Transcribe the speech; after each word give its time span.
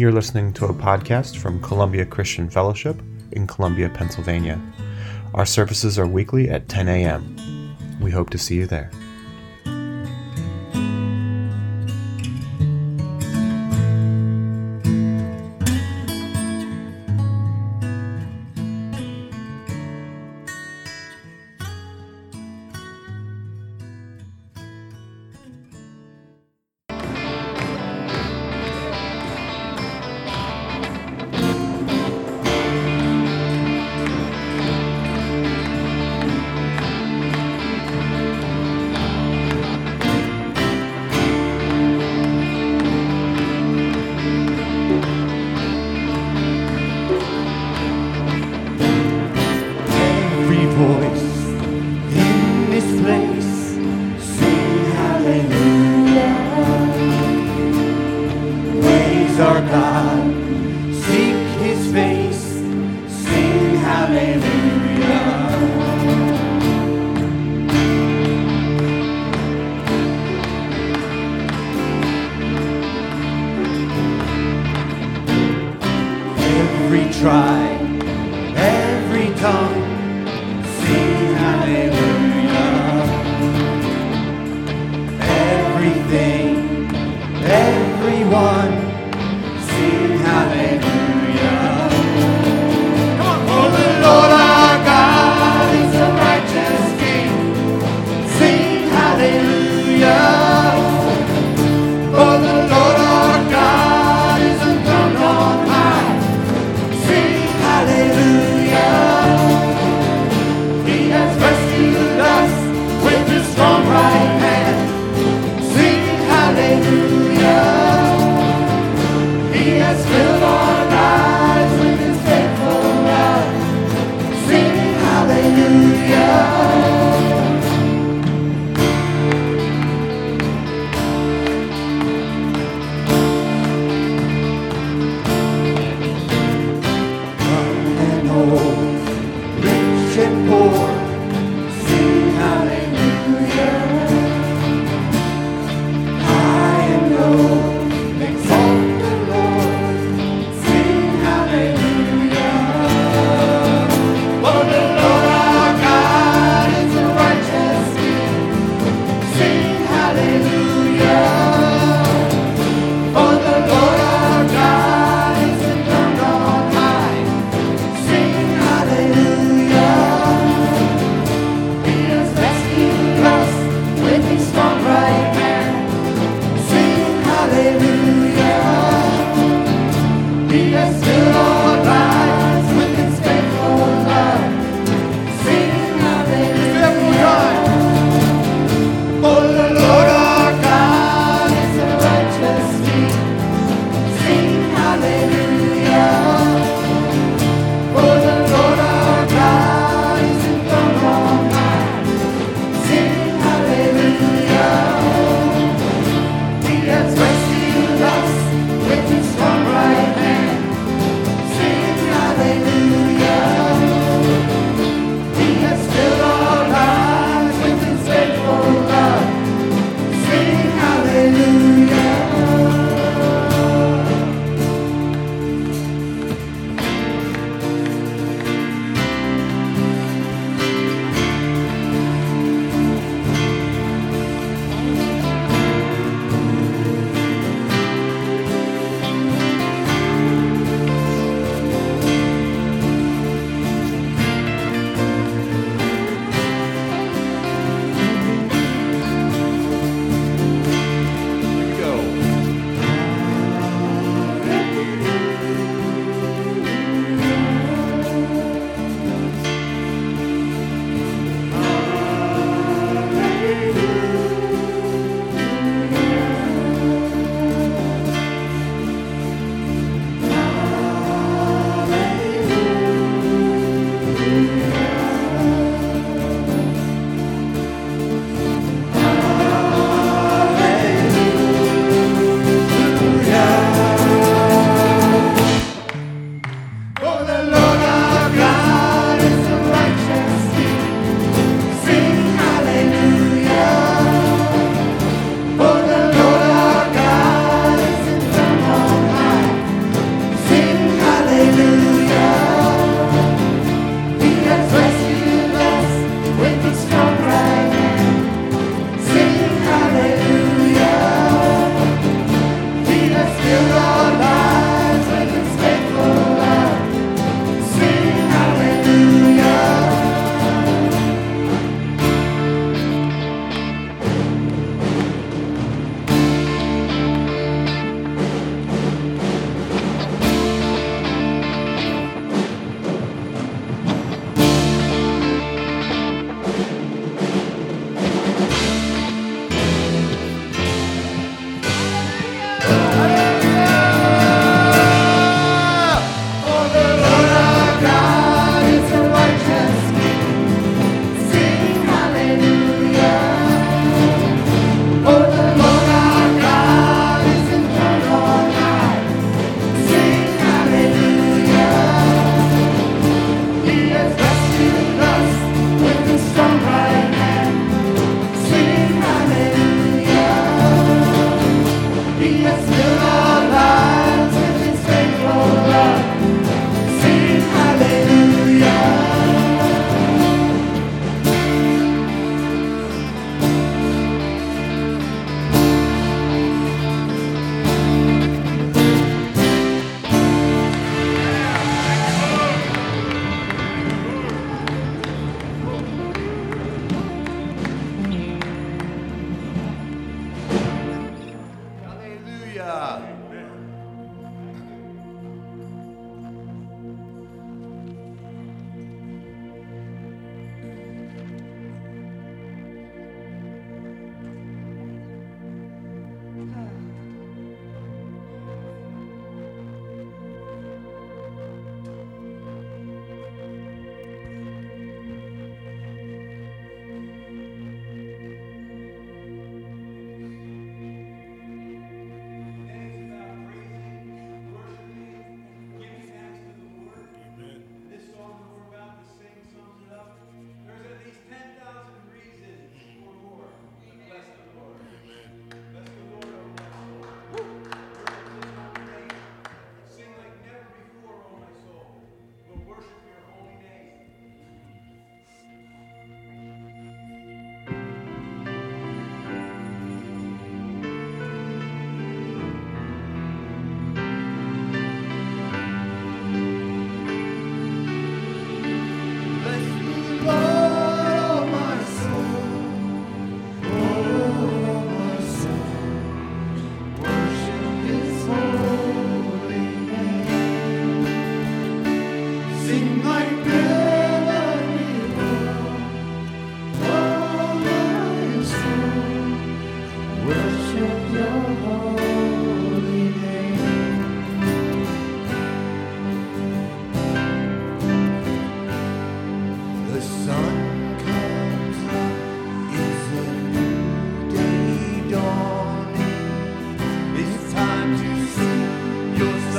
You're 0.00 0.12
listening 0.12 0.54
to 0.54 0.64
a 0.64 0.72
podcast 0.72 1.36
from 1.36 1.60
Columbia 1.60 2.06
Christian 2.06 2.48
Fellowship 2.48 2.98
in 3.32 3.46
Columbia, 3.46 3.90
Pennsylvania. 3.90 4.58
Our 5.34 5.44
services 5.44 5.98
are 5.98 6.06
weekly 6.06 6.48
at 6.48 6.70
10 6.70 6.88
a.m. 6.88 7.76
We 8.00 8.10
hope 8.10 8.30
to 8.30 8.38
see 8.38 8.54
you 8.56 8.64
there. 8.66 8.90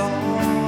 song 0.02 0.61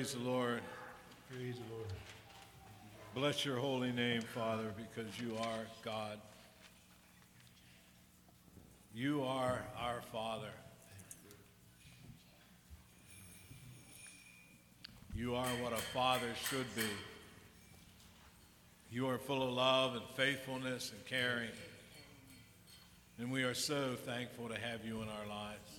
Praise 0.00 0.14
the 0.14 0.20
Lord. 0.30 0.62
Praise 1.30 1.56
the 1.56 1.74
Lord. 1.74 1.88
Bless 3.14 3.44
your 3.44 3.58
holy 3.58 3.92
name, 3.92 4.22
Father, 4.22 4.72
because 4.74 5.10
you 5.20 5.36
are 5.38 5.66
God. 5.84 6.18
You 8.94 9.22
are 9.22 9.62
our 9.78 10.00
Father. 10.10 10.52
You 15.14 15.34
are 15.34 15.44
what 15.62 15.74
a 15.74 15.82
father 15.92 16.30
should 16.48 16.74
be. 16.74 16.82
You 18.90 19.06
are 19.06 19.18
full 19.18 19.42
of 19.42 19.52
love 19.52 19.96
and 19.96 20.02
faithfulness 20.16 20.92
and 20.96 21.04
caring. 21.04 21.50
And 23.18 23.30
we 23.30 23.42
are 23.42 23.52
so 23.52 23.96
thankful 23.96 24.48
to 24.48 24.58
have 24.58 24.82
you 24.82 25.02
in 25.02 25.08
our 25.10 25.26
lives. 25.28 25.69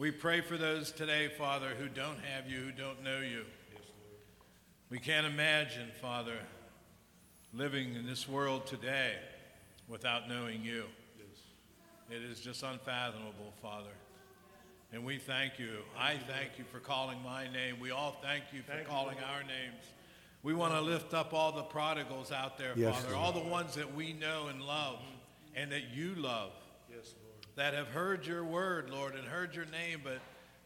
We 0.00 0.10
pray 0.10 0.40
for 0.40 0.56
those 0.56 0.92
today, 0.92 1.28
Father, 1.28 1.74
who 1.78 1.86
don't 1.86 2.18
have 2.20 2.48
you, 2.50 2.60
who 2.60 2.72
don't 2.72 3.04
know 3.04 3.18
you. 3.18 3.44
Yes, 3.70 3.82
we 4.88 4.98
can't 4.98 5.26
imagine, 5.26 5.88
Father, 6.00 6.38
living 7.52 7.94
in 7.94 8.06
this 8.06 8.26
world 8.26 8.66
today 8.66 9.12
without 9.88 10.26
knowing 10.26 10.64
you. 10.64 10.84
Yes. 11.18 11.42
It 12.18 12.22
is 12.30 12.40
just 12.40 12.62
unfathomable, 12.62 13.52
Father. 13.60 13.90
And 14.90 15.04
we 15.04 15.18
thank 15.18 15.58
you. 15.58 15.80
I 15.98 16.12
thank 16.14 16.52
you 16.56 16.64
for 16.72 16.78
calling 16.78 17.18
my 17.22 17.52
name. 17.52 17.78
We 17.78 17.90
all 17.90 18.16
thank 18.22 18.44
you 18.54 18.62
for 18.62 18.82
calling 18.88 19.16
you, 19.18 19.24
our 19.34 19.42
names. 19.42 19.84
We 20.42 20.54
want 20.54 20.72
to 20.72 20.80
lift 20.80 21.12
up 21.12 21.34
all 21.34 21.52
the 21.52 21.64
prodigals 21.64 22.32
out 22.32 22.56
there, 22.56 22.72
yes, 22.74 22.94
Father, 23.02 23.14
Lord. 23.16 23.22
all 23.26 23.32
the 23.32 23.50
ones 23.50 23.74
that 23.74 23.94
we 23.94 24.14
know 24.14 24.46
and 24.46 24.62
love 24.62 24.94
mm-hmm. 24.96 25.56
and 25.56 25.72
that 25.72 25.94
you 25.94 26.14
love. 26.14 26.52
Yes, 26.90 27.12
Lord 27.22 27.29
that 27.56 27.74
have 27.74 27.88
heard 27.88 28.26
your 28.26 28.44
word, 28.44 28.90
Lord, 28.90 29.14
and 29.14 29.24
heard 29.24 29.54
your 29.54 29.64
name, 29.66 30.00
but 30.04 30.18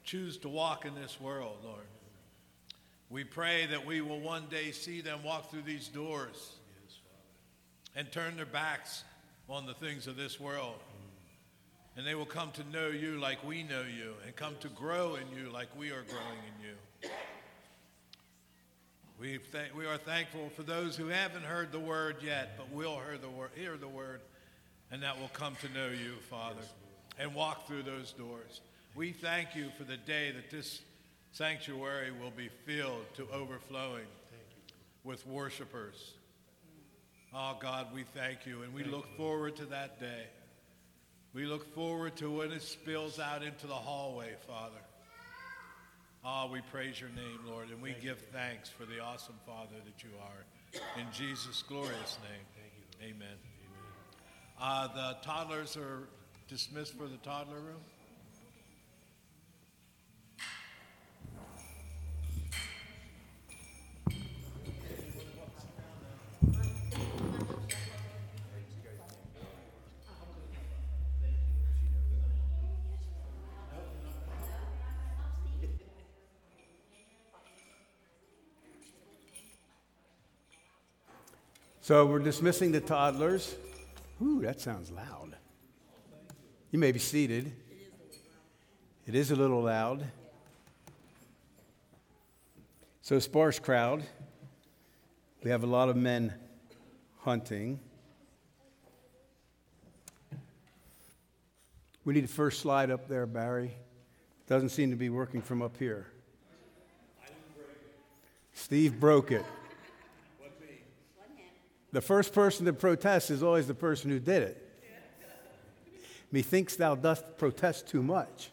choose 0.05 0.37
to 0.39 0.49
walk 0.49 0.85
in 0.85 0.95
this 0.95 1.21
world, 1.21 1.59
Lord. 1.65 1.85
We 3.11 3.25
pray 3.25 3.67
that 3.67 3.87
we 3.87 4.01
will 4.01 4.21
one 4.21 4.47
day 4.51 4.71
see 4.73 5.01
them 5.01 5.23
walk 5.23 5.51
through 5.51 5.63
these 5.63 5.89
doors 5.89 6.55
and 7.95 8.11
turn 8.11 8.37
their 8.37 8.47
backs 8.47 9.05
on 9.49 9.67
the 9.67 9.75
things 9.75 10.07
of 10.07 10.17
this 10.17 10.41
world. 10.41 10.77
And 11.97 12.05
they 12.05 12.17
will 12.17 12.27
come 12.27 12.51
to 12.53 12.65
know 12.73 12.89
you 12.89 13.21
like 13.21 13.45
we 13.47 13.63
know 13.63 13.83
you 13.83 14.15
and 14.27 14.35
come 14.35 14.55
to 14.61 14.69
grow 14.69 15.17
in 15.17 15.39
you 15.39 15.49
like 15.51 15.69
we 15.79 15.89
are 15.91 16.03
growing 16.03 16.41
in 16.49 16.67
you. 16.69 17.11
We, 19.21 19.39
th- 19.39 19.73
we 19.77 19.87
are 19.87 19.97
thankful 19.97 20.49
for 20.57 20.65
those 20.65 20.97
who 20.97 21.07
haven't 21.07 21.45
heard 21.45 21.71
the 21.71 21.79
word 21.79 22.17
yet, 22.21 22.57
but 22.57 22.69
will 22.73 22.97
hear 22.99 23.17
the, 23.17 23.29
wor- 23.29 23.51
hear 23.55 23.77
the 23.77 23.87
word 23.87 24.21
and 24.91 25.03
that 25.03 25.19
will 25.21 25.29
come 25.29 25.55
to 25.61 25.69
know 25.71 25.89
you, 25.89 26.15
Father, 26.31 26.63
and 27.19 27.35
walk 27.35 27.67
through 27.67 27.83
those 27.83 28.13
doors. 28.13 28.61
We 28.95 29.13
thank 29.13 29.57
you 29.57 29.71
for 29.77 29.85
the 29.85 29.97
day 29.97 30.33
that 30.33 30.51
this 30.51 30.81
sanctuary 31.33 32.13
will 32.13 32.31
be 32.31 32.49
filled 32.65 33.07
to 33.17 33.27
overflowing 33.33 34.07
with 35.03 35.27
worshipers. 35.27 36.15
Oh, 37.35 37.57
God, 37.61 37.89
we 37.93 38.05
thank 38.15 38.47
you, 38.47 38.63
and 38.63 38.73
we 38.73 38.85
look 38.85 39.07
forward 39.17 39.57
to 39.57 39.65
that 39.67 39.99
day. 39.99 40.25
We 41.33 41.47
look 41.47 41.75
forward 41.75 42.15
to 42.17 42.31
when 42.31 42.53
it 42.53 42.63
spills 42.63 43.19
out 43.19 43.43
into 43.43 43.67
the 43.67 43.75
hallway, 43.75 44.31
Father. 44.47 44.79
Ah, 46.27 46.45
oh, 46.49 46.53
we 46.53 46.61
praise 46.73 46.99
your 47.01 47.11
name, 47.11 47.41
Lord, 47.47 47.71
and 47.71 47.83
we 47.83 47.91
thank 47.91 48.03
give 48.03 48.19
you. 48.19 48.27
thanks 48.33 48.69
for 48.69 48.87
the 48.87 49.01
awesome 49.01 49.35
Father 49.45 49.75
that 49.85 50.03
you 50.05 50.11
are. 50.23 51.01
In 51.01 51.07
Jesus' 51.13 51.63
glorious 51.69 52.19
name, 52.23 53.11
amen. 53.15 53.37
Uh, 54.61 54.87
the 54.89 55.17
toddlers 55.23 55.77
are 55.77 56.05
dismissed 56.49 56.97
for 56.97 57.07
the 57.09 57.17
toddler 57.19 57.57
room. 57.61 57.81
So 81.81 82.07
we're 82.07 82.21
dismissing 82.21 82.73
the 82.73 82.81
toddlers. 82.81 83.57
Ooh, 84.23 84.43
that 84.43 84.61
sounds 84.61 84.91
loud. 84.91 85.35
You 86.71 86.79
may 86.79 86.93
be 86.93 86.99
seated. 86.99 87.51
It 89.07 89.15
is 89.15 89.31
a 89.31 89.37
little 89.37 89.63
loud. 89.63 90.05
So, 93.03 93.19
sparse 93.19 93.59
crowd. 93.59 94.03
We 95.43 95.51
have 95.51 95.63
a 95.63 95.67
lot 95.67 95.89
of 95.89 95.97
men 95.97 96.33
hunting. 97.21 97.81
We 102.05 102.15
need 102.15 102.25
the 102.25 102.29
first 102.29 102.61
slide 102.61 102.91
up 102.91 103.09
there, 103.09 103.27
Barry. 103.27 103.73
Doesn't 104.47 104.69
seem 104.71 104.91
to 104.91 104.97
be 104.97 105.09
working 105.11 105.43
from 105.43 105.61
up 105.61 105.77
here. 105.77 106.07
Steve 108.55 109.01
broke 109.01 109.33
it. 109.33 109.45
The 111.95 112.01
first 112.01 112.33
person 112.33 112.67
to 112.67 112.73
protest 112.73 113.31
is 113.31 113.41
always 113.41 113.69
the 113.69 113.75
person 113.75 114.11
who 114.11 114.19
did 114.19 114.43
it. 114.43 114.69
Methinks 116.33 116.75
thou 116.75 116.97
dost 116.97 117.25
protest 117.39 117.87
too 117.87 118.03
much. 118.03 118.51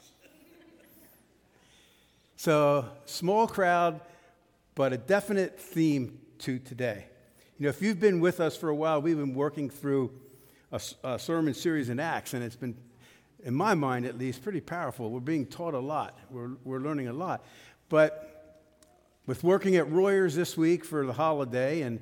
So, 2.36 2.86
small 3.06 3.48
crowd, 3.48 4.00
but 4.76 4.94
a 4.94 4.98
definite 5.00 5.60
theme 5.60 6.20
to 6.40 6.60
today. 6.60 7.06
You 7.58 7.64
know, 7.64 7.70
if 7.70 7.82
you've 7.82 8.00
been 8.00 8.20
with 8.20 8.40
us 8.40 8.56
for 8.56 8.70
a 8.70 8.76
while, 8.76 9.02
we've 9.02 9.18
been 9.18 9.34
working 9.34 9.72
through 9.72 10.12
a, 10.72 10.80
a 11.04 11.18
sermon 11.18 11.56
series 11.56 11.90
in 11.90 12.00
Acts, 12.00 12.36
and 12.36 12.44
it's 12.44 12.56
been, 12.56 12.78
in 13.44 13.56
my 13.56 13.74
mind 13.74 14.06
at 14.06 14.20
least, 14.20 14.44
pretty 14.44 14.62
powerful. 14.62 15.10
We're 15.10 15.20
being 15.20 15.48
taught 15.48 15.74
a 15.74 15.80
lot, 15.80 16.16
we're, 16.30 16.52
we're 16.64 16.80
learning 16.80 17.08
a 17.08 17.14
lot. 17.14 17.44
But 17.90 18.60
with 19.26 19.44
working 19.44 19.78
at 19.78 19.88
Royers 19.88 20.36
this 20.36 20.56
week 20.56 20.86
for 20.86 21.08
the 21.08 21.14
holiday 21.14 21.82
and 21.82 22.02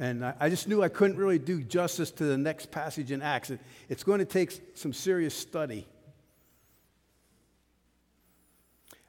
and 0.00 0.24
I, 0.24 0.32
I 0.40 0.48
just 0.48 0.66
knew 0.66 0.82
I 0.82 0.88
couldn't 0.88 1.18
really 1.18 1.38
do 1.38 1.62
justice 1.62 2.10
to 2.12 2.24
the 2.24 2.38
next 2.38 2.70
passage 2.70 3.12
in 3.12 3.20
Acts. 3.20 3.50
It, 3.50 3.60
it's 3.90 4.02
going 4.02 4.18
to 4.18 4.24
take 4.24 4.58
some 4.74 4.94
serious 4.94 5.34
study. 5.34 5.86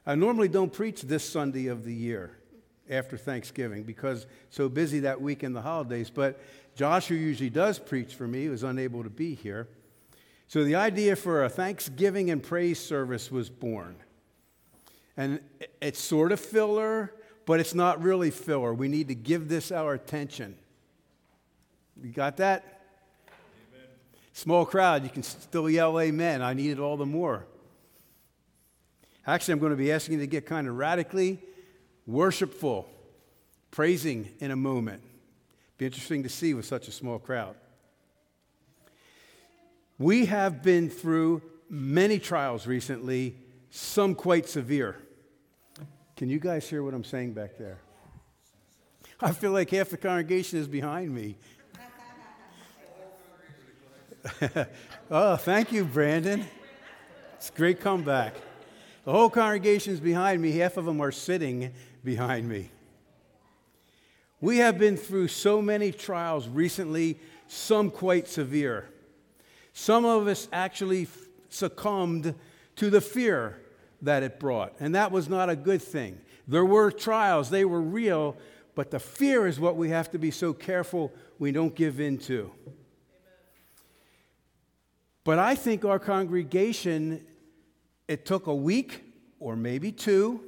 I 0.06 0.14
normally 0.16 0.48
don't 0.48 0.70
preach 0.72 1.02
this 1.02 1.26
Sunday 1.28 1.68
of 1.68 1.84
the 1.84 1.94
year 1.94 2.36
after 2.90 3.16
Thanksgiving 3.16 3.84
because 3.84 4.26
so 4.50 4.68
busy 4.68 5.00
that 5.00 5.22
week 5.22 5.42
in 5.42 5.54
the 5.54 5.62
holidays, 5.62 6.10
but 6.10 6.38
Joshua 6.76 7.16
usually 7.16 7.48
does 7.50 7.78
preach 7.78 8.14
for 8.14 8.26
me. 8.28 8.42
He 8.42 8.48
was 8.50 8.62
unable 8.62 9.02
to 9.02 9.10
be 9.10 9.34
here. 9.34 9.68
So 10.48 10.62
the 10.62 10.74
idea 10.74 11.16
for 11.16 11.44
a 11.44 11.48
Thanksgiving 11.48 12.28
and 12.30 12.42
praise 12.42 12.78
service 12.78 13.30
was 13.30 13.48
born. 13.48 13.96
And 15.16 15.40
it's 15.80 16.00
sort 16.00 16.32
of 16.32 16.40
filler, 16.40 17.14
but 17.46 17.60
it's 17.60 17.74
not 17.74 18.02
really 18.02 18.30
filler. 18.30 18.74
We 18.74 18.88
need 18.88 19.08
to 19.08 19.14
give 19.14 19.48
this 19.48 19.72
our 19.72 19.94
attention. 19.94 20.58
You 22.00 22.10
got 22.10 22.38
that? 22.38 22.80
Amen. 23.70 23.86
Small 24.32 24.64
crowd, 24.64 25.04
you 25.04 25.10
can 25.10 25.22
still 25.22 25.68
yell 25.68 25.98
amen. 26.00 26.42
I 26.42 26.54
need 26.54 26.70
it 26.70 26.78
all 26.78 26.96
the 26.96 27.06
more. 27.06 27.46
Actually, 29.26 29.52
I'm 29.52 29.58
going 29.60 29.70
to 29.70 29.76
be 29.76 29.92
asking 29.92 30.14
you 30.14 30.20
to 30.20 30.26
get 30.26 30.46
kind 30.46 30.66
of 30.66 30.76
radically 30.76 31.40
worshipful, 32.06 32.88
praising 33.70 34.28
in 34.40 34.50
a 34.50 34.56
moment. 34.56 35.02
Be 35.78 35.86
interesting 35.86 36.22
to 36.24 36.28
see 36.28 36.54
with 36.54 36.64
such 36.64 36.88
a 36.88 36.92
small 36.92 37.18
crowd. 37.18 37.54
We 39.98 40.24
have 40.26 40.62
been 40.62 40.90
through 40.90 41.42
many 41.68 42.18
trials 42.18 42.66
recently, 42.66 43.36
some 43.70 44.14
quite 44.16 44.48
severe. 44.48 44.96
Can 46.16 46.28
you 46.28 46.40
guys 46.40 46.68
hear 46.68 46.82
what 46.82 46.92
I'm 46.92 47.04
saying 47.04 47.34
back 47.34 47.56
there? 47.56 47.78
I 49.20 49.30
feel 49.30 49.52
like 49.52 49.70
half 49.70 49.90
the 49.90 49.96
congregation 49.96 50.58
is 50.58 50.66
behind 50.66 51.14
me. 51.14 51.36
oh, 55.10 55.36
thank 55.36 55.72
you, 55.72 55.84
Brandon. 55.84 56.44
It's 57.34 57.50
a 57.50 57.52
great 57.52 57.80
comeback. 57.80 58.34
The 59.04 59.10
whole 59.10 59.28
congregation's 59.30 59.98
behind 59.98 60.40
me, 60.40 60.52
half 60.52 60.76
of 60.76 60.84
them 60.84 61.00
are 61.00 61.10
sitting 61.10 61.72
behind 62.04 62.48
me. 62.48 62.70
We 64.40 64.58
have 64.58 64.78
been 64.78 64.96
through 64.96 65.28
so 65.28 65.60
many 65.60 65.90
trials 65.92 66.48
recently, 66.48 67.18
some 67.48 67.90
quite 67.90 68.28
severe. 68.28 68.88
Some 69.72 70.04
of 70.04 70.26
us 70.28 70.48
actually 70.52 71.08
succumbed 71.48 72.34
to 72.76 72.90
the 72.90 73.00
fear 73.00 73.58
that 74.02 74.22
it 74.22 74.38
brought, 74.38 74.72
and 74.80 74.94
that 74.94 75.10
was 75.10 75.28
not 75.28 75.48
a 75.50 75.56
good 75.56 75.82
thing. 75.82 76.20
There 76.46 76.64
were 76.64 76.90
trials, 76.92 77.50
they 77.50 77.64
were 77.64 77.80
real, 77.80 78.36
but 78.74 78.90
the 78.90 78.98
fear 79.00 79.46
is 79.46 79.58
what 79.58 79.76
we 79.76 79.90
have 79.90 80.10
to 80.12 80.18
be 80.18 80.30
so 80.30 80.52
careful 80.52 81.12
we 81.38 81.50
don't 81.50 81.74
give 81.74 81.98
in 82.00 82.18
to. 82.18 82.50
But 85.24 85.38
I 85.38 85.54
think 85.54 85.84
our 85.84 85.98
congregation, 85.98 87.24
it 88.08 88.26
took 88.26 88.46
a 88.46 88.54
week 88.54 89.04
or 89.38 89.54
maybe 89.54 89.92
two, 89.92 90.40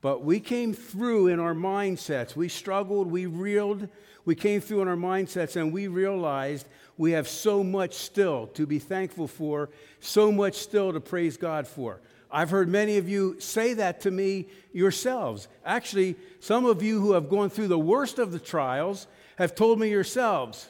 but 0.00 0.24
we 0.24 0.40
came 0.40 0.72
through 0.72 1.26
in 1.28 1.40
our 1.40 1.54
mindsets. 1.54 2.34
We 2.36 2.48
struggled, 2.48 3.10
we 3.10 3.26
reeled, 3.26 3.88
we 4.24 4.34
came 4.34 4.60
through 4.60 4.82
in 4.82 4.88
our 4.88 4.96
mindsets, 4.96 5.56
and 5.56 5.72
we 5.72 5.88
realized 5.88 6.68
we 6.96 7.10
have 7.12 7.28
so 7.28 7.64
much 7.64 7.94
still 7.94 8.46
to 8.48 8.64
be 8.64 8.78
thankful 8.78 9.26
for, 9.26 9.70
so 9.98 10.30
much 10.30 10.54
still 10.54 10.92
to 10.92 11.00
praise 11.00 11.36
God 11.36 11.66
for. 11.66 12.00
I've 12.30 12.50
heard 12.50 12.68
many 12.68 12.96
of 12.96 13.08
you 13.08 13.38
say 13.40 13.74
that 13.74 14.00
to 14.02 14.10
me 14.12 14.46
yourselves. 14.72 15.48
Actually, 15.64 16.14
some 16.38 16.64
of 16.64 16.80
you 16.82 17.00
who 17.00 17.12
have 17.12 17.28
gone 17.28 17.50
through 17.50 17.68
the 17.68 17.78
worst 17.78 18.20
of 18.20 18.30
the 18.30 18.38
trials 18.38 19.08
have 19.36 19.56
told 19.56 19.80
me 19.80 19.90
yourselves 19.90 20.68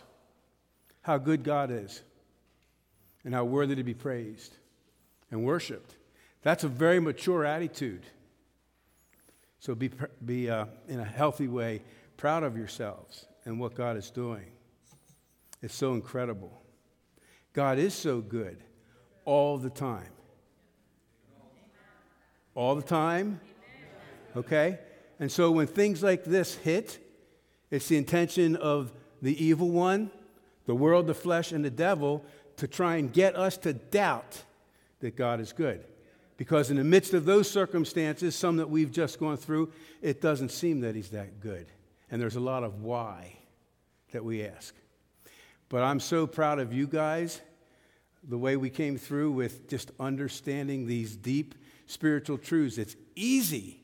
how 1.02 1.18
good 1.18 1.42
God 1.44 1.70
is 1.70 2.00
and 3.24 3.34
how 3.34 3.44
worthy 3.44 3.74
to 3.76 3.84
be 3.84 3.94
praised 3.94 4.54
and 5.30 5.44
worshiped. 5.44 5.96
That's 6.42 6.64
a 6.64 6.68
very 6.68 7.00
mature 7.00 7.44
attitude. 7.44 8.02
So 9.58 9.74
be, 9.74 9.90
be 10.24 10.48
uh, 10.48 10.66
in 10.88 11.00
a 11.00 11.04
healthy 11.04 11.48
way 11.48 11.82
proud 12.16 12.42
of 12.42 12.56
yourselves 12.56 13.26
and 13.44 13.60
what 13.60 13.74
God 13.74 13.96
is 13.96 14.10
doing. 14.10 14.46
It's 15.62 15.74
so 15.74 15.92
incredible. 15.94 16.62
God 17.52 17.78
is 17.78 17.92
so 17.92 18.20
good 18.20 18.58
all 19.24 19.58
the 19.58 19.68
time. 19.68 20.08
All 22.54 22.74
the 22.74 22.82
time? 22.82 23.40
Okay? 24.34 24.78
And 25.18 25.30
so 25.30 25.50
when 25.50 25.66
things 25.66 26.02
like 26.02 26.24
this 26.24 26.54
hit, 26.54 26.98
it's 27.70 27.88
the 27.88 27.98
intention 27.98 28.56
of 28.56 28.92
the 29.20 29.42
evil 29.44 29.68
one, 29.70 30.10
the 30.64 30.74
world, 30.74 31.06
the 31.06 31.14
flesh, 31.14 31.52
and 31.52 31.62
the 31.62 31.70
devil 31.70 32.24
to 32.60 32.68
try 32.68 32.96
and 32.96 33.10
get 33.12 33.34
us 33.36 33.56
to 33.56 33.72
doubt 33.72 34.42
that 35.00 35.16
God 35.16 35.40
is 35.40 35.52
good. 35.52 35.82
Because 36.36 36.70
in 36.70 36.76
the 36.76 36.84
midst 36.84 37.14
of 37.14 37.24
those 37.24 37.50
circumstances, 37.50 38.36
some 38.36 38.58
that 38.58 38.68
we've 38.68 38.92
just 38.92 39.18
gone 39.18 39.38
through, 39.38 39.72
it 40.02 40.20
doesn't 40.20 40.50
seem 40.50 40.80
that 40.82 40.94
He's 40.94 41.10
that 41.10 41.40
good. 41.40 41.66
And 42.10 42.20
there's 42.20 42.36
a 42.36 42.40
lot 42.40 42.62
of 42.62 42.82
why 42.82 43.34
that 44.12 44.24
we 44.24 44.44
ask. 44.44 44.74
But 45.70 45.82
I'm 45.82 46.00
so 46.00 46.26
proud 46.26 46.58
of 46.58 46.72
you 46.72 46.86
guys, 46.86 47.40
the 48.28 48.36
way 48.38 48.56
we 48.58 48.68
came 48.68 48.98
through 48.98 49.32
with 49.32 49.68
just 49.68 49.90
understanding 49.98 50.86
these 50.86 51.16
deep 51.16 51.54
spiritual 51.86 52.36
truths. 52.36 52.76
It's 52.76 52.96
easy 53.16 53.82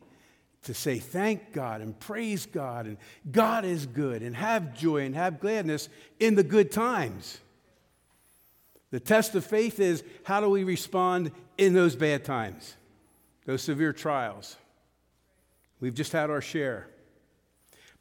to 0.65 0.75
say 0.75 0.99
thank 0.99 1.53
God 1.55 1.81
and 1.81 1.99
praise 1.99 2.45
God 2.45 2.87
and 2.87 2.99
God 3.31 3.65
is 3.65 3.87
good 3.87 4.23
and 4.23 4.37
have 4.37 4.75
joy 4.77 4.99
and 5.03 5.15
have 5.15 5.41
gladness 5.41 5.89
in 6.21 6.35
the 6.35 6.43
good 6.45 6.71
times. 6.71 7.39
The 8.91 9.01
test 9.01 9.35
of 9.35 9.45
faith 9.45 9.81
is 9.81 10.05
how 10.25 10.41
do 10.41 10.49
we 10.49 10.65
respond 10.65 11.33
in 11.59 11.73
those 11.73 11.97
bad 11.97 12.25
times, 12.25 12.75
those 13.45 13.63
severe 13.63 13.93
trials? 13.93 14.57
We've 15.81 15.95
just 15.95 16.13
had 16.13 16.31
our 16.31 16.41
share. 16.41 16.89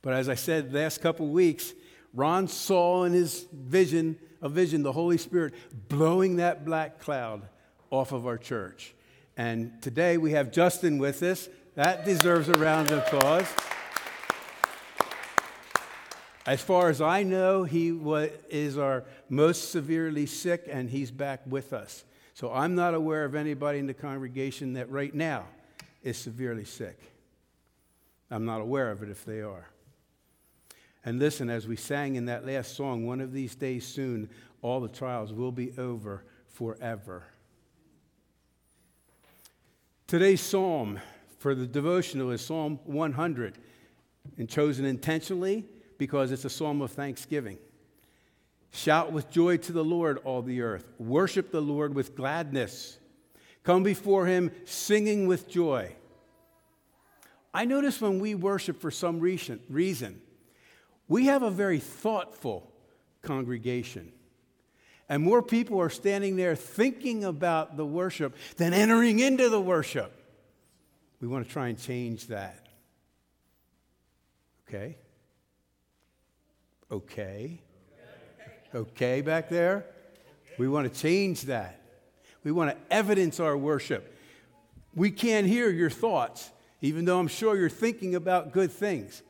But 0.01 0.13
as 0.13 0.29
I 0.29 0.35
said 0.35 0.71
the 0.71 0.79
last 0.79 1.01
couple 1.01 1.27
weeks, 1.27 1.73
Ron 2.13 2.47
saw 2.47 3.03
in 3.03 3.13
his 3.13 3.45
vision, 3.51 4.17
a 4.41 4.47
vision, 4.47 4.83
the 4.83 4.91
Holy 4.91 5.17
Spirit 5.17 5.55
blowing 5.89 6.35
that 6.37 6.63
black 6.63 6.99
cloud 6.99 7.41
off 7.89 8.11
of 8.11 8.27
our 8.27 8.37
church. 8.37 8.93
And 9.35 9.81
today 9.81 10.17
we 10.17 10.31
have 10.31 10.51
Justin 10.51 10.97
with 10.99 11.21
us. 11.23 11.49
That 11.73 12.05
deserves 12.05 12.47
a 12.47 12.53
round 12.53 12.91
of 12.91 12.99
applause. 12.99 13.47
As 16.45 16.61
far 16.61 16.89
as 16.89 17.01
I 17.01 17.23
know, 17.23 17.63
he 17.63 17.87
is 18.49 18.77
our 18.77 19.03
most 19.29 19.71
severely 19.71 20.27
sick, 20.27 20.67
and 20.69 20.89
he's 20.89 21.09
back 21.09 21.41
with 21.47 21.73
us. 21.73 22.03
So 22.35 22.53
I'm 22.53 22.75
not 22.75 22.93
aware 22.93 23.25
of 23.25 23.33
anybody 23.33 23.79
in 23.79 23.87
the 23.87 23.95
congregation 23.95 24.73
that 24.73 24.89
right 24.91 25.13
now 25.13 25.45
is 26.03 26.17
severely 26.17 26.65
sick. 26.65 26.99
I'm 28.29 28.45
not 28.45 28.61
aware 28.61 28.91
of 28.91 29.01
it 29.01 29.09
if 29.09 29.25
they 29.25 29.41
are. 29.41 29.67
And 31.03 31.17
listen, 31.19 31.49
as 31.49 31.67
we 31.67 31.75
sang 31.75 32.15
in 32.15 32.25
that 32.25 32.45
last 32.45 32.75
song, 32.75 33.05
one 33.07 33.21
of 33.21 33.31
these 33.31 33.55
days 33.55 33.85
soon, 33.85 34.29
all 34.61 34.79
the 34.79 34.87
trials 34.87 35.33
will 35.33 35.51
be 35.51 35.71
over 35.77 36.23
forever. 36.47 37.23
Today's 40.07 40.41
psalm 40.41 40.99
for 41.39 41.55
the 41.55 41.65
devotional 41.67 42.29
is 42.31 42.41
Psalm 42.41 42.79
100 42.85 43.57
and 44.37 44.49
chosen 44.49 44.85
intentionally 44.85 45.65
because 45.97 46.31
it's 46.31 46.45
a 46.45 46.49
psalm 46.49 46.81
of 46.81 46.91
thanksgiving. 46.91 47.57
Shout 48.71 49.11
with 49.11 49.29
joy 49.29 49.57
to 49.57 49.71
the 49.71 49.83
Lord, 49.83 50.19
all 50.23 50.41
the 50.41 50.61
earth. 50.61 50.85
Worship 50.99 51.51
the 51.51 51.61
Lord 51.61 51.95
with 51.95 52.15
gladness. 52.15 52.97
Come 53.63 53.83
before 53.83 54.25
him 54.25 54.51
singing 54.65 55.27
with 55.27 55.47
joy. 55.49 55.93
I 57.53 57.65
notice 57.65 58.01
when 58.01 58.19
we 58.19 58.35
worship 58.35 58.81
for 58.81 58.91
some 58.91 59.19
reason, 59.21 59.61
we 61.07 61.27
have 61.27 61.41
a 61.41 61.49
very 61.51 61.79
thoughtful 61.79 62.69
congregation. 63.21 64.11
And 65.07 65.23
more 65.23 65.41
people 65.41 65.79
are 65.79 65.89
standing 65.89 66.35
there 66.35 66.55
thinking 66.55 67.23
about 67.23 67.77
the 67.77 67.85
worship 67.85 68.35
than 68.57 68.73
entering 68.73 69.19
into 69.19 69.49
the 69.49 69.61
worship. 69.61 70.11
We 71.21 71.27
want 71.29 71.47
to 71.47 71.51
try 71.51 71.69
and 71.69 71.79
change 71.79 72.27
that. 72.27 72.67
Okay? 74.67 74.97
okay? 76.95 77.59
Okay 78.73 79.21
back 79.21 79.49
there? 79.49 79.85
We 80.57 80.67
want 80.67 80.91
to 80.91 80.99
change 81.01 81.43
that. 81.43 81.81
We 82.43 82.51
want 82.51 82.71
to 82.71 82.77
evidence 82.95 83.39
our 83.39 83.57
worship. 83.57 84.17
We 84.93 85.11
can't 85.11 85.45
hear 85.45 85.69
your 85.69 85.89
thoughts, 85.89 86.49
even 86.81 87.03
though 87.05 87.19
I'm 87.19 87.27
sure 87.27 87.57
you're 87.57 87.69
thinking 87.69 88.15
about 88.15 88.53
good 88.53 88.71
things. 88.71 89.21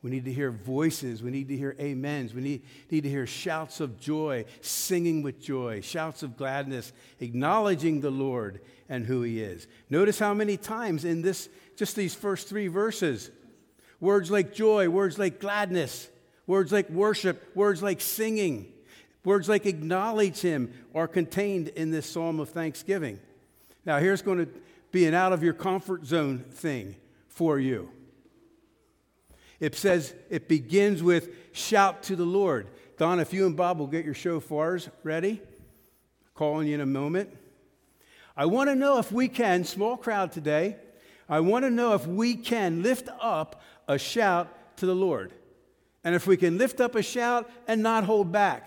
We 0.00 0.10
need 0.10 0.24
to 0.24 0.32
hear 0.32 0.50
voices. 0.50 1.22
We 1.22 1.30
need 1.30 1.48
to 1.48 1.56
hear 1.56 1.76
amens. 1.80 2.34
We 2.34 2.40
need, 2.40 2.62
need 2.90 3.02
to 3.02 3.10
hear 3.10 3.26
shouts 3.26 3.80
of 3.80 4.00
joy, 4.00 4.46
singing 4.60 5.22
with 5.22 5.40
joy, 5.40 5.80
shouts 5.82 6.22
of 6.22 6.36
gladness, 6.36 6.92
acknowledging 7.20 8.00
the 8.00 8.10
Lord 8.10 8.60
and 8.88 9.04
who 9.04 9.22
He 9.22 9.40
is. 9.40 9.68
Notice 9.90 10.18
how 10.18 10.32
many 10.34 10.56
times 10.56 11.04
in 11.04 11.22
this, 11.22 11.48
just 11.76 11.94
these 11.94 12.14
first 12.14 12.48
three 12.48 12.68
verses, 12.68 13.30
words 14.00 14.30
like 14.30 14.54
joy, 14.54 14.88
words 14.88 15.18
like 15.18 15.38
gladness, 15.38 16.08
Words 16.52 16.70
like 16.70 16.90
worship, 16.90 17.56
words 17.56 17.82
like 17.82 18.02
singing, 18.02 18.70
words 19.24 19.48
like 19.48 19.64
acknowledge 19.64 20.42
Him 20.42 20.70
are 20.94 21.08
contained 21.08 21.68
in 21.68 21.90
this 21.90 22.04
psalm 22.04 22.40
of 22.40 22.50
thanksgiving. 22.50 23.20
Now, 23.86 23.98
here's 24.00 24.20
going 24.20 24.36
to 24.36 24.48
be 24.90 25.06
an 25.06 25.14
out 25.14 25.32
of 25.32 25.42
your 25.42 25.54
comfort 25.54 26.04
zone 26.04 26.40
thing 26.40 26.96
for 27.26 27.58
you. 27.58 27.88
It 29.60 29.74
says, 29.76 30.12
it 30.28 30.46
begins 30.46 31.02
with 31.02 31.30
shout 31.52 32.02
to 32.04 32.16
the 32.16 32.26
Lord. 32.26 32.68
Don, 32.98 33.18
if 33.18 33.32
you 33.32 33.46
and 33.46 33.56
Bob 33.56 33.78
will 33.78 33.86
get 33.86 34.04
your 34.04 34.12
shofars 34.12 34.90
ready, 35.04 35.40
calling 36.34 36.68
you 36.68 36.74
in 36.74 36.82
a 36.82 36.86
moment. 36.86 37.30
I 38.36 38.44
want 38.44 38.68
to 38.68 38.74
know 38.74 38.98
if 38.98 39.10
we 39.10 39.26
can, 39.26 39.64
small 39.64 39.96
crowd 39.96 40.32
today, 40.32 40.76
I 41.30 41.40
want 41.40 41.64
to 41.64 41.70
know 41.70 41.94
if 41.94 42.06
we 42.06 42.34
can 42.34 42.82
lift 42.82 43.08
up 43.22 43.62
a 43.88 43.96
shout 43.96 44.76
to 44.76 44.84
the 44.84 44.94
Lord. 44.94 45.32
And 46.04 46.14
if 46.14 46.26
we 46.26 46.36
can 46.36 46.58
lift 46.58 46.80
up 46.80 46.94
a 46.94 47.02
shout 47.02 47.48
and 47.68 47.82
not 47.82 48.04
hold 48.04 48.32
back. 48.32 48.66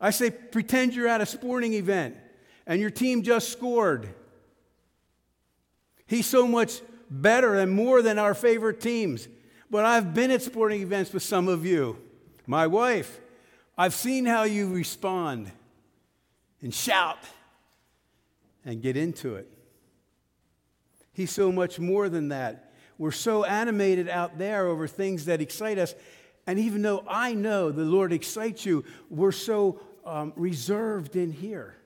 I 0.00 0.10
say, 0.10 0.30
pretend 0.30 0.94
you're 0.94 1.08
at 1.08 1.20
a 1.20 1.26
sporting 1.26 1.74
event 1.74 2.16
and 2.66 2.80
your 2.80 2.90
team 2.90 3.22
just 3.22 3.50
scored. 3.50 4.08
He's 6.06 6.26
so 6.26 6.46
much 6.46 6.80
better 7.10 7.54
and 7.56 7.70
more 7.72 8.02
than 8.02 8.18
our 8.18 8.34
favorite 8.34 8.80
teams. 8.80 9.28
But 9.70 9.84
I've 9.84 10.12
been 10.14 10.30
at 10.30 10.42
sporting 10.42 10.82
events 10.82 11.12
with 11.12 11.22
some 11.22 11.48
of 11.48 11.64
you, 11.64 11.98
my 12.46 12.66
wife. 12.66 13.20
I've 13.78 13.94
seen 13.94 14.26
how 14.26 14.42
you 14.42 14.68
respond 14.72 15.50
and 16.60 16.74
shout 16.74 17.18
and 18.64 18.82
get 18.82 18.96
into 18.96 19.36
it. 19.36 19.48
He's 21.12 21.30
so 21.30 21.50
much 21.52 21.78
more 21.78 22.08
than 22.08 22.28
that. 22.28 22.71
We're 22.98 23.10
so 23.10 23.44
animated 23.44 24.08
out 24.08 24.38
there 24.38 24.66
over 24.66 24.86
things 24.86 25.26
that 25.26 25.40
excite 25.40 25.78
us. 25.78 25.94
And 26.46 26.58
even 26.58 26.82
though 26.82 27.04
I 27.06 27.34
know 27.34 27.70
the 27.70 27.82
Lord 27.84 28.12
excites 28.12 28.66
you, 28.66 28.84
we're 29.10 29.32
so 29.32 29.80
um, 30.04 30.32
reserved 30.36 31.16
in 31.16 31.30
here. 31.32 31.76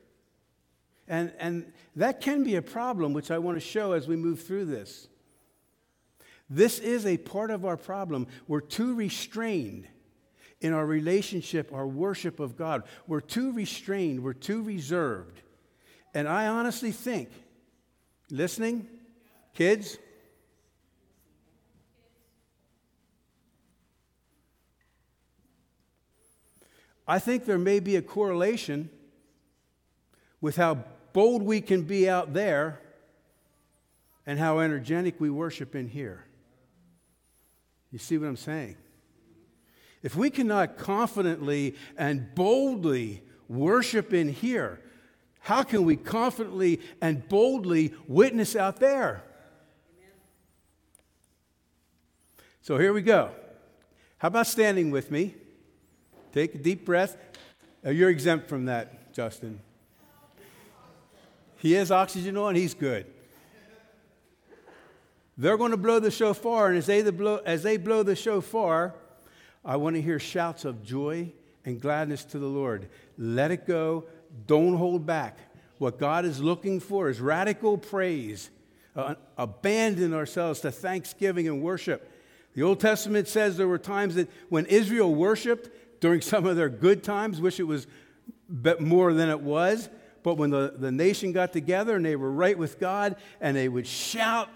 And, 1.09 1.33
and 1.39 1.73
that 1.97 2.21
can 2.21 2.43
be 2.43 2.57
a 2.57 2.63
problem, 2.63 3.13
which 3.13 3.31
I 3.31 3.39
want 3.39 3.57
to 3.57 3.61
show 3.61 3.93
as 3.93 4.09
we 4.09 4.17
move 4.17 4.43
through 4.43 4.65
this. 4.65 5.09
This 6.49 6.79
is 6.79 7.07
a 7.07 7.17
part 7.17 7.51
of 7.51 7.65
our 7.65 7.77
problem. 7.77 8.27
We're 8.49 8.61
too 8.61 8.95
restrained 8.95 9.87
in 10.61 10.73
our 10.73 10.87
relationship, 10.87 11.73
our 11.73 11.87
worship 11.87 12.41
of 12.41 12.57
God. 12.57 12.85
We're 13.07 13.21
too 13.21 13.53
restrained, 13.53 14.23
we're 14.23 14.33
too 14.33 14.63
reserved. 14.63 15.41
And 16.15 16.27
I 16.27 16.47
honestly 16.47 16.93
think, 16.93 17.29
listening, 18.31 18.87
kids, 19.55 19.99
I 27.07 27.19
think 27.19 27.45
there 27.45 27.59
may 27.59 27.79
be 27.81 27.97
a 27.97 28.03
correlation 28.03 28.91
with 30.41 30.57
how 30.57 30.85
bold 31.13 31.43
we 31.43 31.61
can 31.61 31.83
be 31.83 32.09
out 32.09 32.33
there 32.35 32.81
and 34.27 34.39
how 34.39 34.59
energetic 34.59 35.21
we 35.21 35.31
worship 35.31 35.75
in 35.77 35.89
here. 35.89 36.25
You 37.93 37.99
see 38.01 38.19
what 38.19 38.27
I'm 38.29 38.37
saying? 38.37 38.77
If 40.03 40.17
we 40.17 40.31
cannot 40.31 40.77
confidently 40.79 41.77
and 41.97 42.35
boldly 42.35 43.23
worship 43.49 44.13
in 44.13 44.29
here, 44.29 44.81
how 45.41 45.63
can 45.63 45.85
we 45.85 45.97
confidently 45.97 46.81
and 47.01 47.27
boldly 47.29 47.95
witness 48.09 48.57
out 48.57 48.81
there? 48.81 49.23
So 52.63 52.79
here 52.79 52.93
we 52.93 53.03
go. 53.03 53.31
How 54.19 54.27
about 54.29 54.49
standing 54.49 54.91
with 54.91 55.13
me? 55.13 55.35
Take 56.37 56.55
a 56.55 56.59
deep 56.59 56.85
breath. 56.85 57.17
Uh, 57.83 57.89
you're 57.89 58.11
exempt 58.11 58.47
from 58.47 58.67
that, 58.67 59.15
Justin. 59.15 59.59
He 61.57 61.73
has 61.73 61.91
oxygen 61.91 62.37
on, 62.37 62.55
he's 62.57 62.75
good. 62.75 63.07
They're 65.39 65.57
going 65.57 65.71
to 65.71 65.79
blow 65.79 65.99
the 65.99 66.11
shofar, 66.11 66.69
and 66.69 66.77
as 66.77 66.85
they, 66.85 67.01
the 67.01 67.11
blow, 67.11 67.41
as 67.47 67.63
they 67.63 67.79
blow 67.79 68.03
the 68.03 68.15
shofar, 68.15 68.93
I 69.65 69.77
want 69.77 69.97
to 69.97 70.03
hear 70.03 70.19
shouts 70.19 70.67
of 70.67 70.85
joy 70.85 71.33
and 71.65 71.81
gladness 71.81 72.23
to 72.27 72.39
the 72.39 72.47
Lord. 72.47 72.91
Let 73.17 73.51
it 73.51 73.67
go. 73.67 74.05
Don't 74.47 74.77
hold 74.77 75.07
back. 75.07 75.39
What 75.79 75.99
God 75.99 76.27
is 76.27 76.39
looking 76.39 76.81
for 76.81 77.09
is 77.09 77.19
radical 77.19 77.79
praise. 77.79 78.51
Uh, 78.95 79.15
abandon 79.39 80.13
ourselves 80.13 80.61
to 80.61 80.71
thanksgiving 80.71 81.49
and 81.49 81.63
worship. 81.63 82.13
The 82.55 82.63
Old 82.63 82.81
Testament 82.81 83.27
says 83.27 83.57
there 83.57 83.69
were 83.69 83.79
times 83.79 84.17
that 84.17 84.29
when 84.51 84.67
Israel 84.67 85.15
worshiped, 85.15 85.71
during 86.01 86.21
some 86.21 86.47
of 86.47 86.57
their 86.57 86.69
good 86.69 87.03
times, 87.03 87.41
wish 87.41 87.59
it 87.61 87.65
was 87.65 87.87
more 88.79 89.13
than 89.13 89.29
it 89.29 89.41
was. 89.41 89.89
But 90.23 90.35
when 90.35 90.51
the, 90.51 90.75
the 90.77 90.91
nation 90.93 91.33
got 91.33 91.53
together 91.53 91.97
and 91.97 92.05
they 92.05 92.17
were 92.17 92.31
right 92.33 92.59
with 92.59 92.81
God 92.81 93.17
and 93.41 93.57
they 93.57 93.69
would 93.69 93.87
shout, 93.87 94.49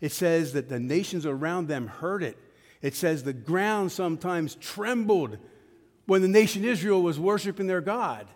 it 0.00 0.12
says 0.12 0.52
that 0.54 0.68
the 0.68 0.80
nations 0.80 1.26
around 1.26 1.68
them 1.68 1.86
heard 1.86 2.22
it. 2.22 2.36
It 2.80 2.94
says 2.94 3.22
the 3.22 3.32
ground 3.32 3.92
sometimes 3.92 4.56
trembled 4.56 5.38
when 6.06 6.22
the 6.22 6.28
nation 6.28 6.64
Israel 6.64 7.00
was 7.02 7.20
worshiping 7.20 7.68
their 7.68 7.80
God. 7.80 8.26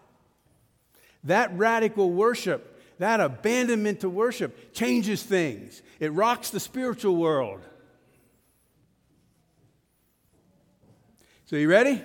That 1.25 1.53
radical 1.59 2.13
worship, 2.13 2.81
that 2.99 3.19
abandonment 3.19 4.01
to 4.01 4.09
worship, 4.09 4.73
changes 4.73 5.25
things. 5.25 5.83
It 5.99 6.13
rocks 6.13 6.51
the 6.51 6.61
spiritual 6.61 7.17
world. 7.17 7.61
So, 11.47 11.57
you 11.57 11.69
ready? 11.69 12.05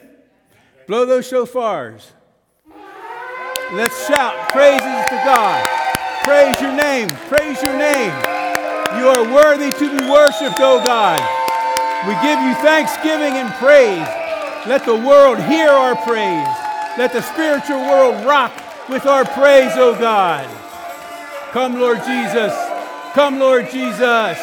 Blow 0.92 1.06
those 1.06 1.32
shofars. 1.32 2.06
Let's 3.72 3.96
shout 4.10 4.50
praises 4.50 4.78
to 4.82 5.22
God. 5.24 5.66
Praise 6.26 6.54
your 6.60 6.74
name. 6.74 7.08
Praise 7.30 7.64
your 7.64 7.78
name. 7.78 8.12
You 9.00 9.08
are 9.08 9.34
worthy 9.34 9.70
to 9.72 9.80
be 9.98 10.10
worshiped, 10.10 10.58
O 10.60 10.84
God. 10.84 11.18
We 12.06 12.14
give 12.16 12.38
you 12.42 12.54
thanksgiving 12.56 13.36
and 13.38 13.48
praise. 13.54 14.06
Let 14.68 14.84
the 14.84 14.96
world 14.98 15.40
hear 15.44 15.70
our 15.70 15.96
praise. 15.96 16.58
Let 16.98 17.14
the 17.14 17.22
spiritual 17.22 17.78
world 17.84 18.26
rock 18.26 18.52
with 18.90 19.06
our 19.06 19.24
praise, 19.24 19.72
O 19.78 19.98
God. 19.98 20.46
Come, 21.52 21.80
Lord 21.80 22.00
Jesus. 22.00 22.54
Come, 23.14 23.40
Lord 23.40 23.70
Jesus. 23.72 24.38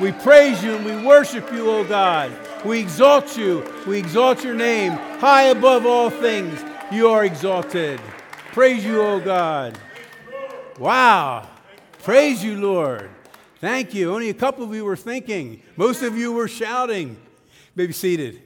We 0.00 0.12
praise 0.12 0.64
you 0.64 0.76
and 0.76 0.86
we 0.86 1.06
worship 1.06 1.52
you, 1.52 1.70
O 1.70 1.84
God. 1.84 2.32
We 2.64 2.78
exalt 2.80 3.38
you. 3.38 3.64
We 3.86 3.98
exalt 3.98 4.44
your 4.44 4.54
name 4.54 4.92
high 4.92 5.44
above 5.44 5.86
all 5.86 6.10
things. 6.10 6.62
You 6.92 7.08
are 7.08 7.24
exalted. 7.24 7.98
Praise 8.52 8.84
you, 8.84 9.00
O 9.00 9.18
God. 9.18 9.78
Wow. 10.78 11.48
Praise 12.02 12.44
you, 12.44 12.60
Lord. 12.60 13.08
Thank 13.60 13.94
you. 13.94 14.12
Only 14.12 14.28
a 14.28 14.34
couple 14.34 14.62
of 14.64 14.74
you 14.74 14.84
were 14.84 14.96
thinking, 14.96 15.62
most 15.76 16.02
of 16.02 16.16
you 16.18 16.32
were 16.32 16.48
shouting. 16.48 17.16
Maybe 17.76 17.94
seated. 17.94 18.42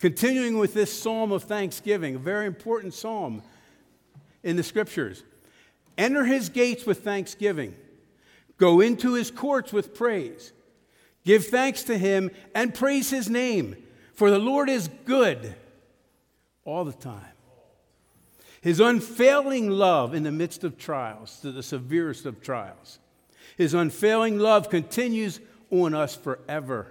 Continuing 0.00 0.58
with 0.58 0.74
this 0.74 0.92
psalm 0.92 1.32
of 1.32 1.44
thanksgiving, 1.44 2.16
a 2.16 2.18
very 2.18 2.44
important 2.44 2.92
psalm 2.92 3.42
in 4.42 4.56
the 4.56 4.62
scriptures. 4.62 5.22
Enter 5.96 6.24
his 6.26 6.50
gates 6.50 6.84
with 6.84 7.02
thanksgiving, 7.02 7.74
go 8.58 8.80
into 8.82 9.14
his 9.14 9.30
courts 9.30 9.72
with 9.72 9.94
praise. 9.94 10.52
Give 11.24 11.44
thanks 11.46 11.82
to 11.84 11.96
him 11.96 12.30
and 12.54 12.74
praise 12.74 13.10
his 13.10 13.30
name, 13.30 13.76
for 14.12 14.30
the 14.30 14.38
Lord 14.38 14.68
is 14.68 14.88
good 15.06 15.54
all 16.64 16.84
the 16.84 16.92
time. 16.92 17.20
His 18.60 18.78
unfailing 18.80 19.70
love 19.70 20.14
in 20.14 20.22
the 20.22 20.32
midst 20.32 20.64
of 20.64 20.78
trials, 20.78 21.38
to 21.40 21.52
the 21.52 21.62
severest 21.62 22.26
of 22.26 22.40
trials. 22.40 22.98
His 23.56 23.74
unfailing 23.74 24.38
love 24.38 24.70
continues 24.70 25.40
on 25.70 25.94
us 25.94 26.14
forever, 26.14 26.88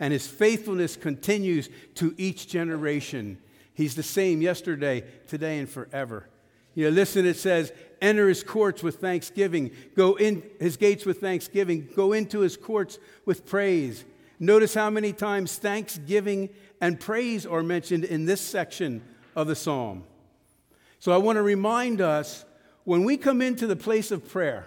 and 0.00 0.12
his 0.12 0.26
faithfulness 0.26 0.96
continues 0.96 1.68
to 1.96 2.14
each 2.18 2.48
generation. 2.48 3.38
He's 3.74 3.94
the 3.94 4.02
same 4.02 4.40
yesterday, 4.40 5.04
today, 5.28 5.58
and 5.58 5.68
forever. 5.68 6.28
You 6.76 6.84
know, 6.84 6.90
listen, 6.94 7.24
it 7.24 7.38
says, 7.38 7.72
enter 8.02 8.28
his 8.28 8.42
courts 8.42 8.82
with 8.82 8.96
thanksgiving, 8.96 9.70
go 9.96 10.16
in 10.16 10.42
his 10.60 10.76
gates 10.76 11.06
with 11.06 11.20
thanksgiving, 11.22 11.88
go 11.96 12.12
into 12.12 12.40
his 12.40 12.58
courts 12.58 12.98
with 13.24 13.46
praise. 13.46 14.04
Notice 14.38 14.74
how 14.74 14.90
many 14.90 15.14
times 15.14 15.56
thanksgiving 15.56 16.50
and 16.78 17.00
praise 17.00 17.46
are 17.46 17.62
mentioned 17.62 18.04
in 18.04 18.26
this 18.26 18.42
section 18.42 19.02
of 19.34 19.46
the 19.46 19.56
psalm. 19.56 20.04
So 20.98 21.12
I 21.12 21.16
want 21.16 21.36
to 21.36 21.42
remind 21.42 22.02
us 22.02 22.44
when 22.84 23.04
we 23.04 23.16
come 23.16 23.40
into 23.40 23.66
the 23.66 23.74
place 23.76 24.10
of 24.10 24.28
prayer, 24.28 24.66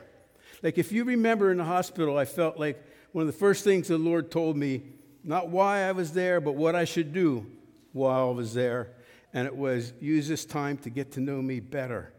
like 0.63 0.79
if 0.79 0.91
you 0.91 1.03
remember 1.03 1.51
in 1.51 1.57
the 1.57 1.63
hospital, 1.63 2.17
I 2.17 2.25
felt 2.25 2.57
like 2.59 2.83
one 3.11 3.21
of 3.21 3.27
the 3.27 3.37
first 3.39 3.63
things 3.63 3.87
the 3.87 3.99
Lord 3.99 4.31
told 4.31 4.57
me, 4.57 4.81
not 5.23 5.49
why 5.49 5.81
I 5.81 5.91
was 5.91 6.13
there, 6.13 6.41
but 6.41 6.55
what 6.55 6.75
I 6.75 6.85
should 6.85 7.13
do 7.13 7.45
while 7.93 8.29
I 8.29 8.31
was 8.31 8.55
there 8.55 8.89
and 9.33 9.45
it 9.47 9.55
was 9.55 9.93
use 9.99 10.27
this 10.27 10.45
time 10.45 10.77
to 10.77 10.89
get 10.89 11.11
to 11.13 11.19
know 11.19 11.41
me 11.41 11.59
better. 11.59 12.13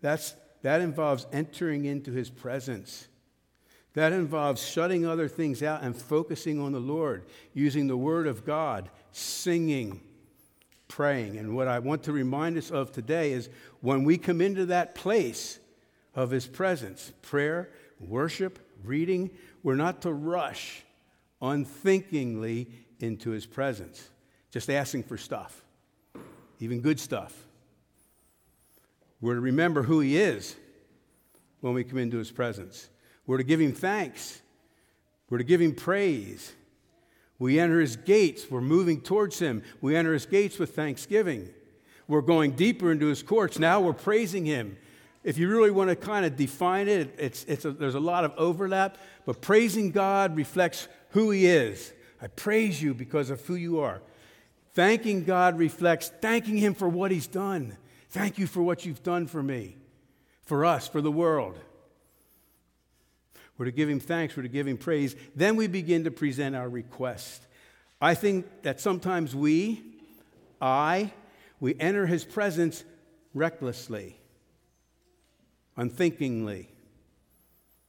That's, 0.00 0.34
that 0.62 0.80
involves 0.80 1.26
entering 1.32 1.84
into 1.84 2.12
his 2.12 2.30
presence. 2.30 3.06
That 3.94 4.12
involves 4.12 4.64
shutting 4.66 5.06
other 5.06 5.28
things 5.28 5.62
out 5.62 5.82
and 5.82 5.96
focusing 5.96 6.60
on 6.60 6.72
the 6.72 6.80
Lord, 6.80 7.24
using 7.54 7.86
the 7.86 7.96
word 7.96 8.26
of 8.26 8.44
God, 8.44 8.90
singing, 9.12 10.00
praying. 10.88 11.36
And 11.38 11.56
what 11.56 11.68
I 11.68 11.78
want 11.78 12.04
to 12.04 12.12
remind 12.12 12.56
us 12.58 12.70
of 12.70 12.92
today 12.92 13.32
is 13.32 13.48
when 13.80 14.04
we 14.04 14.18
come 14.18 14.40
into 14.40 14.66
that 14.66 14.94
place 14.94 15.58
of 16.14 16.30
his 16.30 16.46
presence, 16.46 17.12
prayer, 17.22 17.70
worship, 18.00 18.58
reading, 18.84 19.30
we're 19.62 19.74
not 19.76 20.02
to 20.02 20.12
rush 20.12 20.82
unthinkingly 21.40 22.68
into 23.00 23.30
his 23.30 23.46
presence, 23.46 24.08
just 24.50 24.68
asking 24.70 25.04
for 25.04 25.16
stuff 25.16 25.64
even 26.60 26.80
good 26.80 26.98
stuff. 27.00 27.32
We're 29.20 29.34
to 29.34 29.40
remember 29.40 29.82
who 29.82 30.00
He 30.00 30.16
is 30.18 30.56
when 31.60 31.74
we 31.74 31.84
come 31.84 31.98
into 31.98 32.18
His 32.18 32.30
presence. 32.30 32.88
We're 33.26 33.38
to 33.38 33.44
give 33.44 33.60
Him 33.60 33.72
thanks. 33.72 34.40
We're 35.30 35.38
to 35.38 35.44
give 35.44 35.60
Him 35.60 35.74
praise. 35.74 36.52
We 37.38 37.60
enter 37.60 37.80
His 37.80 37.96
gates. 37.96 38.46
We're 38.50 38.60
moving 38.60 39.00
towards 39.00 39.38
Him. 39.38 39.62
We 39.80 39.96
enter 39.96 40.12
His 40.12 40.26
gates 40.26 40.58
with 40.58 40.74
thanksgiving. 40.74 41.48
We're 42.06 42.22
going 42.22 42.52
deeper 42.52 42.90
into 42.90 43.06
His 43.06 43.22
courts. 43.22 43.58
Now 43.58 43.80
we're 43.80 43.92
praising 43.92 44.44
Him. 44.46 44.78
If 45.24 45.36
you 45.36 45.48
really 45.48 45.72
want 45.72 45.90
to 45.90 45.96
kind 45.96 46.24
of 46.24 46.36
define 46.36 46.88
it, 46.88 47.14
it's, 47.18 47.44
it's 47.44 47.64
a, 47.64 47.72
there's 47.72 47.96
a 47.96 48.00
lot 48.00 48.24
of 48.24 48.32
overlap, 48.36 48.98
but 49.26 49.40
praising 49.40 49.90
God 49.90 50.36
reflects 50.36 50.88
who 51.10 51.30
He 51.30 51.46
is. 51.46 51.92
I 52.22 52.28
praise 52.28 52.80
you 52.80 52.94
because 52.94 53.30
of 53.30 53.44
who 53.46 53.54
you 53.56 53.80
are. 53.80 54.00
Thanking 54.78 55.24
God 55.24 55.58
reflects 55.58 56.08
thanking 56.20 56.56
Him 56.56 56.72
for 56.72 56.88
what 56.88 57.10
He's 57.10 57.26
done. 57.26 57.76
Thank 58.10 58.38
you 58.38 58.46
for 58.46 58.62
what 58.62 58.86
you've 58.86 59.02
done 59.02 59.26
for 59.26 59.42
me, 59.42 59.76
for 60.44 60.64
us, 60.64 60.86
for 60.86 61.00
the 61.00 61.10
world. 61.10 61.58
We're 63.56 63.64
to 63.64 63.72
give 63.72 63.90
Him 63.90 63.98
thanks, 63.98 64.36
we're 64.36 64.44
to 64.44 64.48
give 64.48 64.68
Him 64.68 64.78
praise. 64.78 65.16
Then 65.34 65.56
we 65.56 65.66
begin 65.66 66.04
to 66.04 66.12
present 66.12 66.54
our 66.54 66.68
request. 66.68 67.42
I 68.00 68.14
think 68.14 68.46
that 68.62 68.80
sometimes 68.80 69.34
we, 69.34 69.82
I, 70.62 71.10
we 71.58 71.74
enter 71.80 72.06
His 72.06 72.24
presence 72.24 72.84
recklessly, 73.34 74.14
unthinkingly, 75.76 76.68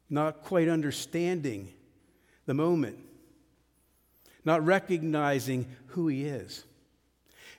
not 0.09 0.41
quite 0.43 0.67
understanding 0.67 1.71
the 2.47 2.55
moment, 2.55 2.97
not 4.43 4.65
recognizing 4.65 5.67
who 5.89 6.07
He 6.07 6.25
is 6.25 6.63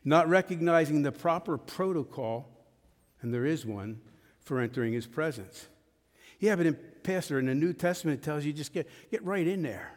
not 0.04 0.28
recognizing 0.28 1.02
the 1.02 1.12
proper 1.12 1.58
protocol, 1.58 2.48
and 3.22 3.32
there 3.32 3.44
is 3.44 3.66
one, 3.66 4.00
for 4.40 4.60
entering 4.60 4.92
his 4.92 5.06
presence. 5.06 5.66
Yeah, 6.38 6.56
but 6.56 6.66
in 6.66 6.76
Pastor, 7.02 7.38
in 7.38 7.46
the 7.46 7.54
New 7.54 7.72
Testament, 7.72 8.20
it 8.22 8.24
tells 8.24 8.44
you 8.44 8.52
just 8.52 8.72
get, 8.72 8.88
get 9.10 9.24
right 9.24 9.46
in 9.46 9.62
there. 9.62 9.92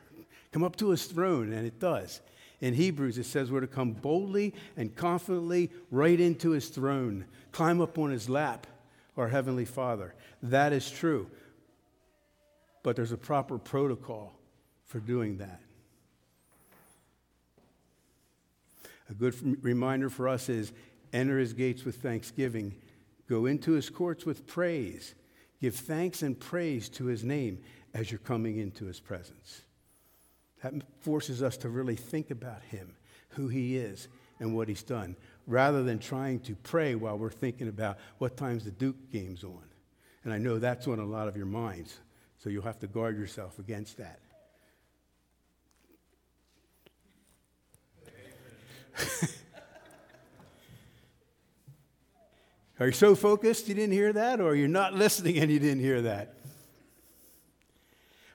Come 0.51 0.63
up 0.63 0.75
to 0.77 0.89
his 0.89 1.05
throne, 1.05 1.53
and 1.53 1.65
it 1.65 1.79
does. 1.79 2.21
In 2.59 2.73
Hebrews, 2.73 3.17
it 3.17 3.25
says 3.25 3.51
we're 3.51 3.61
to 3.61 3.67
come 3.67 3.91
boldly 3.91 4.53
and 4.77 4.93
confidently 4.95 5.71
right 5.89 6.19
into 6.19 6.51
his 6.51 6.69
throne, 6.69 7.25
climb 7.51 7.81
up 7.81 7.97
on 7.97 8.11
his 8.11 8.29
lap, 8.29 8.67
our 9.17 9.27
heavenly 9.27 9.65
Father. 9.65 10.13
That 10.43 10.73
is 10.73 10.89
true. 10.89 11.29
But 12.83 12.95
there's 12.95 13.11
a 13.11 13.17
proper 13.17 13.57
protocol 13.57 14.33
for 14.85 14.99
doing 14.99 15.37
that. 15.37 15.62
A 19.13 19.15
good 19.15 19.63
reminder 19.63 20.09
for 20.09 20.27
us 20.27 20.49
is 20.49 20.73
enter 21.13 21.37
his 21.37 21.53
gates 21.53 21.85
with 21.85 21.97
thanksgiving, 21.97 22.73
go 23.29 23.45
into 23.45 23.73
his 23.73 23.87
courts 23.91 24.25
with 24.25 24.47
praise, 24.47 25.13
give 25.61 25.75
thanks 25.75 26.23
and 26.23 26.39
praise 26.39 26.89
to 26.89 27.05
his 27.05 27.23
name 27.23 27.59
as 27.93 28.09
you're 28.09 28.17
coming 28.17 28.57
into 28.57 28.85
his 28.85 28.99
presence. 28.99 29.61
That 30.63 30.73
forces 31.01 31.43
us 31.43 31.57
to 31.57 31.69
really 31.69 31.95
think 31.95 32.31
about 32.31 32.63
him, 32.71 32.95
who 33.29 33.49
he 33.49 33.77
is, 33.77 34.07
and 34.39 34.55
what 34.55 34.67
he's 34.67 34.81
done, 34.81 35.15
rather 35.45 35.83
than 35.83 35.99
trying 35.99 36.39
to 36.41 36.55
pray 36.55 36.95
while 36.95 37.15
we're 37.15 37.29
thinking 37.29 37.67
about 37.67 37.99
what 38.17 38.35
time's 38.35 38.65
the 38.65 38.71
Duke 38.71 39.11
game's 39.11 39.43
on. 39.43 39.63
And 40.23 40.33
I 40.33 40.39
know 40.39 40.57
that's 40.57 40.87
on 40.87 40.97
a 40.97 41.05
lot 41.05 41.27
of 41.27 41.37
your 41.37 41.45
minds, 41.45 41.99
so 42.39 42.49
you'll 42.49 42.63
have 42.63 42.79
to 42.79 42.87
guard 42.87 43.15
yourself 43.15 43.59
against 43.59 43.97
that. 43.97 44.22
are 52.79 52.85
you 52.87 52.91
so 52.91 53.13
focused 53.15 53.67
you 53.67 53.75
didn't 53.75 53.93
hear 53.93 54.13
that, 54.13 54.39
or 54.39 54.53
you're 54.55 54.67
not 54.67 54.93
listening 54.95 55.37
and 55.39 55.49
you 55.51 55.57
didn't 55.59 55.79
hear 55.79 56.03
that? 56.03 56.35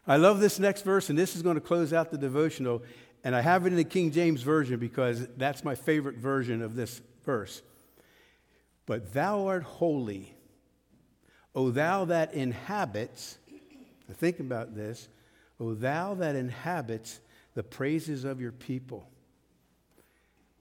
I 0.07 0.17
love 0.17 0.41
this 0.41 0.59
next 0.59 0.83
verse, 0.83 1.11
and 1.11 1.19
this 1.19 1.37
is 1.37 1.43
going 1.43 1.57
to 1.57 1.61
close 1.61 1.93
out 1.93 2.11
the 2.11 2.17
devotional. 2.19 2.83
And 3.25 3.35
I 3.35 3.41
have 3.43 3.65
it 3.67 3.71
in 3.71 3.77
the 3.77 3.83
King 3.85 4.11
James 4.11 4.41
Version 4.43 4.79
because 4.79 5.27
that's 5.37 5.63
my 5.65 5.75
favorite 5.75 6.17
version 6.17 6.63
of 6.63 6.75
this 6.77 7.03
verse. 7.25 7.63
But 8.87 9.13
thou 9.13 9.47
art 9.49 9.65
holy, 9.65 10.35
O 11.55 11.71
thou 11.71 12.07
that 12.07 12.33
inhabits, 12.33 13.37
think 14.15 14.41
about 14.41 14.75
this, 14.75 15.09
O 15.61 15.75
thou 15.75 16.15
that 16.15 16.37
inhabits 16.37 17.21
the 17.55 17.63
praises 17.63 18.25
of 18.25 18.41
your 18.41 18.53
people. 18.53 19.07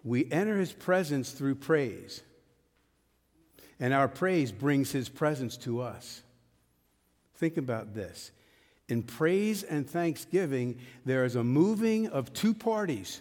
We 0.08 0.26
enter 0.32 0.58
his 0.58 0.72
presence 0.72 1.32
through 1.32 1.56
praise, 1.56 2.22
and 3.78 3.94
our 3.94 4.08
praise 4.08 4.54
brings 4.54 4.90
his 4.90 5.10
presence 5.10 5.58
to 5.58 5.82
us. 5.82 6.22
Think 7.36 7.58
about 7.58 7.94
this. 7.94 8.32
In 8.88 9.04
praise 9.04 9.64
and 9.64 9.88
thanksgiving, 9.88 10.78
there 11.04 11.26
is 11.26 11.36
a 11.36 11.44
moving 11.44 12.08
of 12.08 12.32
two 12.32 12.54
parties 12.54 13.20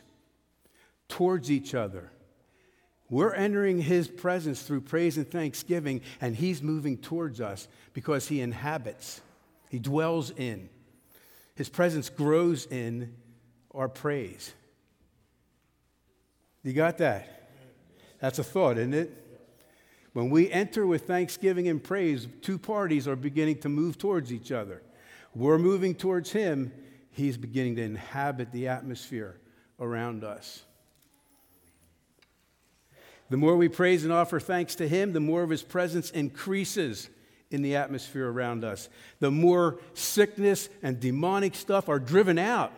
towards 1.09 1.51
each 1.51 1.75
other. 1.75 2.09
We're 3.11 3.35
entering 3.35 3.81
his 3.83 4.07
presence 4.07 4.63
through 4.63 4.83
praise 4.83 5.17
and 5.17 5.29
thanksgiving, 5.29 6.03
and 6.21 6.37
he's 6.37 6.63
moving 6.63 6.99
towards 6.99 7.41
us 7.41 7.67
because 7.95 8.29
he 8.29 8.41
inhabits, 8.41 9.21
he 9.71 9.81
dwells 9.81 10.31
in. 10.37 10.69
His 11.57 11.69
presence 11.69 12.09
grows 12.11 12.65
in 12.65 13.13
our 13.75 13.89
praise. 13.89 14.53
You 16.67 16.73
got 16.73 16.99
that? 16.99 17.49
That's 18.19 18.41
a 18.41 18.45
thought, 18.45 18.77
isn't 18.77 18.93
it? 18.93 19.25
When 20.15 20.31
we 20.31 20.51
enter 20.51 20.85
with 20.85 21.07
thanksgiving 21.07 21.69
and 21.69 21.81
praise, 21.83 22.27
two 22.43 22.59
parties 22.59 23.07
are 23.07 23.15
beginning 23.15 23.59
to 23.59 23.69
move 23.69 23.99
towards 23.99 24.33
each 24.33 24.51
other. 24.51 24.83
We're 25.33 25.59
moving 25.59 25.95
towards 25.95 26.33
Him, 26.33 26.73
He's 27.13 27.37
beginning 27.37 27.77
to 27.77 27.83
inhabit 27.83 28.51
the 28.51 28.67
atmosphere 28.67 29.37
around 29.79 30.25
us. 30.25 30.65
The 33.31 33.37
more 33.37 33.57
we 33.57 33.69
praise 33.69 34.03
and 34.03 34.13
offer 34.13 34.41
thanks 34.41 34.75
to 34.77 34.89
Him, 34.89 35.13
the 35.13 35.21
more 35.21 35.45
of 35.45 35.51
His 35.51 35.63
presence 35.63 36.11
increases 36.11 37.09
in 37.53 37.63
the 37.63 37.77
atmosphere 37.77 38.29
around 38.29 38.65
us. 38.65 38.89
The 39.21 39.31
more 39.31 39.79
sickness 39.95 40.69
and 40.83 40.99
demonic 40.99 41.55
stuff 41.55 41.89
are 41.89 42.01
driven 42.01 42.41
out 42.41 42.73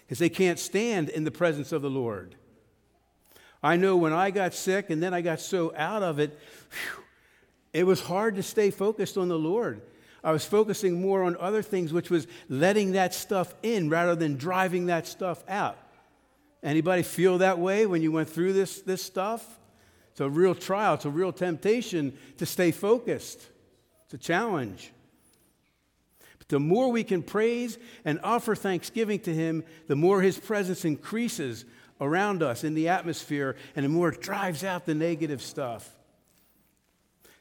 because 0.00 0.18
they 0.18 0.28
can't 0.30 0.58
stand 0.58 1.08
in 1.10 1.22
the 1.22 1.30
presence 1.30 1.70
of 1.70 1.80
the 1.80 1.90
Lord. 1.90 2.34
I 3.62 3.76
know 3.76 3.96
when 3.96 4.12
I 4.12 4.30
got 4.30 4.54
sick 4.54 4.90
and 4.90 5.02
then 5.02 5.12
I 5.12 5.20
got 5.20 5.40
so 5.40 5.72
out 5.76 6.02
of 6.02 6.18
it, 6.18 6.30
whew, 6.70 7.04
it 7.72 7.84
was 7.86 8.00
hard 8.00 8.36
to 8.36 8.42
stay 8.42 8.70
focused 8.70 9.18
on 9.18 9.28
the 9.28 9.38
Lord. 9.38 9.82
I 10.24 10.32
was 10.32 10.44
focusing 10.44 11.00
more 11.00 11.22
on 11.22 11.36
other 11.38 11.62
things, 11.62 11.92
which 11.92 12.10
was 12.10 12.26
letting 12.48 12.92
that 12.92 13.14
stuff 13.14 13.54
in 13.62 13.88
rather 13.88 14.14
than 14.14 14.36
driving 14.36 14.86
that 14.86 15.06
stuff 15.06 15.42
out. 15.48 15.78
Anybody 16.62 17.02
feel 17.02 17.38
that 17.38 17.58
way 17.58 17.86
when 17.86 18.02
you 18.02 18.12
went 18.12 18.28
through 18.28 18.52
this, 18.52 18.80
this 18.82 19.02
stuff? 19.02 19.58
It's 20.12 20.20
a 20.20 20.28
real 20.28 20.54
trial, 20.54 20.94
it's 20.94 21.04
a 21.06 21.10
real 21.10 21.32
temptation 21.32 22.16
to 22.38 22.44
stay 22.44 22.70
focused. 22.70 23.40
It's 24.06 24.14
a 24.14 24.18
challenge. 24.18 24.92
But 26.38 26.48
the 26.48 26.60
more 26.60 26.90
we 26.90 27.04
can 27.04 27.22
praise 27.22 27.78
and 28.04 28.20
offer 28.22 28.54
thanksgiving 28.54 29.20
to 29.20 29.32
Him, 29.34 29.64
the 29.86 29.96
more 29.96 30.20
His 30.20 30.38
presence 30.38 30.84
increases 30.84 31.64
around 32.00 32.42
us 32.42 32.64
in 32.64 32.74
the 32.74 32.88
atmosphere, 32.88 33.56
and 33.76 33.84
the 33.84 33.88
more 33.88 34.08
it 34.08 34.20
drives 34.20 34.64
out 34.64 34.86
the 34.86 34.94
negative 34.94 35.42
stuff. 35.42 35.94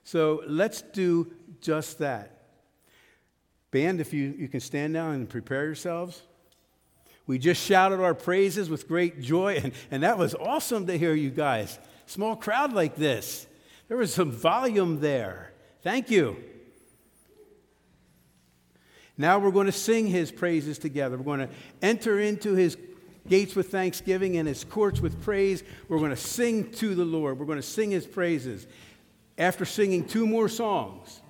So 0.03 0.43
let's 0.47 0.81
do 0.81 1.31
just 1.61 1.99
that. 1.99 2.35
Band, 3.71 4.01
if 4.01 4.13
you, 4.13 4.33
you 4.37 4.47
can 4.47 4.59
stand 4.59 4.93
down 4.93 5.13
and 5.15 5.29
prepare 5.29 5.63
yourselves. 5.65 6.21
We 7.27 7.37
just 7.37 7.63
shouted 7.63 8.01
our 8.01 8.15
praises 8.15 8.69
with 8.69 8.87
great 8.87 9.21
joy, 9.21 9.59
and, 9.63 9.71
and 9.91 10.03
that 10.03 10.17
was 10.17 10.35
awesome 10.35 10.87
to 10.87 10.97
hear 10.97 11.13
you 11.13 11.29
guys. 11.29 11.77
Small 12.07 12.35
crowd 12.35 12.73
like 12.73 12.95
this. 12.95 13.45
There 13.87 13.97
was 13.97 14.13
some 14.13 14.31
volume 14.31 14.99
there. 14.99 15.53
Thank 15.83 16.09
you. 16.09 16.37
Now 19.15 19.37
we're 19.37 19.51
going 19.51 19.65
to 19.67 19.71
sing 19.71 20.07
his 20.07 20.31
praises 20.31 20.79
together. 20.79 21.17
We're 21.17 21.35
going 21.37 21.47
to 21.49 21.53
enter 21.81 22.19
into 22.19 22.53
his 22.55 22.75
gates 23.29 23.55
with 23.55 23.69
thanksgiving 23.69 24.37
and 24.37 24.47
his 24.47 24.63
courts 24.63 24.99
with 24.99 25.21
praise. 25.21 25.63
We're 25.87 25.99
going 25.99 26.09
to 26.09 26.15
sing 26.17 26.71
to 26.73 26.95
the 26.95 27.05
Lord. 27.05 27.39
We're 27.39 27.45
going 27.45 27.59
to 27.59 27.63
sing 27.63 27.91
his 27.91 28.05
praises. 28.05 28.67
After 29.37 29.63
singing 29.63 30.05
two 30.05 30.27
more 30.27 30.49
songs, 30.49 31.21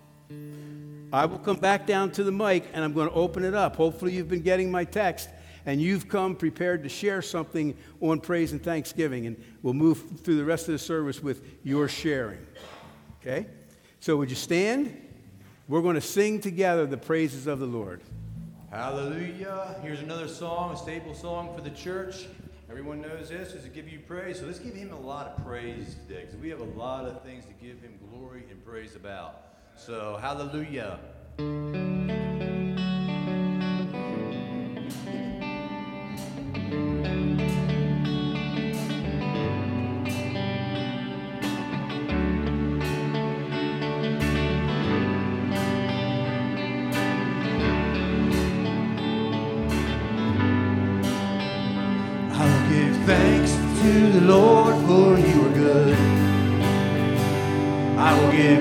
I 1.14 1.26
will 1.26 1.38
come 1.40 1.58
back 1.58 1.86
down 1.86 2.12
to 2.14 2.24
the 2.24 2.32
mic 2.32 2.66
and 2.74 2.84
I'm 2.84 2.94
going 2.94 3.10
to 3.10 3.14
open 3.14 3.44
it 3.44 3.54
up. 3.54 3.76
Hopefully, 3.76 4.14
you've 4.14 4.30
been 4.30 4.42
getting 4.42 4.72
my 4.72 4.84
text 4.84 5.30
and 5.66 5.80
you've 5.82 6.08
come 6.08 6.36
prepared 6.36 6.84
to 6.84 6.90
share 6.90 7.22
something 7.22 7.76
on 8.02 8.22
praise 8.22 8.52
and 8.54 8.64
thanksgiving. 8.64 9.28
And 9.28 9.44
we'll 9.62 9.74
move 9.76 10.02
through 10.22 10.38
the 10.38 10.46
rest 10.46 10.68
of 10.68 10.72
the 10.72 10.80
service 10.80 11.22
with 11.22 11.44
your 11.64 11.88
sharing. 11.88 12.40
Okay? 13.22 13.46
So, 14.00 14.18
would 14.18 14.30
you 14.32 14.36
stand? 14.36 15.06
We're 15.68 15.82
going 15.84 15.96
to 15.96 16.02
sing 16.02 16.40
together 16.42 16.88
the 16.88 16.98
praises 16.98 17.46
of 17.46 17.60
the 17.60 17.68
Lord. 17.68 18.02
Hallelujah. 18.72 19.80
Here's 19.82 20.00
another 20.02 20.28
song, 20.28 20.76
a 20.76 20.78
staple 20.78 21.16
song 21.16 21.56
for 21.56 21.62
the 21.62 21.72
church. 21.72 22.28
Everyone 22.70 23.02
knows 23.02 23.28
this 23.28 23.54
is 23.56 23.64
to 23.64 23.70
give 23.70 23.90
you 23.90 23.98
praise. 24.08 24.38
So 24.40 24.46
let's 24.46 24.60
give 24.60 24.76
him 24.76 24.94
a 24.94 25.00
lot 25.00 25.26
of 25.36 25.44
praise 25.44 25.96
today 26.08 26.22
because 26.28 26.38
we 26.40 26.50
have 26.50 26.60
a 26.62 26.80
lot 26.80 27.06
of 27.06 27.24
things 27.24 27.46
to 27.46 27.54
give 27.54 27.82
him 27.82 27.98
glory 28.12 28.44
and 28.52 28.64
praise 28.64 28.96
about. 28.96 29.42
So, 29.76 30.18
hallelujah. 30.22 31.00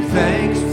thanks 0.09 0.67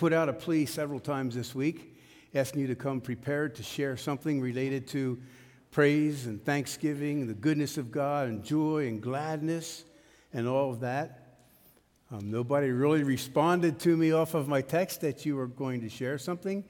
put 0.00 0.14
out 0.14 0.30
a 0.30 0.32
plea 0.32 0.64
several 0.64 0.98
times 0.98 1.34
this 1.34 1.54
week 1.54 1.94
asking 2.34 2.62
you 2.62 2.66
to 2.66 2.74
come 2.74 3.02
prepared 3.02 3.54
to 3.54 3.62
share 3.62 3.98
something 3.98 4.40
related 4.40 4.86
to 4.86 5.18
praise 5.72 6.24
and 6.26 6.42
thanksgiving, 6.42 7.26
the 7.26 7.34
goodness 7.34 7.76
of 7.76 7.92
God, 7.92 8.26
and 8.26 8.42
joy 8.42 8.86
and 8.88 9.02
gladness, 9.02 9.84
and 10.32 10.48
all 10.48 10.70
of 10.70 10.80
that. 10.80 11.36
Um, 12.10 12.30
nobody 12.30 12.70
really 12.70 13.02
responded 13.02 13.78
to 13.80 13.94
me 13.94 14.10
off 14.10 14.32
of 14.32 14.48
my 14.48 14.62
text 14.62 15.02
that 15.02 15.26
you 15.26 15.36
were 15.36 15.46
going 15.46 15.82
to 15.82 15.90
share 15.90 16.16
something. 16.16 16.64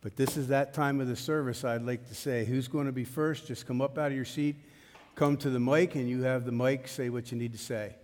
But 0.00 0.16
this 0.16 0.36
is 0.36 0.48
that 0.48 0.74
time 0.74 1.00
of 1.00 1.06
the 1.06 1.14
service, 1.16 1.62
I'd 1.62 1.82
like 1.82 2.08
to 2.08 2.16
say. 2.16 2.44
Who's 2.44 2.66
going 2.66 2.86
to 2.86 2.92
be 2.92 3.04
first? 3.04 3.46
Just 3.46 3.64
come 3.64 3.80
up 3.80 3.96
out 3.96 4.08
of 4.08 4.16
your 4.16 4.24
seat, 4.24 4.56
come 5.14 5.36
to 5.36 5.50
the 5.50 5.60
mic, 5.60 5.94
and 5.94 6.08
you 6.10 6.22
have 6.24 6.44
the 6.46 6.52
mic, 6.52 6.88
say 6.88 7.10
what 7.10 7.30
you 7.30 7.38
need 7.38 7.52
to 7.52 7.58
say. 7.58 7.94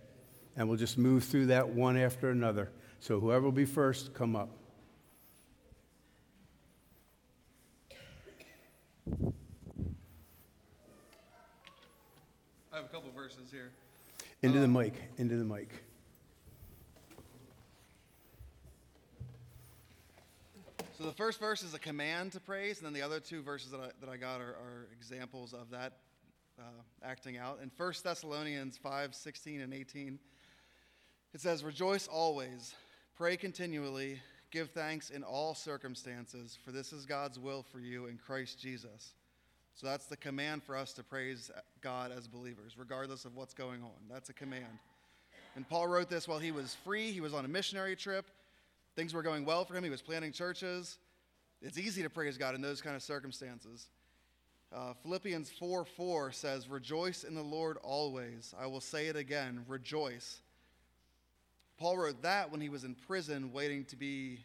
And 0.55 0.69
we'll 0.69 0.77
just 0.79 0.97
move 0.97 1.25
through 1.25 1.47
that 1.47 1.67
one 1.67 1.97
after 1.97 2.29
another. 2.29 2.71
So 3.01 3.19
whoever 3.19 3.45
will 3.45 3.51
be 3.51 3.65
first, 3.65 4.13
come 4.13 4.35
up. 4.35 4.49
I 12.71 12.75
have 12.75 12.85
a 12.85 12.87
couple 12.89 13.09
verses 13.11 13.49
here. 13.51 13.71
Into 14.43 14.61
um, 14.61 14.61
the 14.71 14.79
mic, 14.79 14.93
into 15.17 15.35
the 15.35 15.43
mic. 15.43 15.71
So 20.95 21.03
the 21.05 21.11
first 21.11 21.39
verse 21.39 21.63
is 21.63 21.73
a 21.73 21.79
command 21.79 22.33
to 22.33 22.39
praise, 22.39 22.77
and 22.77 22.85
then 22.85 22.93
the 22.93 23.01
other 23.01 23.19
two 23.19 23.41
verses 23.41 23.71
that 23.71 23.79
I, 23.79 23.89
that 23.99 24.11
I 24.11 24.17
got 24.17 24.41
are, 24.41 24.43
are 24.49 24.87
examples 24.95 25.53
of 25.53 25.71
that 25.71 25.93
uh, 26.59 26.83
acting 27.03 27.37
out. 27.39 27.61
In 27.63 27.71
1 27.75 27.93
Thessalonians 28.03 28.77
5 28.77 29.15
16 29.15 29.61
and 29.61 29.73
18, 29.73 30.19
it 31.33 31.41
says, 31.41 31.63
Rejoice 31.63 32.07
always, 32.07 32.75
Pray 33.17 33.35
continually, 33.37 34.19
give 34.51 34.71
thanks 34.71 35.09
in 35.09 35.21
all 35.23 35.53
circumstances, 35.53 36.57
for 36.63 36.71
this 36.71 36.91
is 36.93 37.05
God's 37.05 37.37
will 37.37 37.61
for 37.61 37.79
you 37.79 38.07
in 38.07 38.17
Christ 38.17 38.59
Jesus. 38.59 39.13
So 39.75 39.85
that's 39.85 40.05
the 40.05 40.17
command 40.17 40.63
for 40.63 40.75
us 40.75 40.93
to 40.93 41.03
praise 41.03 41.51
God 41.81 42.11
as 42.11 42.27
believers, 42.27 42.75
regardless 42.77 43.25
of 43.25 43.35
what's 43.35 43.53
going 43.53 43.83
on. 43.83 43.91
That's 44.09 44.29
a 44.29 44.33
command. 44.33 44.79
And 45.55 45.67
Paul 45.69 45.87
wrote 45.87 46.09
this 46.09 46.27
while 46.27 46.39
he 46.39 46.51
was 46.51 46.75
free, 46.83 47.11
he 47.11 47.21
was 47.21 47.33
on 47.33 47.45
a 47.45 47.47
missionary 47.47 47.95
trip. 47.95 48.25
Things 48.95 49.13
were 49.13 49.21
going 49.21 49.45
well 49.45 49.65
for 49.65 49.75
him, 49.75 49.83
he 49.83 49.89
was 49.89 50.01
planning 50.01 50.31
churches. 50.31 50.97
It's 51.61 51.77
easy 51.77 52.01
to 52.03 52.09
praise 52.09 52.37
God 52.37 52.55
in 52.55 52.61
those 52.61 52.81
kind 52.81 52.95
of 52.95 53.03
circumstances. 53.03 53.87
Uh, 54.73 54.93
Philippians 55.03 55.49
4 55.59 55.85
4 55.85 56.31
says, 56.31 56.67
Rejoice 56.69 57.23
in 57.23 57.35
the 57.35 57.43
Lord 57.43 57.77
always. 57.83 58.55
I 58.59 58.65
will 58.67 58.81
say 58.81 59.07
it 59.07 59.15
again, 59.15 59.65
rejoice. 59.67 60.39
Paul 61.77 61.97
wrote 61.97 62.21
that 62.23 62.51
when 62.51 62.61
he 62.61 62.69
was 62.69 62.83
in 62.83 62.95
prison 62.95 63.51
waiting 63.51 63.85
to 63.85 63.95
be 63.95 64.39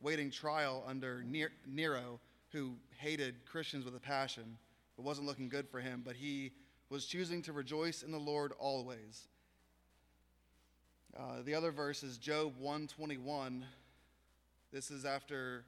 waiting 0.00 0.30
trial 0.30 0.84
under 0.86 1.24
Nero 1.66 2.20
who 2.52 2.74
hated 2.98 3.44
Christians 3.46 3.84
with 3.84 3.96
a 3.96 4.00
passion. 4.00 4.56
It 4.98 5.02
wasn't 5.02 5.26
looking 5.26 5.48
good 5.48 5.68
for 5.68 5.80
him, 5.80 6.02
but 6.04 6.16
he 6.16 6.52
was 6.90 7.06
choosing 7.06 7.40
to 7.42 7.52
rejoice 7.52 8.02
in 8.02 8.12
the 8.12 8.18
Lord 8.18 8.52
always. 8.58 9.26
Uh, 11.18 11.42
the 11.42 11.54
other 11.54 11.70
verse 11.72 12.02
is 12.02 12.18
Job 12.18 12.52
121. 12.58 13.64
This 14.72 14.90
is 14.90 15.04
after 15.06 15.64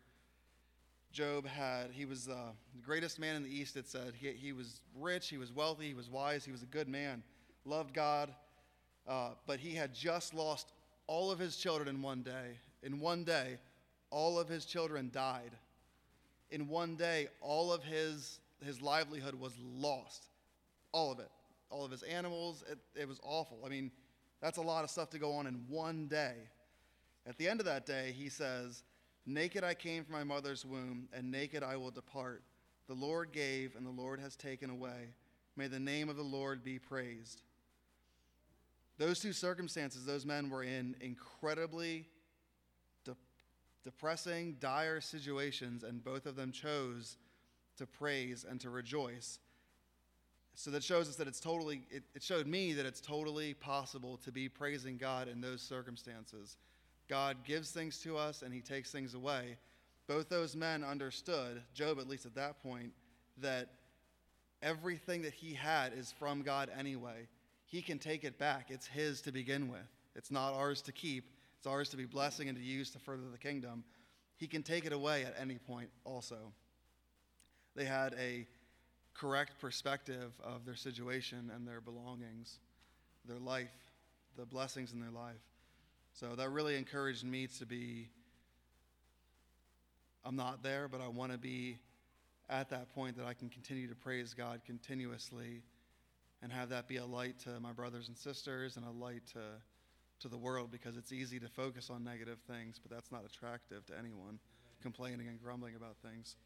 Job 1.10 1.46
had, 1.46 1.90
he 1.90 2.04
was 2.04 2.28
uh, 2.28 2.36
the 2.74 2.82
greatest 2.82 3.18
man 3.18 3.34
in 3.34 3.42
the 3.44 3.50
East, 3.54 3.76
it 3.76 3.88
said. 3.88 4.12
He, 4.14 4.30
he 4.32 4.52
was 4.52 4.80
rich, 5.00 5.28
he 5.28 5.38
was 5.38 5.52
wealthy, 5.52 5.88
he 5.88 5.94
was 5.94 6.10
wise, 6.10 6.44
he 6.44 6.52
was 6.52 6.62
a 6.62 6.66
good 6.66 6.86
man, 6.88 7.22
loved 7.64 7.94
God, 7.94 8.32
uh, 9.06 9.30
but 9.46 9.58
he 9.58 9.74
had 9.74 9.94
just 9.94 10.34
lost 10.34 10.68
all 11.08 11.30
of 11.32 11.40
his 11.40 11.56
children 11.56 11.88
in 11.88 12.00
one 12.00 12.22
day. 12.22 12.58
In 12.84 13.00
one 13.00 13.24
day, 13.24 13.58
all 14.10 14.38
of 14.38 14.46
his 14.46 14.64
children 14.64 15.10
died. 15.12 15.50
In 16.50 16.68
one 16.68 16.94
day, 16.94 17.28
all 17.40 17.72
of 17.72 17.82
his, 17.82 18.38
his 18.64 18.80
livelihood 18.80 19.34
was 19.34 19.54
lost. 19.76 20.28
All 20.92 21.10
of 21.10 21.18
it. 21.18 21.30
All 21.70 21.84
of 21.84 21.90
his 21.90 22.02
animals. 22.04 22.62
It, 22.70 22.78
it 22.94 23.08
was 23.08 23.18
awful. 23.24 23.58
I 23.66 23.68
mean, 23.68 23.90
that's 24.40 24.58
a 24.58 24.62
lot 24.62 24.84
of 24.84 24.90
stuff 24.90 25.10
to 25.10 25.18
go 25.18 25.32
on 25.32 25.46
in 25.48 25.64
one 25.68 26.06
day. 26.06 26.34
At 27.26 27.36
the 27.36 27.48
end 27.48 27.58
of 27.60 27.66
that 27.66 27.84
day, 27.86 28.14
he 28.16 28.28
says, 28.28 28.84
Naked 29.26 29.64
I 29.64 29.74
came 29.74 30.04
from 30.04 30.14
my 30.14 30.24
mother's 30.24 30.64
womb, 30.64 31.08
and 31.12 31.30
naked 31.30 31.62
I 31.62 31.76
will 31.76 31.90
depart. 31.90 32.42
The 32.86 32.94
Lord 32.94 33.32
gave, 33.32 33.76
and 33.76 33.84
the 33.84 33.90
Lord 34.02 34.20
has 34.20 34.36
taken 34.36 34.70
away. 34.70 35.08
May 35.56 35.66
the 35.66 35.80
name 35.80 36.08
of 36.08 36.16
the 36.16 36.22
Lord 36.22 36.62
be 36.62 36.78
praised. 36.78 37.42
Those 38.98 39.20
two 39.20 39.32
circumstances 39.32 40.04
those 40.04 40.26
men 40.26 40.50
were 40.50 40.64
in 40.64 40.96
incredibly 41.00 42.04
de- 43.04 43.16
depressing, 43.84 44.56
dire 44.60 45.00
situations, 45.00 45.84
and 45.84 46.02
both 46.02 46.26
of 46.26 46.34
them 46.34 46.50
chose 46.50 47.16
to 47.76 47.86
praise 47.86 48.44
and 48.48 48.60
to 48.60 48.70
rejoice. 48.70 49.38
So 50.56 50.72
that 50.72 50.82
shows 50.82 51.08
us 51.08 51.14
that 51.16 51.28
it's 51.28 51.38
totally, 51.38 51.82
it, 51.90 52.02
it 52.16 52.22
showed 52.24 52.48
me 52.48 52.72
that 52.72 52.84
it's 52.84 53.00
totally 53.00 53.54
possible 53.54 54.16
to 54.24 54.32
be 54.32 54.48
praising 54.48 54.96
God 54.96 55.28
in 55.28 55.40
those 55.40 55.62
circumstances. 55.62 56.56
God 57.06 57.36
gives 57.44 57.70
things 57.70 58.00
to 58.00 58.16
us 58.18 58.42
and 58.42 58.52
he 58.52 58.60
takes 58.60 58.90
things 58.90 59.14
away. 59.14 59.56
Both 60.08 60.28
those 60.28 60.56
men 60.56 60.82
understood, 60.82 61.62
Job 61.72 62.00
at 62.00 62.08
least 62.08 62.26
at 62.26 62.34
that 62.34 62.60
point, 62.60 62.90
that 63.40 63.68
everything 64.60 65.22
that 65.22 65.34
he 65.34 65.54
had 65.54 65.92
is 65.96 66.12
from 66.18 66.42
God 66.42 66.68
anyway. 66.76 67.28
He 67.68 67.82
can 67.82 67.98
take 67.98 68.24
it 68.24 68.38
back. 68.38 68.70
It's 68.70 68.86
His 68.86 69.20
to 69.22 69.32
begin 69.32 69.68
with. 69.68 69.86
It's 70.16 70.30
not 70.30 70.54
ours 70.54 70.82
to 70.82 70.92
keep, 70.92 71.24
it's 71.58 71.66
ours 71.66 71.90
to 71.90 71.96
be 71.96 72.06
blessing 72.06 72.48
and 72.48 72.56
to 72.56 72.64
use 72.64 72.90
to 72.90 72.98
further 72.98 73.28
the 73.30 73.38
kingdom. 73.38 73.84
He 74.36 74.46
can 74.46 74.62
take 74.62 74.84
it 74.86 74.92
away 74.92 75.24
at 75.24 75.34
any 75.38 75.58
point, 75.58 75.90
also. 76.04 76.52
They 77.76 77.84
had 77.84 78.14
a 78.18 78.46
correct 79.14 79.60
perspective 79.60 80.32
of 80.42 80.64
their 80.64 80.76
situation 80.76 81.50
and 81.54 81.66
their 81.66 81.80
belongings, 81.80 82.58
their 83.26 83.38
life, 83.38 83.70
the 84.36 84.46
blessings 84.46 84.92
in 84.92 85.00
their 85.00 85.10
life. 85.10 85.34
So 86.14 86.34
that 86.36 86.48
really 86.50 86.76
encouraged 86.76 87.24
me 87.24 87.48
to 87.58 87.66
be. 87.66 88.08
I'm 90.24 90.36
not 90.36 90.62
there, 90.62 90.88
but 90.88 91.00
I 91.00 91.08
want 91.08 91.32
to 91.32 91.38
be 91.38 91.78
at 92.48 92.70
that 92.70 92.92
point 92.94 93.16
that 93.18 93.26
I 93.26 93.34
can 93.34 93.48
continue 93.50 93.88
to 93.88 93.94
praise 93.94 94.34
God 94.34 94.62
continuously 94.64 95.62
and 96.42 96.52
have 96.52 96.68
that 96.68 96.86
be 96.88 96.96
a 96.96 97.04
light 97.06 97.38
to 97.40 97.58
my 97.60 97.72
brothers 97.72 98.08
and 98.08 98.16
sisters 98.16 98.76
and 98.76 98.86
a 98.86 98.90
light 98.90 99.22
to, 99.32 99.40
to 100.20 100.28
the 100.28 100.36
world 100.38 100.70
because 100.70 100.96
it's 100.96 101.12
easy 101.12 101.40
to 101.40 101.48
focus 101.48 101.90
on 101.90 102.04
negative 102.04 102.38
things, 102.46 102.78
but 102.80 102.90
that's 102.94 103.10
not 103.10 103.24
attractive 103.24 103.84
to 103.86 103.98
anyone 103.98 104.38
complaining 104.80 105.26
and 105.28 105.42
grumbling 105.42 105.74
about 105.74 105.96
things. 106.08 106.36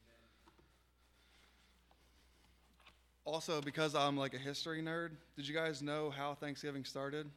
Also, 3.25 3.61
because 3.61 3.95
I'm 3.95 4.17
like 4.17 4.35
a 4.35 4.39
history 4.39 4.83
nerd, 4.83 5.11
did 5.37 5.47
you 5.47 5.55
guys 5.55 5.81
know 5.83 6.11
how 6.11 6.35
Thanksgiving 6.35 6.85
started? 6.85 7.31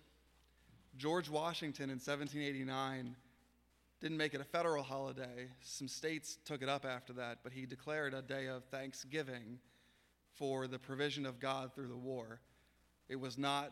George 0.97 1.29
Washington 1.29 1.85
in 1.89 1.97
1789 1.99 3.15
didn't 4.01 4.17
make 4.17 4.33
it 4.33 4.39
a 4.41 4.45
federal 4.45 4.81
holiday. 4.81 5.47
Some 5.61 5.87
states 5.87 6.37
took 6.45 6.61
it 6.63 6.69
up 6.69 6.85
after 6.85 7.11
that, 7.13 7.39
but 7.43 7.51
he 7.51 7.65
declared 7.65 8.13
a 8.13 8.21
day 8.21 8.47
of 8.47 8.63
Thanksgiving 8.65 9.59
for 10.37 10.67
the 10.67 10.79
provision 10.79 11.25
of 11.25 11.39
God 11.39 11.73
through 11.73 11.87
the 11.87 11.95
war. 11.95 12.39
It 13.09 13.15
was 13.17 13.37
not 13.37 13.71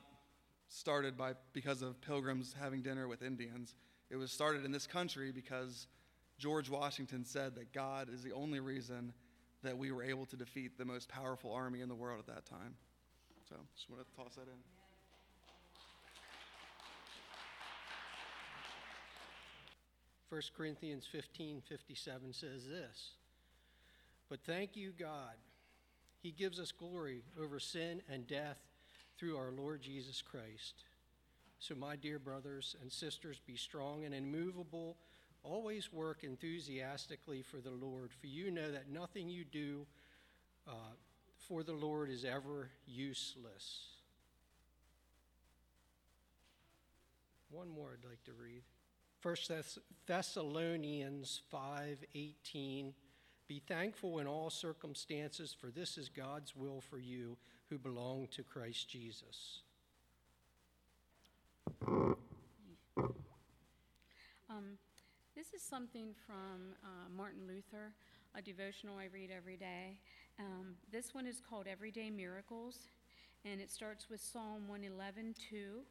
started 0.69 1.17
by 1.17 1.33
because 1.51 1.81
of 1.81 1.99
pilgrims 2.01 2.55
having 2.59 2.81
dinner 2.81 3.07
with 3.07 3.21
Indians. 3.21 3.75
It 4.09 4.15
was 4.15 4.31
started 4.31 4.63
in 4.65 4.71
this 4.71 4.87
country 4.87 5.31
because 5.31 5.87
George 6.37 6.69
Washington 6.69 7.25
said 7.25 7.55
that 7.55 7.73
God 7.73 8.09
is 8.11 8.23
the 8.23 8.31
only 8.31 8.59
reason 8.59 9.13
that 9.63 9.77
we 9.77 9.91
were 9.91 10.03
able 10.03 10.25
to 10.27 10.35
defeat 10.35 10.77
the 10.77 10.85
most 10.85 11.07
powerful 11.09 11.51
army 11.51 11.81
in 11.81 11.89
the 11.89 11.95
world 11.95 12.19
at 12.19 12.27
that 12.33 12.45
time. 12.45 12.75
So, 13.49 13.55
just 13.75 13.89
want 13.89 14.03
to 14.07 14.15
toss 14.15 14.35
that 14.35 14.41
in. 14.43 14.57
First 20.29 20.53
Corinthians 20.55 21.05
15:57 21.13 22.33
says 22.33 22.67
this. 22.67 23.11
But 24.29 24.41
thank 24.43 24.75
you 24.75 24.91
God 24.93 25.35
he 26.23 26.31
gives 26.31 26.57
us 26.57 26.71
glory 26.71 27.21
over 27.39 27.59
sin 27.59 28.01
and 28.09 28.25
death 28.25 28.57
through 29.19 29.35
our 29.37 29.51
Lord 29.51 29.81
Jesus 29.81 30.21
Christ. 30.21 30.85
So, 31.59 31.75
my 31.75 31.97
dear 31.97 32.17
brothers 32.17 32.77
and 32.81 32.89
sisters, 32.89 33.41
be 33.45 33.57
strong 33.57 34.05
and 34.05 34.15
immovable. 34.15 34.95
Always 35.43 35.91
work 35.91 36.23
enthusiastically 36.23 37.41
for 37.41 37.57
the 37.59 37.71
Lord, 37.71 38.11
for 38.17 38.27
you 38.27 38.51
know 38.51 38.71
that 38.71 38.87
nothing 38.89 39.27
you 39.27 39.43
do 39.43 39.85
uh, 40.65 40.71
for 41.49 41.61
the 41.61 41.73
Lord 41.73 42.09
is 42.09 42.23
ever 42.23 42.69
useless. 42.87 43.87
One 47.51 47.67
more 47.67 47.97
I'd 48.01 48.09
like 48.09 48.23
to 48.23 48.33
read. 48.33 48.63
First 49.19 49.51
Thessalonians 50.07 51.41
5:18 51.53 52.93
be 53.53 53.61
thankful 53.67 54.17
in 54.17 54.25
all 54.25 54.49
circumstances, 54.49 55.53
for 55.61 55.69
this 55.69 55.95
is 55.95 56.09
God's 56.09 56.55
will 56.55 56.81
for 56.81 56.97
you 56.97 57.37
who 57.69 57.77
belong 57.77 58.27
to 58.31 58.41
Christ 58.41 58.89
Jesus. 58.89 59.61
Um, 64.49 64.79
this 65.35 65.53
is 65.53 65.61
something 65.61 66.15
from 66.25 66.73
uh, 66.83 67.09
Martin 67.15 67.41
Luther, 67.47 67.93
a 68.33 68.41
devotional 68.41 68.95
I 68.97 69.05
read 69.13 69.29
every 69.29 69.57
day. 69.57 69.99
Um, 70.39 70.73
this 70.91 71.13
one 71.13 71.27
is 71.27 71.39
called 71.47 71.67
Everyday 71.67 72.09
Miracles, 72.09 72.79
and 73.45 73.61
it 73.61 73.69
starts 73.69 74.09
with 74.09 74.19
Psalm 74.19 74.67
111 74.67 75.35
2. 75.51 75.81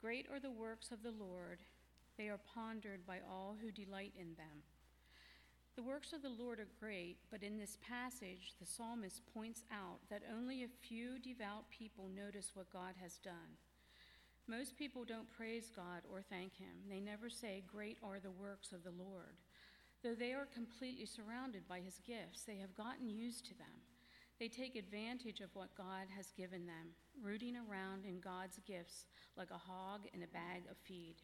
Great 0.00 0.26
are 0.32 0.40
the 0.40 0.50
works 0.52 0.90
of 0.90 1.02
the 1.02 1.12
Lord, 1.22 1.58
they 2.16 2.28
are 2.30 2.40
pondered 2.54 3.00
by 3.06 3.18
all 3.30 3.56
who 3.62 3.70
delight 3.70 4.14
in 4.18 4.28
them. 4.38 4.62
The 5.78 5.84
works 5.94 6.12
of 6.12 6.22
the 6.22 6.42
Lord 6.42 6.58
are 6.58 6.66
great, 6.82 7.18
but 7.30 7.44
in 7.44 7.56
this 7.56 7.78
passage, 7.88 8.54
the 8.58 8.66
psalmist 8.66 9.22
points 9.32 9.62
out 9.70 10.00
that 10.10 10.24
only 10.36 10.64
a 10.64 10.74
few 10.88 11.20
devout 11.20 11.70
people 11.70 12.08
notice 12.16 12.50
what 12.54 12.72
God 12.72 12.94
has 13.00 13.18
done. 13.18 13.54
Most 14.48 14.76
people 14.76 15.04
don't 15.04 15.30
praise 15.36 15.70
God 15.70 16.02
or 16.12 16.20
thank 16.20 16.56
Him. 16.56 16.74
They 16.90 16.98
never 16.98 17.30
say, 17.30 17.62
Great 17.70 17.96
are 18.02 18.18
the 18.18 18.32
works 18.32 18.72
of 18.72 18.82
the 18.82 18.90
Lord. 18.90 19.36
Though 20.02 20.16
they 20.16 20.32
are 20.32 20.48
completely 20.52 21.06
surrounded 21.06 21.62
by 21.68 21.78
His 21.78 22.00
gifts, 22.04 22.42
they 22.42 22.56
have 22.56 22.74
gotten 22.74 23.08
used 23.08 23.46
to 23.46 23.54
them. 23.56 23.78
They 24.40 24.48
take 24.48 24.74
advantage 24.74 25.38
of 25.38 25.54
what 25.54 25.76
God 25.78 26.10
has 26.16 26.32
given 26.36 26.66
them, 26.66 26.90
rooting 27.22 27.54
around 27.54 28.04
in 28.04 28.18
God's 28.18 28.58
gifts 28.66 29.06
like 29.36 29.52
a 29.52 29.70
hog 29.70 30.00
in 30.12 30.24
a 30.24 30.34
bag 30.34 30.64
of 30.68 30.76
feed. 30.76 31.14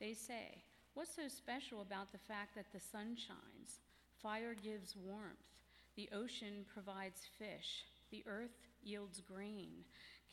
They 0.00 0.14
say, 0.14 0.64
What's 0.94 1.14
so 1.14 1.28
special 1.28 1.82
about 1.82 2.12
the 2.12 2.24
fact 2.26 2.54
that 2.56 2.72
the 2.72 2.80
sun 2.80 3.12
shines? 3.14 3.80
Fire 4.22 4.54
gives 4.62 4.94
warmth. 4.96 5.48
The 5.96 6.08
ocean 6.14 6.66
provides 6.72 7.22
fish. 7.38 7.84
The 8.10 8.22
earth 8.26 8.58
yields 8.82 9.20
grain. 9.20 9.84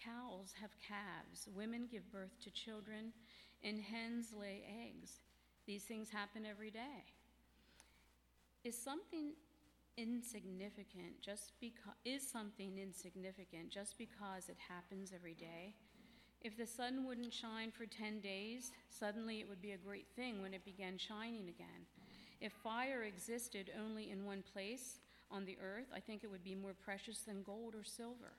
Cows 0.03 0.53
have 0.59 0.71
calves. 0.85 1.47
Women 1.55 1.87
give 1.89 2.11
birth 2.11 2.35
to 2.43 2.51
children. 2.51 3.13
And 3.63 3.79
hens 3.81 4.33
lay 4.37 4.63
eggs. 4.85 5.19
These 5.65 5.83
things 5.83 6.09
happen 6.09 6.45
every 6.45 6.69
day. 6.69 7.05
Is 8.63 8.77
something 8.77 9.31
insignificant 9.97 11.19
just 11.21 11.53
because 11.59 11.95
is 12.05 12.29
something 12.29 12.77
insignificant 12.77 13.67
just 13.71 13.97
because 13.97 14.47
it 14.49 14.57
happens 14.67 15.11
every 15.15 15.33
day? 15.33 15.73
If 16.41 16.57
the 16.57 16.67
sun 16.67 17.05
wouldn't 17.07 17.33
shine 17.33 17.71
for 17.71 17.85
10 17.85 18.19
days, 18.19 18.71
suddenly 18.89 19.39
it 19.39 19.49
would 19.49 19.61
be 19.61 19.71
a 19.71 19.77
great 19.77 20.07
thing 20.15 20.41
when 20.41 20.53
it 20.53 20.63
began 20.65 20.97
shining 20.97 21.49
again. 21.49 21.87
If 22.39 22.51
fire 22.53 23.01
existed 23.03 23.71
only 23.83 24.11
in 24.11 24.23
one 24.25 24.43
place 24.53 24.99
on 25.31 25.45
the 25.45 25.57
earth, 25.61 25.87
I 25.95 25.99
think 25.99 26.23
it 26.23 26.29
would 26.29 26.43
be 26.43 26.55
more 26.55 26.73
precious 26.75 27.19
than 27.21 27.41
gold 27.43 27.73
or 27.75 27.83
silver. 27.83 28.33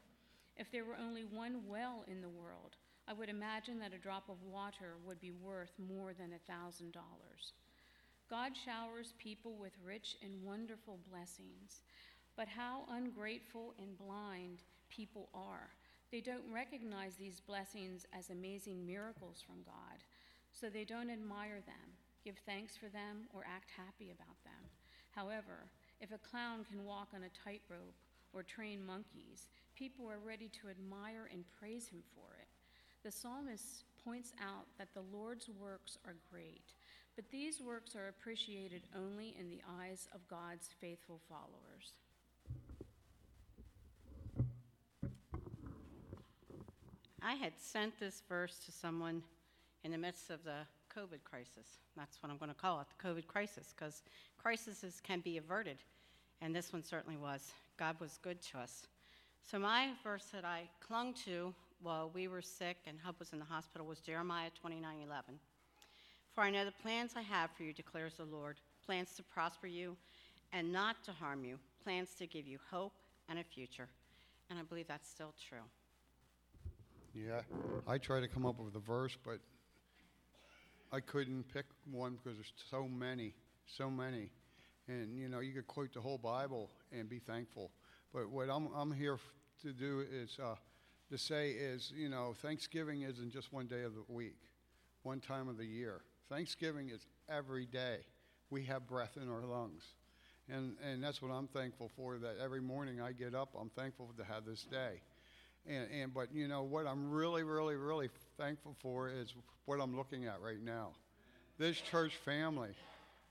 If 0.57 0.71
there 0.71 0.85
were 0.85 0.97
only 1.01 1.23
one 1.25 1.63
well 1.67 2.05
in 2.07 2.21
the 2.21 2.29
world, 2.29 2.77
I 3.09 3.13
would 3.13 3.29
imagine 3.29 3.79
that 3.81 3.93
a 3.93 3.99
drop 3.99 4.29
of 4.29 4.37
water 4.43 4.95
would 5.05 5.21
be 5.21 5.33
worth 5.33 5.73
more 5.79 6.13
than 6.15 6.33
a 6.33 6.53
thousand 6.53 6.93
dollars. 6.93 7.55
God 8.31 8.53
showers 8.65 9.15
people 9.19 9.55
with 9.59 9.73
rich 9.85 10.17
and 10.23 10.45
wonderful 10.45 10.99
blessings, 11.11 11.81
but 12.37 12.47
how 12.49 12.83
ungrateful 12.91 13.75
and 13.79 13.99
blind 13.99 14.63
people 14.91 15.29
are. 15.35 15.71
They 16.13 16.21
don't 16.21 16.53
recognize 16.53 17.15
these 17.17 17.41
blessings 17.41 18.07
as 18.17 18.31
amazing 18.31 18.87
miracles 18.87 19.41
from 19.45 19.63
God, 19.65 19.99
so 20.53 20.69
they 20.71 20.85
don't 20.85 21.11
admire 21.11 21.61
them 21.67 21.97
give 22.29 22.37
thanks 22.45 22.77
for 22.77 22.91
them, 22.91 23.25
or 23.35 23.41
act 23.51 23.71
happy 23.75 24.11
about 24.13 24.37
them. 24.45 24.61
However, 25.13 25.65
if 25.99 26.13
a 26.13 26.19
clown 26.19 26.59
can 26.71 26.85
walk 26.85 27.09
on 27.15 27.23
a 27.23 27.33
tightrope 27.43 27.95
or 28.35 28.43
train 28.43 28.85
monkeys, 28.85 29.47
people 29.75 30.05
are 30.09 30.19
ready 30.23 30.51
to 30.61 30.69
admire 30.69 31.31
and 31.33 31.43
praise 31.59 31.89
him 31.89 32.01
for 32.15 32.37
it. 32.39 32.49
The 33.03 33.11
psalmist 33.11 33.85
points 34.05 34.35
out 34.47 34.67
that 34.77 34.89
the 34.93 35.05
Lord's 35.11 35.49
works 35.59 35.97
are 36.05 36.17
great, 36.31 36.75
but 37.17 37.25
these 37.31 37.63
works 37.63 37.97
are 37.97 38.09
appreciated 38.09 38.83
only 38.95 39.35
in 39.41 39.49
the 39.49 39.63
eyes 39.81 40.07
of 40.15 40.21
God's 40.29 40.69
faithful 40.79 41.23
followers. 41.31 41.95
I 47.23 47.37
had 47.37 47.55
sent 47.59 47.99
this 47.99 48.23
verse 48.29 48.59
to 48.67 48.71
someone 48.71 49.23
in 49.83 49.93
the 49.93 49.99
midst 49.99 50.29
of 50.29 50.45
the 50.45 50.67
COVID 50.99 51.23
crisis. 51.23 51.79
That's 51.97 52.19
what 52.23 52.31
I'm 52.33 52.39
going 52.39 52.51
to 52.53 52.57
call 52.57 52.81
it 52.81 52.87
the 52.99 53.09
COVID 53.09 53.27
crisis, 53.29 53.73
because 53.77 54.03
crises 54.43 55.01
can 55.05 55.21
be 55.21 55.37
averted, 55.39 55.77
and 56.41 56.55
this 56.55 56.73
one 56.73 56.83
certainly 56.83 57.17
was. 57.17 57.53
God 57.79 57.95
was 58.01 58.19
good 58.23 58.41
to 58.53 58.59
us. 58.59 58.87
So, 59.49 59.59
my 59.61 59.91
verse 60.03 60.25
that 60.33 60.45
I 60.45 60.63
clung 60.87 61.15
to 61.25 61.55
while 61.81 62.11
we 62.13 62.27
were 62.27 62.43
sick 62.43 62.79
and 62.87 62.97
Hub 63.03 63.15
was 63.21 63.33
in 63.33 63.39
the 63.39 63.45
hospital 63.45 63.87
was 63.87 64.01
Jeremiah 64.01 64.49
29 64.61 64.97
11. 65.07 65.35
For 66.35 66.43
I 66.43 66.51
know 66.51 66.65
the 66.65 66.73
plans 66.83 67.13
I 67.17 67.23
have 67.23 67.51
for 67.57 67.63
you, 67.63 67.73
declares 67.73 68.15
the 68.17 68.25
Lord 68.25 68.57
plans 68.85 69.13
to 69.17 69.23
prosper 69.23 69.67
you 69.69 69.97
and 70.53 70.73
not 70.73 70.97
to 71.05 71.13
harm 71.13 71.45
you, 71.45 71.59
plans 71.85 72.11
to 72.19 72.27
give 72.27 72.47
you 72.47 72.59
hope 72.71 72.93
and 73.29 73.39
a 73.39 73.45
future. 73.45 73.87
And 74.51 74.59
I 74.59 74.63
believe 74.63 74.89
that's 74.89 75.09
still 75.09 75.35
true. 75.49 75.59
Yeah, 77.15 77.41
I 77.87 77.99
try 77.99 78.21
to 78.21 78.29
come 78.29 78.45
up 78.47 78.59
with 78.59 78.75
a 78.75 78.79
verse, 78.81 79.17
but 79.25 79.39
I 80.93 81.01
couldn't 81.01 81.53
pick 81.53 81.67
one 81.91 82.19
because 82.23 82.39
there's 82.39 82.53
so 82.71 82.89
many, 82.89 83.35
so 83.67 83.91
many. 83.91 84.31
And 84.89 85.19
you 85.19 85.29
know, 85.29 85.41
you 85.41 85.53
could 85.53 85.67
quote 85.67 85.93
the 85.93 86.01
whole 86.01 86.19
Bible 86.19 86.71
and 86.93 87.09
be 87.09 87.19
thankful. 87.19 87.71
But 88.15 88.31
what 88.31 88.49
I'm, 88.49 88.69
I'm 88.75 88.93
here 88.93 89.19
to 89.63 89.73
do 89.73 90.05
is 90.11 90.39
uh, 90.43 90.55
to 91.11 91.19
say 91.19 91.51
is, 91.51 91.93
you 91.95 92.09
know, 92.09 92.35
Thanksgiving 92.41 93.03
isn't 93.03 93.31
just 93.31 93.53
one 93.53 93.67
day 93.67 93.83
of 93.83 93.95
the 93.95 94.05
week, 94.09 94.39
one 95.03 95.21
time 95.21 95.49
of 95.49 95.59
the 95.59 95.67
year. 95.67 96.01
Thanksgiving 96.31 96.89
is 96.89 97.07
every 97.29 97.67
day. 97.67 97.99
We 98.51 98.63
have 98.65 98.87
breath 98.89 99.19
in 99.23 99.29
our 99.31 99.43
lungs. 99.45 99.83
And, 100.49 100.77
and 100.83 101.05
that's 101.05 101.21
what 101.21 101.31
I'm 101.31 101.49
thankful 101.49 101.91
for, 101.95 102.17
that 102.17 102.37
every 102.43 102.63
morning 102.63 103.03
I 103.03 103.13
get 103.13 103.35
up, 103.35 103.51
I'm 103.61 103.69
thankful 103.69 104.11
to 104.17 104.25
have 104.25 104.47
this 104.47 104.63
day. 104.65 105.03
And, 105.67 105.87
and 105.93 106.15
but 106.15 106.33
you 106.33 106.49
know 106.49 106.63
what 106.63 106.87
I'm 106.87 107.11
really, 107.11 107.43
really, 107.43 107.75
really 107.77 108.09
thankful 108.39 108.77
for 108.81 109.11
is 109.11 109.35
what 109.67 109.81
I'm 109.81 109.97
looking 109.97 110.27
at 110.27 110.41
right 110.41 110.63
now. 110.63 110.91
This 111.59 111.79
church 111.81 112.17
family. 112.25 112.71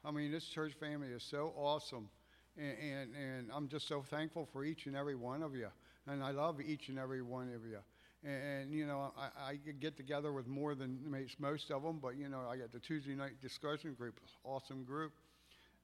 I 0.06 0.12
mean, 0.12 0.32
this 0.32 0.46
church 0.46 0.74
family 0.74 1.08
is 1.08 1.24
so 1.24 1.54
awesome. 1.58 2.10
And, 2.58 2.76
and, 2.78 3.10
and 3.16 3.50
I'm 3.54 3.70
just 3.70 3.88
so 3.88 4.02
thankful 4.02 4.48
for 4.52 4.66
each 4.66 4.86
and 4.86 4.96
every 4.96 5.16
one 5.16 5.42
of 5.42 5.56
you. 5.56 5.68
And 6.08 6.24
I 6.24 6.32
love 6.32 6.60
each 6.62 6.90
and 6.90 7.00
every 7.00 7.22
one 7.22 7.50
of 7.56 7.66
you. 7.66 7.78
And, 8.24 8.44
and 8.64 8.74
you 8.74 8.86
know, 8.86 9.14
I, 9.18 9.52
I, 9.52 9.56
get 9.80 9.96
together 9.96 10.32
with 10.34 10.48
more 10.48 10.74
than 10.76 11.00
most 11.40 11.70
of 11.72 11.84
them, 11.84 12.00
but, 12.02 12.18
you 12.18 12.30
know, 12.30 12.42
I 12.50 12.58
got 12.58 12.72
the 12.72 12.80
Tuesday 12.80 13.14
night 13.16 13.40
discussion 13.42 13.94
group, 13.94 14.20
awesome 14.44 14.84
group. 14.84 15.14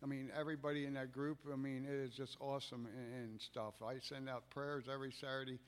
I 0.03 0.07
mean, 0.07 0.31
everybody 0.37 0.85
in 0.85 0.95
that 0.95 1.11
group, 1.13 1.37
I 1.51 1.55
mean, 1.55 1.85
it 1.87 1.93
is 1.95 2.11
just 2.15 2.35
awesome 2.41 2.87
and, 2.97 3.29
and 3.29 3.41
stuff. 3.41 3.75
I 3.85 3.93
send 4.01 4.27
out 4.27 4.49
prayers 4.49 4.85
every 4.93 5.11
Saturday 5.11 5.59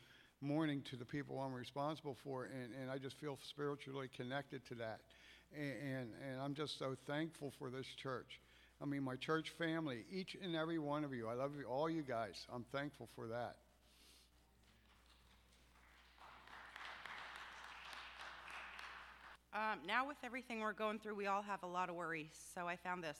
morning 0.46 0.84
to 0.88 0.96
the 0.96 1.06
people 1.06 1.40
I'm 1.40 1.54
responsible 1.56 2.16
for, 2.24 2.44
and, 2.46 2.70
and 2.80 2.92
I 2.92 3.00
just 3.00 3.18
feel 3.20 3.38
spiritually 3.50 4.08
connected 4.16 4.64
to 4.68 4.76
that. 4.76 5.00
And, 5.58 5.74
and, 5.84 6.10
and 6.32 6.42
I'm 6.42 6.54
just 6.54 6.78
so 6.78 6.96
thankful 7.08 7.52
for 7.58 7.70
this 7.72 7.88
church. 8.02 8.40
I 8.82 8.86
mean, 8.86 9.02
my 9.04 9.16
church 9.16 9.50
family, 9.58 10.06
each 10.12 10.38
and 10.42 10.56
every 10.56 10.78
one 10.80 11.04
of 11.04 11.14
you. 11.14 11.28
I 11.28 11.34
love 11.34 11.52
you, 11.58 11.66
all 11.66 11.90
you 11.90 12.04
guys. 12.04 12.46
I'm 12.54 12.64
thankful 12.72 13.10
for 13.16 13.26
that. 13.28 13.56
Um, 19.54 19.80
now, 19.88 20.06
with 20.06 20.18
everything 20.24 20.60
we're 20.60 20.74
going 20.74 21.00
through, 21.00 21.16
we 21.16 21.26
all 21.28 21.42
have 21.42 21.64
a 21.64 21.68
lot 21.68 21.90
of 21.90 21.96
worries. 21.96 22.36
So 22.54 22.68
I 22.68 22.76
found 22.76 23.02
this 23.04 23.18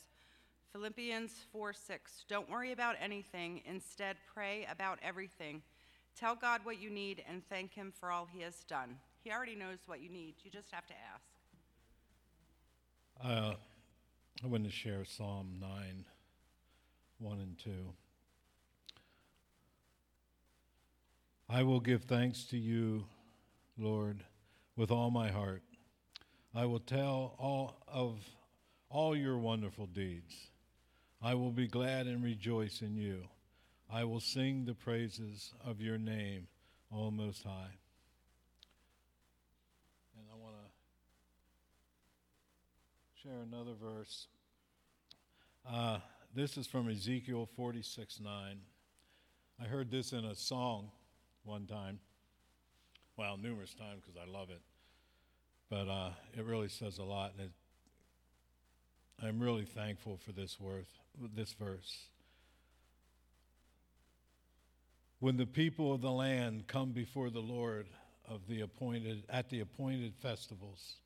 Philippians 0.74 1.32
4 1.54 1.72
6. 1.74 2.26
Don't 2.28 2.52
worry 2.52 2.74
about 2.74 2.96
anything, 3.02 3.62
instead, 3.66 4.18
pray 4.34 4.68
about 4.70 5.00
everything. 5.02 5.62
Tell 6.18 6.36
God 6.36 6.62
what 6.64 6.80
you 6.82 6.90
need 6.90 7.24
and 7.28 7.42
thank 7.50 7.74
Him 7.74 7.92
for 8.00 8.10
all 8.10 8.26
He 8.26 8.42
has 8.42 8.64
done. 8.70 8.96
He 9.24 9.32
already 9.32 9.56
knows 9.56 9.80
what 9.86 10.02
you 10.02 10.10
need. 10.10 10.36
You 10.44 10.50
just 10.52 10.72
have 10.72 10.86
to 10.88 10.94
ask. 11.14 11.30
Uh, 13.28 13.54
I 14.44 14.48
want 14.48 14.64
to 14.66 14.72
share 14.72 15.04
Psalm 15.04 15.58
9 15.60 16.06
1 17.20 17.40
and 17.40 17.58
2. 17.58 17.70
I 21.50 21.64
will 21.64 21.80
give 21.80 22.04
thanks 22.04 22.44
to 22.46 22.58
you, 22.58 23.06
Lord, 23.78 24.24
with 24.76 24.92
all 24.92 25.12
my 25.12 25.30
heart. 25.32 25.62
I 26.54 26.66
will 26.66 26.80
tell 26.80 27.36
all 27.38 27.76
of 27.88 28.22
all 28.90 29.16
your 29.16 29.38
wonderful 29.38 29.86
deeds. 29.88 30.34
I 31.22 31.34
will 31.34 31.52
be 31.52 31.68
glad 31.68 32.08
and 32.08 32.24
rejoice 32.24 32.82
in 32.82 32.96
you. 32.96 33.24
I 33.92 34.04
will 34.04 34.20
sing 34.20 34.66
the 34.66 34.74
praises 34.74 35.54
of 35.64 35.80
your 35.80 35.98
name, 35.98 36.48
O 36.92 37.12
Most 37.12 37.44
High. 37.44 37.78
And 40.18 40.26
I 40.32 40.36
want 40.36 40.56
to 43.14 43.22
share 43.28 43.42
another 43.42 43.74
verse. 43.82 44.28
Uh, 45.70 46.00
this 46.34 46.58
is 46.58 46.68
from 46.68 46.90
Ezekiel 46.90 47.48
46 47.56 48.20
9. 48.20 48.58
I 49.62 49.64
heard 49.64 49.90
this 49.92 50.12
in 50.14 50.26
a 50.26 50.36
song 50.36 50.92
one 51.44 51.66
time. 51.66 52.00
Well, 53.18 53.38
numerous 53.38 53.74
times 53.76 54.02
because 54.02 54.20
I 54.22 54.30
love 54.30 54.50
it. 54.50 54.62
But 55.70 55.88
uh, 55.88 56.10
it 56.38 56.44
really 56.44 56.68
says 56.68 56.98
a 56.98 57.04
lot, 57.04 57.32
and 57.38 57.48
it, 57.50 59.26
I'm 59.26 59.40
really 59.40 59.64
thankful 59.64 60.18
for 60.18 60.32
this, 60.34 60.60
worth, 60.60 60.92
this 61.34 61.54
verse. 61.54 61.96
when 65.26 65.38
the 65.38 65.46
people 65.48 65.92
of 65.92 66.02
the 66.02 66.12
land 66.12 66.68
come 66.68 66.92
before 66.92 67.32
the 67.32 67.40
Lord 67.40 67.88
of 68.30 68.42
the 68.48 68.62
appointed 68.62 69.24
at 69.28 69.50
the 69.50 69.60
appointed 69.62 70.14
festivals. 70.22 70.98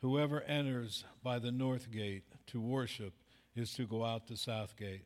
Whoever 0.00 0.42
enters 0.42 1.04
by 1.22 1.38
the 1.38 1.52
north 1.52 1.92
gate 1.92 2.24
to 2.48 2.60
worship 2.60 3.12
is 3.54 3.72
to 3.74 3.86
go 3.86 4.04
out 4.04 4.26
the 4.26 4.36
south 4.36 4.76
gate, 4.76 5.04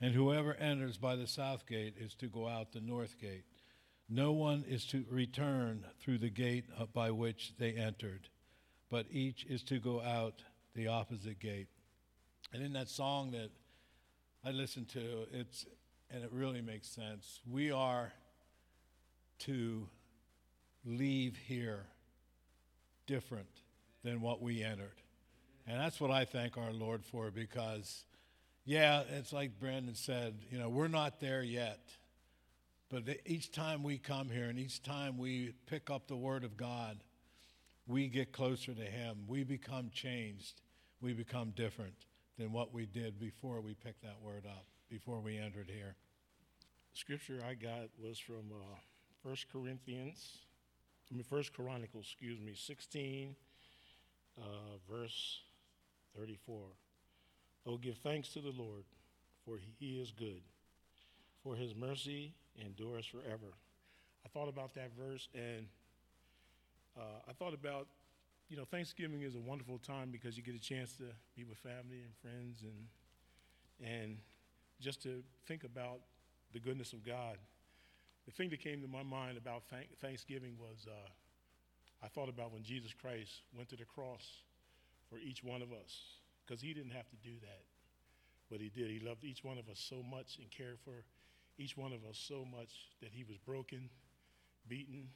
and 0.00 0.14
whoever 0.14 0.54
enters 0.54 0.96
by 0.96 1.14
the 1.14 1.26
south 1.26 1.66
gate 1.66 1.92
is 2.00 2.14
to 2.14 2.26
go 2.26 2.48
out 2.48 2.72
the 2.72 2.80
north 2.80 3.20
gate. 3.20 3.44
No 4.08 4.32
one 4.32 4.64
is 4.66 4.86
to 4.86 5.04
return 5.10 5.84
through 6.00 6.20
the 6.20 6.30
gate 6.30 6.64
by 6.94 7.10
which 7.10 7.52
they 7.58 7.72
entered, 7.72 8.30
but 8.88 9.04
each 9.10 9.44
is 9.44 9.62
to 9.64 9.78
go 9.78 10.00
out 10.00 10.42
the 10.74 10.88
opposite 10.88 11.38
gate. 11.38 11.68
And 12.54 12.62
in 12.62 12.72
that 12.72 12.88
song 12.88 13.32
that 13.32 13.50
I 14.42 14.52
listened 14.52 14.88
to, 14.94 15.26
it's 15.30 15.66
and 16.12 16.22
it 16.22 16.30
really 16.32 16.60
makes 16.60 16.88
sense. 16.88 17.40
We 17.50 17.72
are 17.72 18.12
to 19.40 19.88
leave 20.84 21.36
here 21.46 21.86
different 23.06 23.48
than 24.04 24.20
what 24.20 24.42
we 24.42 24.62
entered. 24.62 25.00
And 25.66 25.80
that's 25.80 26.00
what 26.00 26.10
I 26.10 26.24
thank 26.24 26.58
our 26.58 26.72
Lord 26.72 27.04
for 27.04 27.30
because, 27.30 28.04
yeah, 28.64 29.02
it's 29.16 29.32
like 29.32 29.58
Brandon 29.58 29.94
said, 29.94 30.34
you 30.50 30.58
know, 30.58 30.68
we're 30.68 30.88
not 30.88 31.18
there 31.20 31.42
yet. 31.42 31.80
But 32.90 33.04
each 33.24 33.50
time 33.52 33.82
we 33.82 33.96
come 33.96 34.28
here 34.28 34.50
and 34.50 34.58
each 34.58 34.82
time 34.82 35.16
we 35.16 35.54
pick 35.66 35.88
up 35.88 36.08
the 36.08 36.16
Word 36.16 36.44
of 36.44 36.56
God, 36.58 36.98
we 37.86 38.08
get 38.08 38.32
closer 38.32 38.74
to 38.74 38.82
Him. 38.82 39.24
We 39.28 39.44
become 39.44 39.88
changed. 39.90 40.60
We 41.00 41.14
become 41.14 41.50
different 41.56 41.94
than 42.38 42.52
what 42.52 42.74
we 42.74 42.84
did 42.84 43.18
before 43.18 43.62
we 43.62 43.74
picked 43.74 44.02
that 44.02 44.20
Word 44.22 44.44
up 44.46 44.66
before 44.92 45.20
we 45.20 45.38
entered 45.38 45.70
here. 45.74 45.94
scripture 46.92 47.38
I 47.48 47.54
got 47.54 47.88
was 47.98 48.18
from 48.18 48.52
uh, 48.52 48.76
1 49.22 49.36
Corinthians, 49.50 50.36
I 51.10 51.14
mean, 51.16 51.24
1 51.26 51.44
Chronicles, 51.56 52.04
excuse 52.04 52.38
me, 52.38 52.52
16, 52.54 53.34
uh, 54.38 54.42
verse 54.90 55.40
34. 56.14 56.58
Oh, 57.66 57.78
give 57.78 57.96
thanks 57.98 58.28
to 58.34 58.40
the 58.42 58.50
Lord, 58.50 58.84
for 59.46 59.54
he 59.80 59.98
is 59.98 60.12
good, 60.12 60.42
for 61.42 61.56
his 61.56 61.74
mercy 61.74 62.34
endures 62.62 63.06
forever. 63.06 63.56
I 64.26 64.28
thought 64.28 64.50
about 64.50 64.74
that 64.74 64.90
verse 64.98 65.26
and 65.34 65.68
uh, 66.98 67.30
I 67.30 67.32
thought 67.32 67.54
about, 67.54 67.86
you 68.50 68.58
know, 68.58 68.64
Thanksgiving 68.66 69.22
is 69.22 69.36
a 69.36 69.40
wonderful 69.40 69.78
time 69.78 70.10
because 70.12 70.36
you 70.36 70.42
get 70.42 70.54
a 70.54 70.60
chance 70.60 70.92
to 70.96 71.04
be 71.34 71.44
with 71.44 71.56
family 71.60 72.02
and 72.04 72.14
friends 72.20 72.62
and 72.62 72.88
and 73.90 74.18
just 74.82 75.00
to 75.04 75.22
think 75.46 75.62
about 75.62 76.00
the 76.52 76.58
goodness 76.58 76.92
of 76.92 77.06
God. 77.06 77.38
The 78.26 78.32
thing 78.32 78.50
that 78.50 78.60
came 78.60 78.82
to 78.82 78.88
my 78.88 79.02
mind 79.04 79.38
about 79.38 79.62
Thanksgiving 80.00 80.54
was 80.58 80.86
uh, 80.88 81.08
I 82.04 82.08
thought 82.08 82.28
about 82.28 82.52
when 82.52 82.64
Jesus 82.64 82.92
Christ 82.92 83.42
went 83.56 83.68
to 83.70 83.76
the 83.76 83.84
cross 83.84 84.28
for 85.08 85.18
each 85.18 85.44
one 85.44 85.62
of 85.62 85.70
us, 85.72 86.18
because 86.44 86.60
he 86.60 86.74
didn't 86.74 86.90
have 86.90 87.08
to 87.10 87.16
do 87.16 87.30
that, 87.42 87.60
but 88.50 88.60
he 88.60 88.70
did. 88.70 88.90
He 88.90 88.98
loved 88.98 89.24
each 89.24 89.44
one 89.44 89.56
of 89.56 89.68
us 89.68 89.78
so 89.78 90.02
much 90.02 90.38
and 90.40 90.50
cared 90.50 90.78
for 90.84 91.04
each 91.58 91.76
one 91.76 91.92
of 91.92 92.02
us 92.04 92.18
so 92.18 92.44
much 92.44 92.70
that 93.00 93.10
he 93.12 93.22
was 93.22 93.36
broken, 93.38 93.88
beaten, 94.68 95.06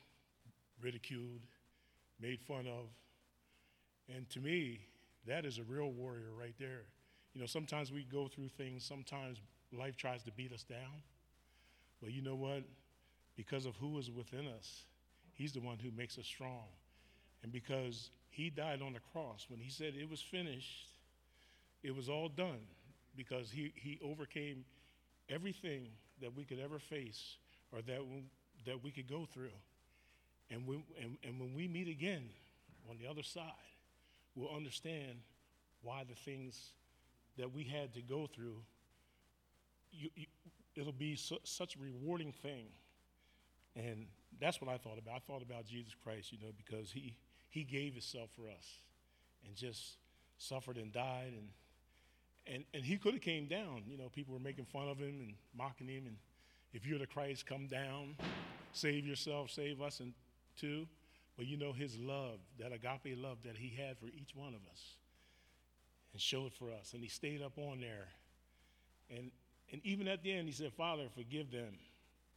ridiculed, 0.80 1.40
made 2.20 2.40
fun 2.40 2.66
of. 2.66 2.86
And 4.14 4.28
to 4.30 4.40
me, 4.40 4.80
that 5.26 5.44
is 5.44 5.58
a 5.58 5.64
real 5.64 5.90
warrior 5.90 6.32
right 6.38 6.54
there. 6.58 6.82
You 7.34 7.40
know, 7.40 7.46
sometimes 7.46 7.90
we 7.92 8.04
go 8.04 8.28
through 8.28 8.48
things, 8.48 8.84
sometimes 8.84 9.38
life 9.78 9.96
tries 9.96 10.22
to 10.24 10.32
beat 10.32 10.52
us 10.52 10.62
down. 10.62 11.02
But 12.02 12.12
you 12.12 12.22
know 12.22 12.34
what? 12.34 12.62
Because 13.36 13.66
of 13.66 13.74
who 13.76 13.98
is 13.98 14.10
within 14.10 14.46
us, 14.58 14.84
He's 15.32 15.52
the 15.52 15.60
one 15.60 15.78
who 15.78 15.90
makes 15.90 16.16
us 16.18 16.26
strong. 16.26 16.66
And 17.42 17.52
because 17.52 18.10
He 18.30 18.50
died 18.50 18.82
on 18.82 18.94
the 18.94 19.00
cross, 19.12 19.46
when 19.48 19.60
He 19.60 19.70
said 19.70 19.94
it 19.98 20.08
was 20.08 20.20
finished, 20.20 20.88
it 21.82 21.94
was 21.94 22.08
all 22.08 22.28
done 22.28 22.60
because 23.16 23.50
He, 23.50 23.72
he 23.76 24.00
overcame 24.04 24.64
everything 25.28 25.88
that 26.20 26.34
we 26.36 26.44
could 26.44 26.58
ever 26.58 26.78
face 26.78 27.36
or 27.72 27.82
that, 27.82 28.00
we, 28.06 28.22
that 28.64 28.82
we 28.82 28.90
could 28.90 29.08
go 29.08 29.26
through. 29.32 29.50
And, 30.50 30.66
we, 30.66 30.76
and, 31.00 31.16
and 31.24 31.40
when 31.40 31.54
we 31.54 31.68
meet 31.68 31.88
again 31.88 32.24
on 32.88 32.96
the 33.02 33.08
other 33.10 33.22
side, 33.22 33.50
we'll 34.34 34.54
understand 34.54 35.18
why 35.82 36.04
the 36.08 36.14
things 36.14 36.70
that 37.36 37.52
we 37.52 37.64
had 37.64 37.92
to 37.94 38.00
go 38.02 38.26
through 38.34 38.56
you, 39.96 40.10
you, 40.14 40.26
it'll 40.74 40.92
be 40.92 41.16
su- 41.16 41.38
such 41.44 41.76
a 41.76 41.78
rewarding 41.78 42.32
thing. 42.32 42.66
And 43.74 44.06
that's 44.40 44.60
what 44.60 44.70
I 44.70 44.78
thought 44.78 44.98
about. 44.98 45.16
I 45.16 45.18
thought 45.20 45.42
about 45.42 45.66
Jesus 45.66 45.94
Christ, 46.02 46.32
you 46.32 46.38
know, 46.38 46.52
because 46.56 46.90
he, 46.92 47.16
he 47.48 47.62
gave 47.64 47.92
himself 47.92 48.30
for 48.36 48.48
us 48.48 48.66
and 49.46 49.54
just 49.54 49.98
suffered 50.38 50.76
and 50.76 50.92
died. 50.92 51.32
And, 51.36 52.54
and, 52.54 52.64
and 52.74 52.84
he 52.84 52.96
could 52.96 53.14
have 53.14 53.22
came 53.22 53.46
down. 53.48 53.82
You 53.86 53.96
know, 53.96 54.08
people 54.08 54.34
were 54.34 54.40
making 54.40 54.66
fun 54.66 54.88
of 54.88 54.98
him 54.98 55.20
and 55.20 55.34
mocking 55.56 55.88
him. 55.88 56.06
And 56.06 56.16
if 56.72 56.86
you're 56.86 56.98
the 56.98 57.06
Christ, 57.06 57.46
come 57.46 57.66
down, 57.66 58.16
save 58.72 59.06
yourself, 59.06 59.50
save 59.50 59.80
us, 59.82 60.00
and 60.00 60.12
too. 60.58 60.86
But 61.36 61.46
you 61.46 61.58
know, 61.58 61.72
his 61.72 61.98
love, 61.98 62.38
that 62.58 62.72
agape 62.72 63.16
love 63.20 63.38
that 63.44 63.56
he 63.58 63.76
had 63.78 63.98
for 63.98 64.06
each 64.06 64.34
one 64.34 64.54
of 64.54 64.60
us 64.72 64.82
and 66.14 66.20
showed 66.22 66.54
for 66.54 66.70
us. 66.72 66.94
And 66.94 67.02
he 67.02 67.08
stayed 67.10 67.42
up 67.42 67.58
on 67.58 67.80
there. 67.80 68.08
And 69.10 69.30
and 69.72 69.80
even 69.84 70.06
at 70.08 70.22
the 70.22 70.32
end, 70.32 70.48
he 70.48 70.54
said, 70.54 70.72
Father, 70.72 71.04
forgive 71.14 71.50
them, 71.50 71.76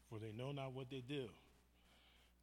for 0.09 0.19
they 0.19 0.31
know 0.31 0.51
not 0.51 0.73
what 0.73 0.89
they 0.89 1.03
do. 1.07 1.29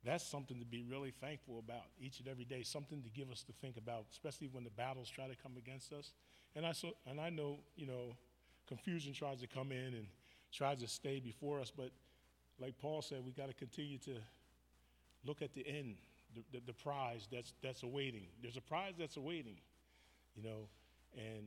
That's 0.04 0.24
something 0.24 0.60
to 0.60 0.64
be 0.64 0.82
really 0.88 1.12
thankful 1.20 1.58
about 1.58 1.82
each 2.00 2.20
and 2.20 2.28
every 2.28 2.44
day, 2.44 2.62
something 2.62 3.02
to 3.02 3.08
give 3.10 3.30
us 3.30 3.42
to 3.44 3.52
think 3.60 3.76
about, 3.76 4.04
especially 4.12 4.46
when 4.46 4.62
the 4.62 4.70
battles 4.70 5.08
try 5.08 5.26
to 5.26 5.34
come 5.42 5.56
against 5.56 5.92
us. 5.92 6.12
And 6.54 6.64
I, 6.64 6.72
so, 6.72 6.92
and 7.08 7.20
I 7.20 7.30
know, 7.30 7.58
you 7.74 7.86
know, 7.86 8.14
confusion 8.68 9.12
tries 9.12 9.40
to 9.40 9.48
come 9.48 9.72
in 9.72 9.94
and 9.94 10.06
tries 10.52 10.80
to 10.82 10.86
stay 10.88 11.18
before 11.18 11.60
us, 11.60 11.72
but 11.76 11.90
like 12.60 12.78
Paul 12.78 13.02
said, 13.02 13.22
we 13.24 13.32
got 13.32 13.48
to 13.48 13.54
continue 13.54 13.98
to 13.98 14.12
look 15.24 15.42
at 15.42 15.52
the 15.54 15.66
end, 15.66 15.96
the, 16.34 16.42
the, 16.52 16.66
the 16.68 16.72
prize 16.72 17.26
that's, 17.32 17.52
that's 17.62 17.82
awaiting. 17.82 18.26
There's 18.40 18.56
a 18.56 18.60
prize 18.60 18.94
that's 18.96 19.16
awaiting, 19.16 19.56
you 20.36 20.44
know, 20.44 20.68
and 21.16 21.46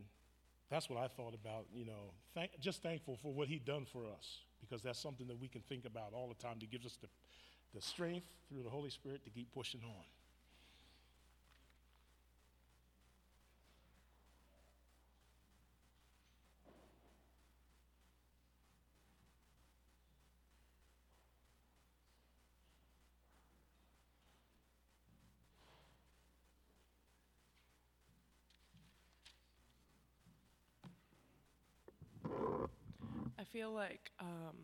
that's 0.70 0.90
what 0.90 1.00
I 1.00 1.08
thought 1.08 1.34
about, 1.34 1.66
you 1.74 1.86
know, 1.86 2.14
thank, 2.36 2.52
just 2.60 2.84
thankful 2.84 3.18
for 3.22 3.34
what 3.34 3.48
he 3.48 3.58
done 3.58 3.86
for 3.92 4.04
us, 4.06 4.42
because 4.62 4.84
that's 4.84 5.00
something 5.00 5.28
that 5.28 5.40
we 5.40 5.48
can 5.48 5.62
think 5.62 5.86
about 5.86 6.14
all 6.14 6.28
the 6.28 6.36
time 6.42 6.58
that 6.60 6.70
gives 6.70 6.86
us 6.86 6.98
the, 7.02 7.08
the 7.74 7.82
strength 7.82 8.28
through 8.50 8.64
the 8.64 8.70
Holy 8.70 8.92
Spirit 8.92 9.24
to 9.26 9.30
keep 9.32 9.52
pushing 9.54 9.82
on. 9.84 10.06
feel 33.70 33.76
like 33.76 34.12
um, 34.20 34.56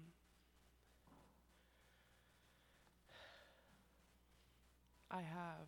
I 5.12 5.18
have 5.18 5.68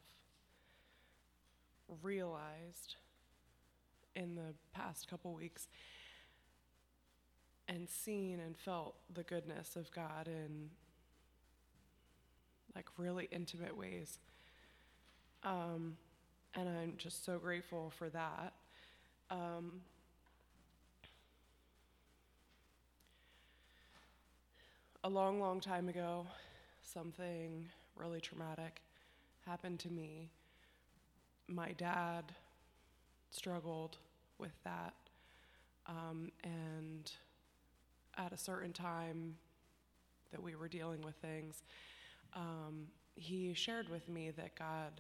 realized 2.01 2.95
in 4.15 4.35
the 4.35 4.53
past 4.73 5.07
couple 5.09 5.33
weeks 5.33 5.67
and 7.67 7.89
seen 7.89 8.39
and 8.39 8.57
felt 8.57 8.95
the 9.13 9.23
goodness 9.23 9.75
of 9.75 9.89
God 9.91 10.27
in 10.27 10.69
like 12.75 12.85
really 12.97 13.27
intimate 13.31 13.75
ways. 13.77 14.19
Um, 15.43 15.97
and 16.55 16.67
I'm 16.69 16.93
just 16.97 17.25
so 17.25 17.38
grateful 17.39 17.91
for 17.97 18.09
that. 18.09 18.53
Um, 19.29 19.81
a 25.08 25.08
long, 25.10 25.39
long 25.39 25.62
time 25.62 25.88
ago, 25.88 26.28
something 26.84 27.66
really 27.95 28.20
traumatic 28.20 28.82
happened 29.45 29.80
to 29.80 29.89
me. 29.89 30.30
My 31.47 31.72
dad 31.78 32.26
struggled 33.32 33.95
with 34.38 34.51
that. 34.66 34.93
Um, 35.86 36.30
and 36.43 37.10
at 38.18 38.34
a 38.34 38.38
certain 38.38 38.74
time 38.74 39.36
that 40.32 40.43
we 40.43 40.55
were 40.55 40.68
dealing 40.68 41.01
with 41.01 41.16
things, 41.16 41.64
um, 42.34 42.88
he 43.16 43.53
shared 43.53 43.88
with 43.88 44.10
me 44.10 44.32
that 44.32 44.60
God 44.60 44.99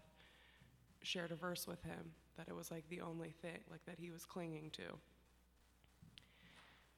shared 1.03 1.31
a 1.33 1.35
verse 1.35 1.67
with 1.67 1.83
him, 1.83 2.13
that 2.37 2.47
it 2.47 2.55
was 2.55 2.71
like 2.71 2.87
the 2.87 3.01
only 3.01 3.33
thing, 3.41 3.57
like 3.69 3.83
that 3.85 3.99
he 3.99 4.09
was 4.09 4.23
clinging 4.23 4.71
to. 4.71 4.83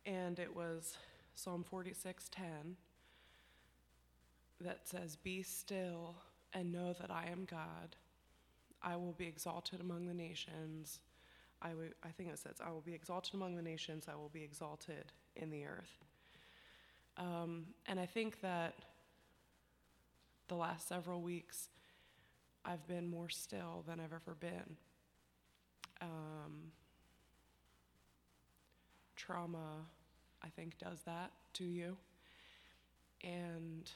And 0.06 0.38
it 0.38 0.56
was 0.56 0.96
Psalm 1.34 1.64
46:10 1.68 2.76
that 4.62 4.80
says, 4.88 5.16
Be 5.16 5.42
still 5.42 6.16
and 6.54 6.72
know 6.72 6.94
that 7.00 7.12
I 7.12 7.28
am 7.32 7.46
God. 7.50 7.96
I 8.82 8.96
will 8.96 9.14
be 9.14 9.28
exalted 9.28 9.80
among 9.82 10.08
the 10.08 10.14
nations. 10.14 11.00
I, 11.62 11.70
w- 11.70 11.92
I 12.04 12.10
think 12.10 12.30
it 12.30 12.40
says, 12.40 12.56
I 12.66 12.72
will 12.72 12.82
be 12.82 12.94
exalted 12.94 13.34
among 13.34 13.56
the 13.56 13.62
nations, 13.62 14.06
I 14.12 14.16
will 14.16 14.30
be 14.30 14.44
exalted 14.44 15.12
in 15.36 15.50
the 15.50 15.66
earth. 15.66 15.98
Um, 17.18 17.66
and 17.86 18.00
I 18.00 18.06
think 18.06 18.42
that 18.42 18.76
the 20.48 20.56
last 20.56 20.88
several 20.88 21.22
weeks, 21.22 21.68
I've 22.66 22.88
been 22.88 23.10
more 23.10 23.30
still 23.30 23.84
than 23.88 24.00
I've 24.00 24.14
ever 24.14 24.36
been. 24.40 24.78
Um, 26.02 26.72
trauma, 29.18 29.86
I 30.42 30.48
think, 30.48 30.78
does 30.78 31.00
that 31.06 31.32
to 31.56 31.66
you. 31.66 31.98
And 33.24 33.92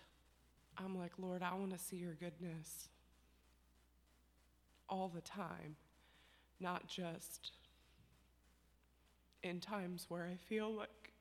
I'm 0.78 0.98
like, 0.98 1.12
Lord, 1.20 1.44
I 1.44 1.54
want 1.54 1.72
to 1.72 1.78
see 1.78 1.98
your 1.98 2.14
goodness 2.16 2.90
all 4.90 5.10
the 5.14 5.22
time, 5.22 5.76
not 6.60 6.88
just 6.88 7.52
in 9.44 9.60
times 9.60 10.06
where 10.10 10.24
I 10.24 10.36
feel 10.36 10.72
like 10.74 11.12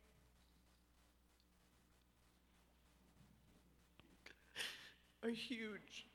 a 5.22 5.30
huge 5.30 6.07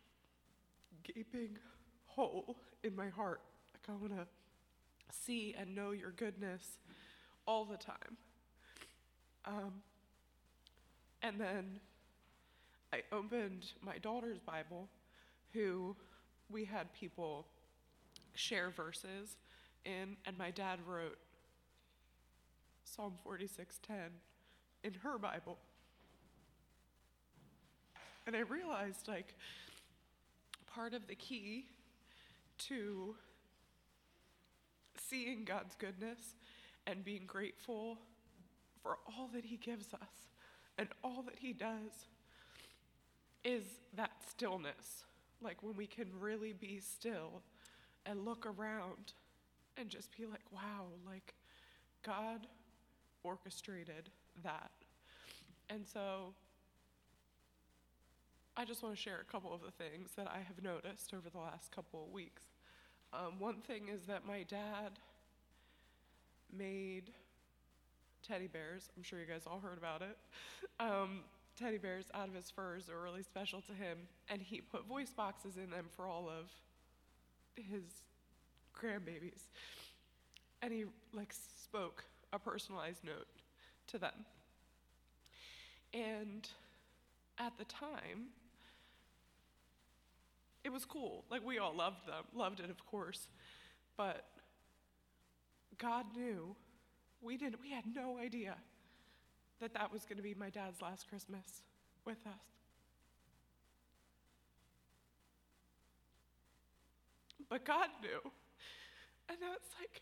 gaping 1.04 1.58
hole 2.06 2.58
in 2.84 2.96
my 2.96 3.10
heart. 3.10 3.42
Like, 3.74 3.96
I 3.96 4.00
want 4.02 4.14
to 4.16 4.26
see 5.12 5.56
and 5.58 5.76
know 5.76 5.92
your 5.92 6.12
goodness 6.12 6.64
all 7.46 7.66
the 7.66 7.78
time. 7.78 8.18
Um, 9.46 9.74
and 11.22 11.40
then 11.40 11.80
I 12.94 13.04
opened 13.12 13.66
my 13.82 13.98
daughter's 13.98 14.40
Bible, 14.40 14.88
who 15.54 15.96
we 16.50 16.64
had 16.66 16.92
people 16.94 17.46
share 18.34 18.70
verses 18.70 19.36
in, 19.86 20.16
and 20.26 20.38
my 20.38 20.52
dad 20.52 20.80
wrote 20.88 21.18
Psalm 22.86 23.18
46:10 23.26 24.12
in 24.84 24.94
her 24.96 25.18
Bible. 25.18 25.60
And 28.26 28.36
I 28.36 28.40
realized 28.40 29.08
like 29.08 29.36
part 30.66 30.94
of 30.94 31.08
the 31.08 31.16
key 31.16 31.66
to 32.60 33.16
seeing 34.98 35.44
God's 35.44 35.76
goodness 35.76 36.36
and 36.86 37.04
being 37.04 37.26
grateful 37.26 37.98
for 38.82 38.98
all 39.08 39.28
that 39.34 39.46
he 39.46 39.58
gives 39.58 39.94
us 39.94 40.30
and 40.78 40.88
all 41.04 41.22
that 41.24 41.40
he 41.40 41.52
does 41.54 42.08
is 43.48 43.64
that 43.96 44.12
stillness. 44.30 45.06
Like 45.42 45.64
when 45.64 45.76
we 45.78 45.88
can 45.88 46.08
really 46.20 46.52
be 46.54 46.80
still 46.82 47.42
and 48.06 48.26
look 48.26 48.46
around 48.46 49.14
and 49.78 49.90
just 49.90 50.16
be 50.18 50.26
like, 50.26 50.42
wow, 50.52 50.88
like 51.06 51.34
God 52.06 52.46
orchestrated 53.24 54.10
that. 54.44 54.70
And 55.70 55.86
so 55.88 56.34
I 58.58 58.66
just 58.66 58.84
want 58.84 58.96
to 58.96 59.02
share 59.02 59.20
a 59.26 59.32
couple 59.32 59.54
of 59.54 59.62
the 59.62 59.72
things 59.72 60.10
that 60.18 60.28
I 60.28 60.40
have 60.40 60.62
noticed 60.62 61.14
over 61.14 61.30
the 61.30 61.40
last 61.40 61.72
couple 61.74 62.04
of 62.06 62.12
weeks. 62.12 62.44
Um, 63.14 63.40
one 63.40 63.62
thing 63.62 63.84
is 63.90 64.08
that 64.08 64.26
my 64.28 64.44
dad 64.44 65.00
made 66.52 67.12
teddy 68.28 68.48
bears. 68.48 68.90
I'm 68.98 69.04
sure 69.04 69.20
you 69.20 69.26
guys 69.26 69.44
all 69.48 69.60
heard 69.62 69.78
about 69.78 70.02
it. 70.02 70.18
Um, 70.80 71.22
teddy 71.58 71.78
bears 71.80 72.06
out 72.14 72.28
of 72.28 72.36
his 72.36 72.52
furs 72.52 72.88
are 72.90 73.02
really 73.02 73.24
special 73.24 73.62
to 73.62 73.74
him, 73.74 73.98
and 74.30 74.42
he 74.42 74.62
put 74.62 74.86
voice 74.88 75.10
boxes 75.12 75.58
in 75.58 75.70
them 75.72 75.86
for 75.96 76.08
all 76.08 76.30
of 76.30 76.52
his 77.56 77.82
grandbabies. 78.76 79.42
And 80.62 80.72
he 80.72 80.86
like 81.14 81.34
spoke 81.64 82.06
a 82.32 82.40
personalized 82.40 83.04
note 83.04 83.28
to 83.88 83.98
them. 83.98 84.14
And 85.94 86.48
at 87.40 87.54
the 87.58 87.66
time, 87.66 88.32
it 90.64 90.70
was 90.72 90.86
cool. 90.86 91.24
Like 91.32 91.46
we 91.46 91.58
all 91.60 91.76
loved 91.76 92.08
them, 92.08 92.24
loved 92.36 92.60
it 92.60 92.70
of 92.70 92.86
course. 92.86 93.28
But 93.98 94.26
God 95.78 96.06
knew. 96.16 96.56
We 97.22 97.36
didn't 97.38 97.60
we 97.62 97.72
had 97.72 97.86
no 97.96 98.18
idea 98.20 98.56
that 99.60 99.74
that 99.74 99.92
was 99.92 100.04
going 100.06 100.18
to 100.18 100.24
be 100.24 100.34
my 100.34 100.50
dad's 100.50 100.82
last 100.82 101.10
Christmas 101.10 101.62
with 102.06 102.18
us. 102.28 102.46
But 107.50 107.64
God 107.66 107.88
knew. 108.02 108.32
And 109.30 109.38
that's 109.42 109.70
like 109.80 110.02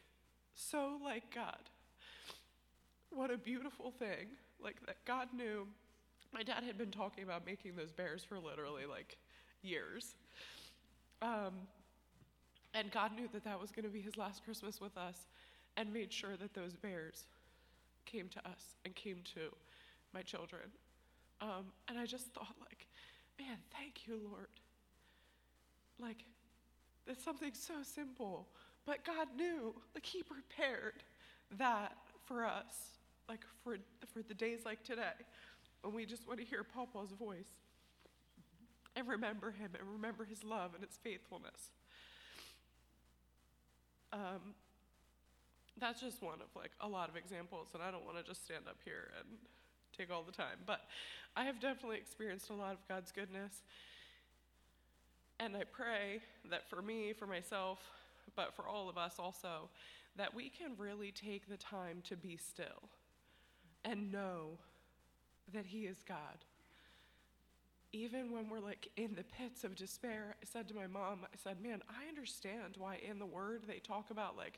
so 0.54 0.98
like 1.04 1.34
God. 1.34 1.70
What 3.12 3.32
a 3.32 3.38
beautiful 3.38 3.92
thing. 3.92 4.28
Like 4.62 4.86
that 4.88 4.98
God 5.06 5.30
knew. 5.36 5.68
My 6.34 6.44
dad 6.44 6.64
had 6.64 6.78
been 6.78 6.92
talking 6.92 7.24
about 7.24 7.46
making 7.46 7.76
those 7.76 7.92
bears 7.92 8.24
for 8.24 8.40
literally 8.40 8.86
like 8.90 9.18
years. 9.62 10.16
Um, 11.22 11.54
and 12.74 12.92
God 12.92 13.12
knew 13.16 13.30
that 13.32 13.44
that 13.46 13.62
was 13.62 13.72
going 13.72 13.86
to 13.86 13.92
be 13.92 14.02
his 14.02 14.18
last 14.18 14.44
Christmas 14.44 14.82
with 14.82 14.98
us 14.98 15.28
and 15.78 15.94
made 15.94 16.12
sure 16.12 16.36
that 16.40 16.54
those 16.54 16.74
bears 16.74 17.26
came 18.06 18.30
to 18.30 18.40
us 18.48 18.76
and 18.86 18.96
came 18.96 19.18
to 19.34 19.42
my 20.14 20.22
children. 20.22 20.62
Um, 21.42 21.74
and 21.88 22.00
I 22.00 22.06
just 22.06 22.28
thought, 22.34 22.56
like, 22.60 22.88
man, 23.40 23.58
thank 23.78 24.08
you, 24.08 24.20
Lord. 24.32 24.48
Like, 26.00 26.24
that's 27.06 27.24
something 27.24 27.52
so 27.54 27.74
simple, 27.84 28.48
but 28.86 29.04
God 29.04 29.28
knew, 29.36 29.74
like, 29.94 30.06
He 30.06 30.24
prepared 30.24 30.94
that 31.58 31.96
for 32.26 32.46
us, 32.46 32.98
like, 33.28 33.42
for, 33.64 33.78
for 34.14 34.22
the 34.22 34.34
days 34.34 34.62
like 34.66 34.84
today, 34.84 35.04
when 35.82 35.94
we 35.94 36.06
just 36.06 36.28
want 36.28 36.40
to 36.40 36.46
hear 36.46 36.64
Papa's 36.64 37.12
voice 37.12 37.48
and 38.96 39.08
remember 39.08 39.52
Him 39.52 39.72
and 39.80 39.88
remember 39.92 40.26
His 40.26 40.44
love 40.44 40.72
and 40.74 40.84
His 40.86 40.98
faithfulness. 41.04 41.70
Um, 44.14 44.56
that's 45.80 46.02
just 46.02 46.22
one 46.22 46.36
of 46.42 46.48
like 46.56 46.72
a 46.82 46.88
lot 46.88 47.10
of 47.10 47.16
examples, 47.16 47.68
and 47.74 47.84
I 47.84 47.92
don't 47.92 48.06
want 48.06 48.18
to 48.18 48.24
just 48.24 48.46
stand 48.46 48.64
up 48.68 48.78
here 48.86 49.12
and 49.20 49.28
take 49.98 50.10
all 50.12 50.24
the 50.24 50.32
time, 50.32 50.58
but 50.66 50.82
I 51.36 51.44
have 51.46 51.60
definitely 51.60 51.98
experienced 51.98 52.50
a 52.50 52.54
lot 52.54 52.74
of 52.74 52.88
God's 52.88 53.12
goodness. 53.12 53.62
And 55.40 55.56
I 55.58 55.64
pray 55.70 56.22
that 56.50 56.70
for 56.70 56.82
me, 56.82 57.12
for 57.12 57.28
myself, 57.28 57.80
but 58.38 58.54
for 58.56 58.68
all 58.70 58.88
of 58.90 58.98
us 58.98 59.16
also, 59.20 59.70
that 60.16 60.34
we 60.34 60.48
can 60.50 60.74
really 60.78 61.12
take 61.12 61.50
the 61.50 61.58
time 61.58 62.00
to 62.08 62.16
be 62.16 62.38
still 62.38 62.90
and 63.84 64.14
know 64.14 64.58
that 65.54 65.66
He 65.66 65.80
is 65.82 65.98
God. 66.08 66.46
Even 67.92 68.32
when 68.32 68.50
we're 68.50 68.60
like 68.62 68.88
in 68.96 69.16
the 69.16 69.24
pits 69.24 69.66
of 69.66 69.76
despair, 69.76 70.36
I 70.42 70.46
said 70.50 70.70
to 70.70 70.74
my 70.76 70.88
mom, 70.88 71.20
I 71.24 71.36
said, 71.44 71.62
Man, 71.62 71.82
I 71.90 72.08
understand 72.08 72.76
why 72.78 73.00
in 73.10 73.20
the 73.20 73.26
Word 73.26 73.64
they 73.68 73.80
talk 73.80 74.10
about 74.12 74.38
like 74.38 74.58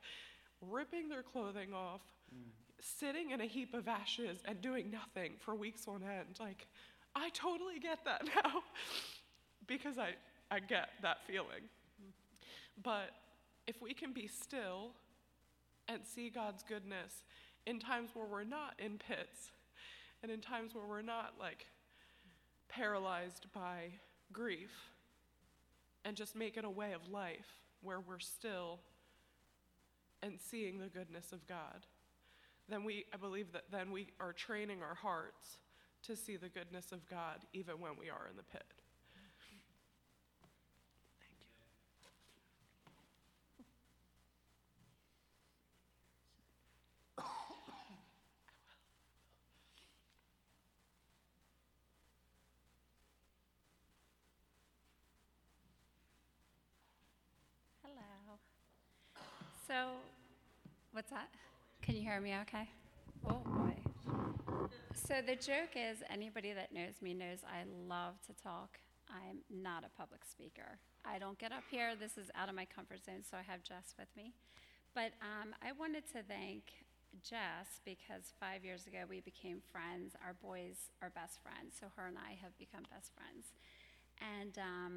ripping 0.61 1.09
their 1.09 1.23
clothing 1.23 1.73
off, 1.73 2.01
mm. 2.33 2.41
sitting 2.79 3.31
in 3.31 3.41
a 3.41 3.45
heap 3.45 3.73
of 3.73 3.87
ashes, 3.87 4.37
and 4.45 4.61
doing 4.61 4.91
nothing 4.91 5.33
for 5.39 5.55
weeks 5.55 5.87
on 5.87 6.01
end. 6.03 6.37
Like, 6.39 6.67
I 7.15 7.29
totally 7.33 7.79
get 7.79 8.03
that 8.05 8.23
now 8.43 8.61
because 9.65 9.97
I, 9.97 10.11
I 10.51 10.59
get 10.59 10.89
that 11.01 11.17
feeling. 11.25 11.69
But 12.81 13.09
if 13.65 13.81
we 13.81 13.93
can 13.93 14.13
be 14.13 14.27
still 14.27 14.91
and 15.87 16.01
see 16.05 16.29
God's 16.29 16.63
goodness 16.63 17.23
in 17.65 17.79
times 17.79 18.09
where 18.13 18.25
we're 18.25 18.43
not 18.43 18.75
in 18.79 18.97
pits 18.97 19.51
and 20.21 20.31
in 20.31 20.41
times 20.41 20.75
where 20.75 20.85
we're 20.87 21.01
not 21.01 21.33
like 21.39 21.65
paralyzed 22.69 23.47
by 23.53 23.85
grief 24.31 24.69
and 26.05 26.15
just 26.15 26.35
make 26.35 26.55
it 26.55 26.65
a 26.65 26.69
way 26.69 26.93
of 26.93 27.09
life 27.11 27.47
where 27.81 27.99
we're 27.99 28.19
still 28.19 28.79
and 30.23 30.33
seeing 30.49 30.79
the 30.79 30.87
goodness 30.89 31.31
of 31.31 31.45
God, 31.47 31.85
then 32.69 32.83
we, 32.83 33.05
I 33.13 33.17
believe 33.17 33.51
that 33.53 33.63
then 33.71 33.91
we 33.91 34.07
are 34.19 34.33
training 34.33 34.81
our 34.81 34.95
hearts 34.95 35.57
to 36.03 36.15
see 36.15 36.37
the 36.37 36.49
goodness 36.49 36.91
of 36.91 37.07
God 37.09 37.39
even 37.53 37.79
when 37.79 37.91
we 37.99 38.09
are 38.09 38.27
in 38.29 38.35
the 38.37 38.43
pit. 38.43 38.63
What's 61.09 61.21
that? 61.23 61.29
Can 61.81 61.95
you 61.95 62.01
hear 62.01 62.19
me 62.19 62.35
okay? 62.41 62.67
Oh 63.29 63.39
boy. 63.45 64.59
So 64.93 65.21
the 65.25 65.35
joke 65.37 65.71
is 65.79 65.99
anybody 66.09 66.51
that 66.51 66.73
knows 66.73 67.01
me 67.01 67.13
knows 67.13 67.37
I 67.47 67.63
love 67.87 68.15
to 68.27 68.33
talk. 68.35 68.77
I'm 69.09 69.37
not 69.49 69.85
a 69.85 69.89
public 69.97 70.25
speaker. 70.29 70.79
I 71.05 71.17
don't 71.17 71.37
get 71.39 71.53
up 71.53 71.63
here. 71.71 71.95
This 71.95 72.17
is 72.17 72.27
out 72.35 72.49
of 72.49 72.55
my 72.55 72.65
comfort 72.65 73.05
zone, 73.05 73.23
so 73.23 73.37
I 73.37 73.41
have 73.49 73.63
Jess 73.63 73.95
with 73.97 74.09
me. 74.17 74.33
But 74.93 75.13
um, 75.23 75.55
I 75.65 75.71
wanted 75.71 76.03
to 76.07 76.23
thank 76.27 76.73
Jess 77.23 77.79
because 77.85 78.33
five 78.41 78.65
years 78.65 78.85
ago 78.85 79.07
we 79.09 79.21
became 79.21 79.61
friends. 79.71 80.11
Our 80.25 80.33
boys 80.43 80.91
are 81.01 81.09
best 81.11 81.39
friends, 81.41 81.75
so 81.79 81.87
her 81.95 82.07
and 82.07 82.17
I 82.17 82.33
have 82.43 82.51
become 82.59 82.83
best 82.91 83.13
friends. 83.15 83.53
And 84.19 84.57
um, 84.59 84.93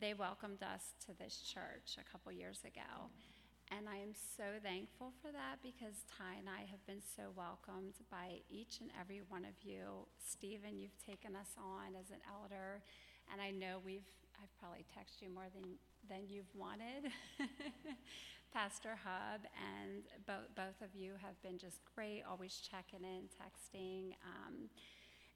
they 0.00 0.14
welcomed 0.14 0.64
us 0.64 0.82
to 1.06 1.14
this 1.16 1.38
church 1.46 1.94
a 2.00 2.04
couple 2.10 2.32
years 2.32 2.58
ago. 2.66 3.06
And 3.68 3.84
I 3.84 4.00
am 4.00 4.16
so 4.16 4.56
thankful 4.64 5.12
for 5.20 5.28
that 5.28 5.60
because 5.60 6.08
Ty 6.08 6.40
and 6.40 6.48
I 6.48 6.64
have 6.72 6.80
been 6.88 7.04
so 7.04 7.28
welcomed 7.36 8.00
by 8.10 8.40
each 8.48 8.80
and 8.80 8.88
every 8.98 9.20
one 9.28 9.44
of 9.44 9.60
you. 9.62 10.08
Stephen, 10.16 10.78
you've 10.80 10.96
taken 11.04 11.36
us 11.36 11.52
on 11.60 11.92
as 11.92 12.08
an 12.08 12.24
elder, 12.24 12.80
and 13.32 13.42
I 13.44 13.50
know 13.52 13.76
we've 13.84 14.08
I've 14.40 14.48
probably 14.56 14.86
texted 14.88 15.28
you 15.28 15.28
more 15.34 15.52
than 15.52 15.76
than 16.08 16.24
you've 16.32 16.48
wanted, 16.56 17.12
Pastor 18.56 18.96
Hub, 19.04 19.44
and 19.60 20.00
both 20.24 20.48
both 20.56 20.80
of 20.80 20.96
you 20.96 21.20
have 21.20 21.36
been 21.44 21.58
just 21.60 21.84
great. 21.92 22.24
Always 22.24 22.56
checking 22.64 23.04
in, 23.04 23.28
texting, 23.36 24.16
um, 24.24 24.72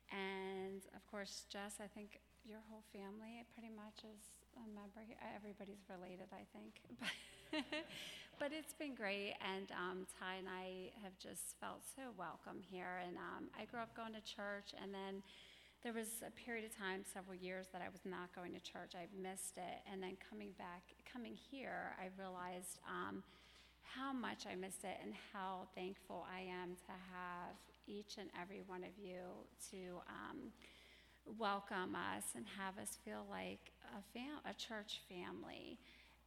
and 0.08 0.80
of 0.96 1.04
course, 1.10 1.44
Jess. 1.52 1.84
I 1.84 1.88
think 1.90 2.16
your 2.48 2.64
whole 2.72 2.84
family 2.96 3.44
pretty 3.52 3.68
much 3.68 4.08
is 4.08 4.24
a 4.56 4.64
member. 4.72 5.04
Everybody's 5.36 5.84
related, 5.92 6.32
I 6.32 6.48
think. 6.56 6.80
but 8.38 8.48
it's 8.50 8.72
been 8.72 8.94
great, 8.94 9.36
and 9.44 9.68
um, 9.76 10.06
Ty 10.18 10.40
and 10.40 10.48
I 10.48 10.88
have 11.04 11.12
just 11.20 11.60
felt 11.60 11.84
so 11.94 12.16
welcome 12.16 12.60
here. 12.64 12.96
And 13.06 13.16
um, 13.16 13.52
I 13.60 13.66
grew 13.66 13.80
up 13.80 13.94
going 13.96 14.16
to 14.16 14.24
church, 14.24 14.72
and 14.80 14.92
then 14.92 15.20
there 15.84 15.92
was 15.92 16.24
a 16.24 16.30
period 16.32 16.64
of 16.64 16.72
time, 16.72 17.04
several 17.04 17.36
years, 17.36 17.66
that 17.72 17.82
I 17.84 17.92
was 17.92 18.00
not 18.08 18.32
going 18.34 18.56
to 18.56 18.62
church. 18.64 18.96
I 18.96 19.04
missed 19.12 19.60
it, 19.60 19.84
and 19.84 20.00
then 20.02 20.16
coming 20.16 20.56
back, 20.56 20.80
coming 21.04 21.36
here, 21.36 21.92
I 22.00 22.08
realized. 22.18 22.80
Um, 22.88 23.22
how 23.84 24.10
much 24.10 24.46
I 24.50 24.54
miss 24.54 24.76
it 24.84 24.96
and 25.04 25.12
how 25.34 25.66
thankful 25.74 26.24
I 26.34 26.40
am 26.40 26.76
to 26.86 26.92
have 27.12 27.52
each 27.86 28.16
and 28.16 28.30
every 28.40 28.62
one 28.66 28.80
of 28.84 28.90
you 28.96 29.20
to 29.70 29.98
um, 30.08 30.38
welcome 31.38 31.94
us 31.94 32.24
and 32.34 32.46
have 32.56 32.78
us 32.82 32.96
feel 33.04 33.26
like 33.30 33.68
a, 33.92 34.00
fam- 34.16 34.40
a 34.48 34.54
church 34.54 35.02
family. 35.10 35.76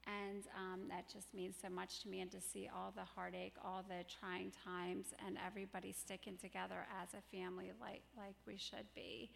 And 0.07 0.45
um, 0.53 0.79
that 0.89 1.09
just 1.11 1.33
means 1.33 1.55
so 1.59 1.67
much 1.69 2.01
to 2.01 2.07
me, 2.09 2.21
and 2.21 2.29
to 2.31 2.39
see 2.39 2.69
all 2.69 2.93
the 2.95 3.03
heartache, 3.03 3.55
all 3.65 3.83
the 3.89 4.05
trying 4.05 4.53
times, 4.63 5.07
and 5.25 5.35
everybody 5.43 5.91
sticking 5.91 6.37
together 6.37 6.85
as 7.01 7.09
a 7.17 7.23
family 7.35 7.71
like, 7.81 8.01
like 8.15 8.35
we 8.45 8.55
should 8.55 8.85
be. 8.93 9.31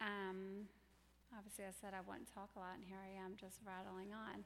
Um, 0.00 0.64
obviously, 1.36 1.66
I 1.68 1.76
said 1.78 1.92
I 1.92 2.00
wouldn't 2.08 2.32
talk 2.32 2.48
a 2.56 2.60
lot, 2.60 2.74
and 2.80 2.84
here 2.88 2.96
I 3.04 3.12
am 3.22 3.32
just 3.36 3.60
rattling 3.68 4.16
on. 4.16 4.44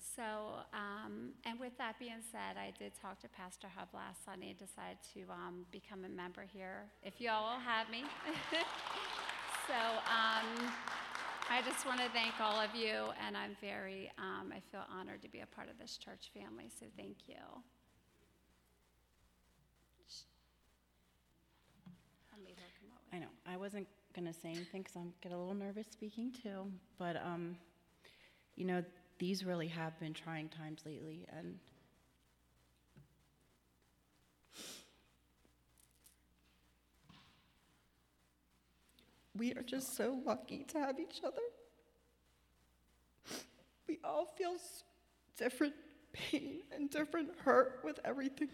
So, 0.00 0.64
um, 0.72 1.36
and 1.44 1.60
with 1.60 1.76
that 1.76 1.98
being 1.98 2.24
said, 2.32 2.56
I 2.56 2.72
did 2.78 2.92
talk 2.96 3.20
to 3.20 3.28
Pastor 3.28 3.68
Hub 3.68 3.88
last 3.92 4.24
Sunday 4.24 4.56
and 4.56 4.58
decided 4.58 4.96
to 5.12 5.28
um, 5.28 5.68
become 5.72 6.04
a 6.08 6.08
member 6.08 6.44
here, 6.50 6.88
if 7.02 7.20
y'all 7.20 7.52
will 7.52 7.60
have 7.60 7.90
me. 7.92 8.04
so, 9.68 9.76
um, 10.08 10.72
I 11.48 11.62
just 11.62 11.86
want 11.86 12.00
to 12.00 12.08
thank 12.10 12.38
all 12.40 12.58
of 12.60 12.74
you, 12.74 12.92
and 13.24 13.36
I'm 13.36 13.56
very, 13.60 14.10
um, 14.18 14.52
I 14.54 14.58
feel 14.72 14.80
honored 14.92 15.22
to 15.22 15.28
be 15.28 15.40
a 15.40 15.46
part 15.46 15.68
of 15.70 15.78
this 15.78 15.96
church 15.96 16.30
family, 16.34 16.68
so 16.80 16.86
thank 16.96 17.16
you. 17.28 17.36
I 23.12 23.18
know. 23.20 23.26
I 23.46 23.56
wasn't 23.56 23.86
going 24.14 24.26
to 24.26 24.32
say 24.32 24.50
anything 24.50 24.82
because 24.82 24.96
I 24.96 25.02
get 25.22 25.30
a 25.32 25.38
little 25.38 25.54
nervous 25.54 25.86
speaking 25.90 26.32
too, 26.42 26.70
but 26.98 27.16
um, 27.24 27.56
you 28.56 28.64
know, 28.66 28.84
these 29.18 29.44
really 29.44 29.68
have 29.68 29.98
been 30.00 30.12
trying 30.12 30.48
times 30.48 30.82
lately, 30.84 31.26
and 31.38 31.54
We 39.36 39.52
are 39.52 39.62
just 39.62 39.96
so 39.96 40.18
lucky 40.24 40.64
to 40.68 40.78
have 40.78 40.98
each 40.98 41.20
other. 41.24 41.38
We 43.86 43.98
all 44.02 44.26
feel 44.36 44.54
different 45.38 45.74
pain 46.12 46.62
and 46.74 46.88
different 46.90 47.30
hurt 47.44 47.80
with 47.84 48.00
everything 48.04 48.48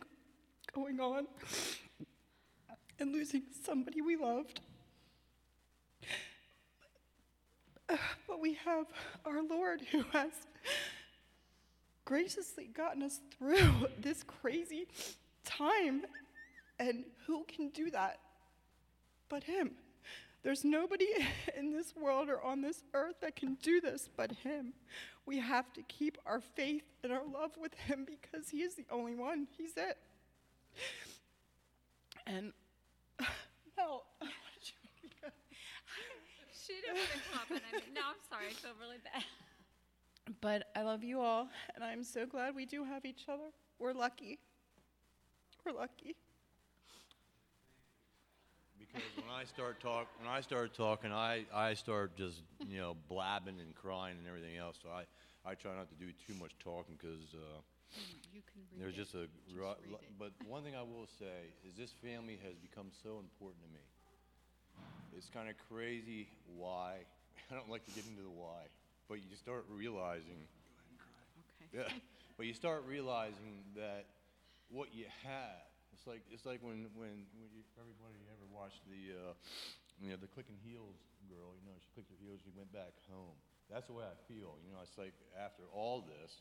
going 0.73 0.99
on 1.01 1.27
and 2.99 3.13
losing 3.13 3.43
somebody 3.65 4.01
we 4.01 4.17
loved. 4.17 4.61
But 8.27 8.41
we 8.41 8.55
have 8.55 8.87
our 9.25 9.43
Lord 9.43 9.83
who 9.83 10.03
has 10.13 10.31
graciously 12.05 12.67
gotten 12.75 13.03
us 13.03 13.21
through 13.39 13.87
this 14.01 14.23
crazy 14.23 14.89
time. 15.45 16.03
And 16.79 17.05
who 17.27 17.45
can 17.47 17.69
do 17.69 17.91
that 17.93 18.19
but 19.29 19.45
Him? 19.45 19.73
There's 20.43 20.65
nobody 20.65 21.07
in 21.59 21.73
this 21.73 21.95
world 21.97 22.29
or 22.29 22.43
on 22.43 22.63
this 22.63 22.83
earth 22.95 23.17
that 23.23 23.37
can 23.37 23.55
do 23.63 23.81
this 23.81 24.09
but 24.17 24.33
Him. 24.33 24.73
We 25.25 25.39
have 25.39 25.73
to 25.75 25.83
keep 25.83 26.19
our 26.27 26.41
faith 26.41 26.83
and 27.05 27.13
our 27.13 27.25
love 27.25 27.53
with 27.61 27.75
Him 27.75 28.05
because 28.07 28.49
He 28.51 28.63
is 28.63 28.75
the 28.75 28.87
only 28.91 29.15
one. 29.15 29.47
He's 29.57 29.77
it. 29.77 29.97
And 32.27 32.53
Mel, 33.77 34.05
no. 34.21 34.29
she 36.65 36.75
didn't 36.87 37.09
compliment 37.33 37.65
me. 37.75 37.83
no, 37.95 38.01
I'm 38.09 38.17
sorry. 38.31 38.47
I 38.51 38.55
feel 38.55 38.71
really 38.81 38.99
bad. 39.13 39.25
But 40.41 40.69
I 40.77 40.83
love 40.83 41.03
you 41.05 41.21
all, 41.21 41.49
and 41.75 41.85
I'm 41.85 42.05
so 42.05 42.25
glad 42.27 42.55
we 42.55 42.65
do 42.65 42.85
have 42.85 43.05
each 43.05 43.25
other. 43.29 43.51
We're 43.79 43.93
lucky. 43.93 44.39
We're 45.67 45.73
lucky 45.73 46.15
because 48.95 49.17
when 49.25 49.33
I 49.35 49.45
start 49.45 49.81
talk, 49.81 50.07
when 50.21 50.29
I 50.29 50.41
start 50.41 50.75
talking, 50.75 51.13
I, 51.13 51.45
I 51.55 51.75
start 51.75 52.17
just 52.17 52.43
you 52.69 52.79
know 52.79 52.97
blabbing 53.09 53.59
and 53.61 53.75
crying 53.75 54.17
and 54.19 54.27
everything 54.29 54.57
else. 54.57 54.77
So 54.83 54.91
I, 54.91 55.05
I 55.49 55.55
try 55.55 55.73
not 55.75 55.89
to 55.89 55.95
do 55.97 56.13
too 56.27 56.35
much 56.41 56.53
talking 56.63 56.97
because 57.01 57.33
uh, 57.35 57.61
there's 58.79 58.93
it. 58.95 58.97
just 58.97 59.15
a. 59.15 59.27
But 60.19 60.33
one 60.47 60.63
thing 60.63 60.75
I 60.77 60.83
will 60.83 61.09
say 61.19 61.53
is 61.69 61.75
this 61.77 61.91
family 62.03 62.39
has 62.45 62.55
become 62.57 62.89
so 63.03 63.19
important 63.21 63.63
to 63.65 63.71
me. 63.73 63.81
It's 65.17 65.29
kind 65.29 65.49
of 65.49 65.55
crazy 65.69 66.29
why. 66.57 67.01
I 67.51 67.55
don't 67.55 67.71
like 67.71 67.85
to 67.85 67.91
get 67.93 68.05
into 68.11 68.23
the 68.23 68.31
why, 68.31 68.69
but 69.09 69.17
you 69.17 69.37
start 69.37 69.65
realizing. 69.71 70.49
Okay. 71.75 71.85
Yeah. 71.89 71.95
But 72.39 72.47
you 72.47 72.55
start 72.55 72.83
realizing 72.89 73.63
that 73.77 74.07
what 74.71 74.89
you 74.95 75.05
have 75.25 75.69
it's 76.03 76.11
like 76.11 76.27
it's 76.35 76.43
like 76.51 76.59
when 76.67 76.91
when, 76.99 77.31
when 77.39 77.47
you, 77.55 77.63
everybody 77.79 78.19
ever 78.27 78.43
watched 78.51 78.83
the 78.91 79.15
uh, 79.15 79.35
you 80.03 80.11
know 80.11 80.19
the 80.21 80.27
clicking 80.27 80.59
heels 80.67 80.99
girl. 81.31 81.55
You 81.55 81.63
know, 81.71 81.79
she 81.79 81.87
clicked 81.95 82.11
her 82.11 82.19
heels. 82.19 82.43
She 82.43 82.51
went 82.59 82.75
back 82.75 82.91
home. 83.07 83.39
That's 83.71 83.87
the 83.87 83.95
way 83.95 84.03
I 84.03 84.19
feel. 84.27 84.59
You 84.67 84.73
know, 84.75 84.81
it's 84.83 84.99
like 84.99 85.15
after 85.39 85.63
all 85.73 86.03
this, 86.03 86.33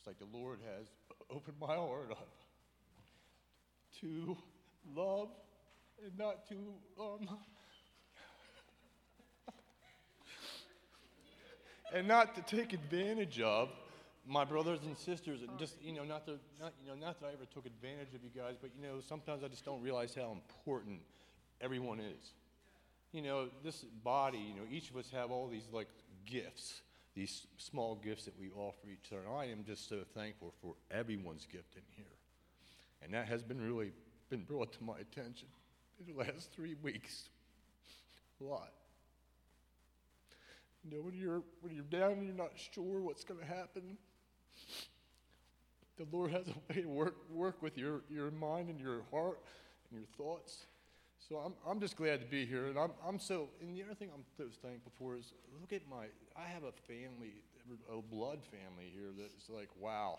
it's 0.00 0.06
like 0.08 0.16
the 0.18 0.24
Lord 0.32 0.56
has 0.74 0.86
opened 1.30 1.58
my 1.60 1.76
heart 1.76 2.10
up 2.16 2.28
to 4.00 4.32
love 4.96 5.28
and 6.00 6.16
not 6.16 6.48
to 6.48 6.54
um, 6.96 7.28
and 11.92 12.08
not 12.08 12.32
to 12.36 12.40
take 12.56 12.72
advantage 12.72 13.38
of 13.38 13.68
my 14.28 14.44
brothers 14.44 14.80
and 14.84 14.96
sisters, 14.96 15.40
and 15.42 15.56
just 15.58 15.76
you 15.82 15.92
know, 15.92 16.04
not 16.04 16.26
that 16.26 16.38
not, 16.60 16.72
you 16.84 16.88
know, 16.90 16.96
not 17.06 17.20
that 17.20 17.26
I 17.26 17.32
ever 17.32 17.44
took 17.52 17.64
advantage 17.66 18.12
of 18.14 18.22
you 18.24 18.30
guys, 18.36 18.54
but 18.60 18.70
you 18.76 18.82
know, 18.86 19.00
sometimes 19.00 19.44
I 19.44 19.48
just 19.48 19.64
don't 19.64 19.80
realize 19.82 20.14
how 20.14 20.32
important 20.32 21.00
everyone 21.60 22.00
is. 22.00 22.32
You 23.12 23.22
know, 23.22 23.48
this 23.64 23.84
body, 24.04 24.38
you 24.38 24.54
know, 24.54 24.66
each 24.70 24.90
of 24.90 24.96
us 24.96 25.10
have 25.12 25.30
all 25.30 25.46
these 25.48 25.68
like 25.72 25.88
gifts, 26.26 26.82
these 27.14 27.46
small 27.56 27.94
gifts 27.94 28.24
that 28.24 28.38
we 28.38 28.50
offer 28.50 28.88
each 28.92 29.12
other. 29.12 29.22
And 29.28 29.36
I 29.36 29.44
am 29.46 29.64
just 29.64 29.88
so 29.88 30.00
thankful 30.14 30.52
for 30.60 30.74
everyone's 30.90 31.46
gift 31.46 31.76
in 31.76 31.82
here, 31.94 32.04
and 33.02 33.14
that 33.14 33.28
has 33.28 33.42
been 33.42 33.60
really 33.64 33.92
been 34.28 34.42
brought 34.42 34.72
to 34.72 34.82
my 34.82 34.94
attention 34.98 35.46
in 36.00 36.12
the 36.12 36.18
last 36.18 36.50
three 36.52 36.74
weeks, 36.82 37.28
a 38.40 38.44
lot. 38.44 38.72
You 40.84 40.96
know, 40.96 41.02
when 41.02 41.14
you're 41.14 41.42
when 41.60 41.72
you're 41.72 41.84
down 41.84 42.12
and 42.14 42.26
you're 42.26 42.36
not 42.36 42.52
sure 42.56 43.00
what's 43.00 43.22
going 43.22 43.38
to 43.38 43.46
happen 43.46 43.96
the 45.98 46.04
Lord 46.12 46.30
has 46.30 46.46
a 46.48 46.52
way 46.68 46.82
to 46.82 46.88
work, 46.88 47.16
work 47.30 47.62
with 47.62 47.78
your, 47.78 48.02
your 48.10 48.30
mind 48.30 48.68
and 48.68 48.78
your 48.78 49.00
heart 49.10 49.38
and 49.90 49.98
your 49.98 50.04
thoughts. 50.18 50.66
So 51.26 51.36
I'm, 51.36 51.54
I'm 51.66 51.80
just 51.80 51.96
glad 51.96 52.20
to 52.20 52.26
be 52.26 52.44
here. 52.44 52.66
And 52.66 52.78
I'm, 52.78 52.90
I'm 53.06 53.18
so, 53.18 53.48
and 53.62 53.74
the 53.74 53.82
other 53.82 53.94
thing 53.94 54.10
I'm 54.14 54.24
so 54.36 54.44
thankful 54.62 54.92
for 54.98 55.16
is 55.16 55.32
look 55.58 55.72
at 55.72 55.88
my, 55.88 56.06
I 56.36 56.44
have 56.48 56.64
a 56.64 56.72
family, 56.86 57.36
a 57.90 58.02
blood 58.02 58.40
family 58.44 58.90
here 58.92 59.08
that's 59.18 59.48
like, 59.48 59.70
wow, 59.80 60.18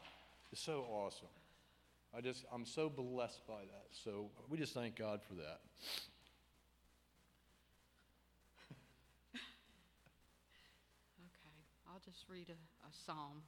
it's 0.52 0.62
so 0.64 0.86
awesome. 0.90 1.28
I 2.18 2.22
just, 2.22 2.46
I'm 2.52 2.66
so 2.66 2.90
blessed 2.90 3.46
by 3.48 3.62
that. 3.62 3.86
So 4.04 4.32
we 4.50 4.58
just 4.58 4.74
thank 4.74 4.96
God 4.96 5.22
for 5.22 5.36
that. 5.36 5.60
okay, 11.22 11.52
I'll 11.88 12.02
just 12.04 12.26
read 12.28 12.48
a, 12.50 12.54
a 12.84 12.96
psalm. 13.06 13.44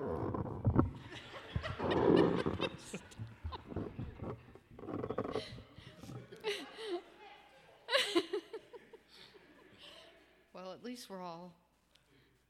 well, 10.54 10.72
at 10.72 10.82
least 10.82 11.10
we're 11.10 11.20
all 11.22 11.52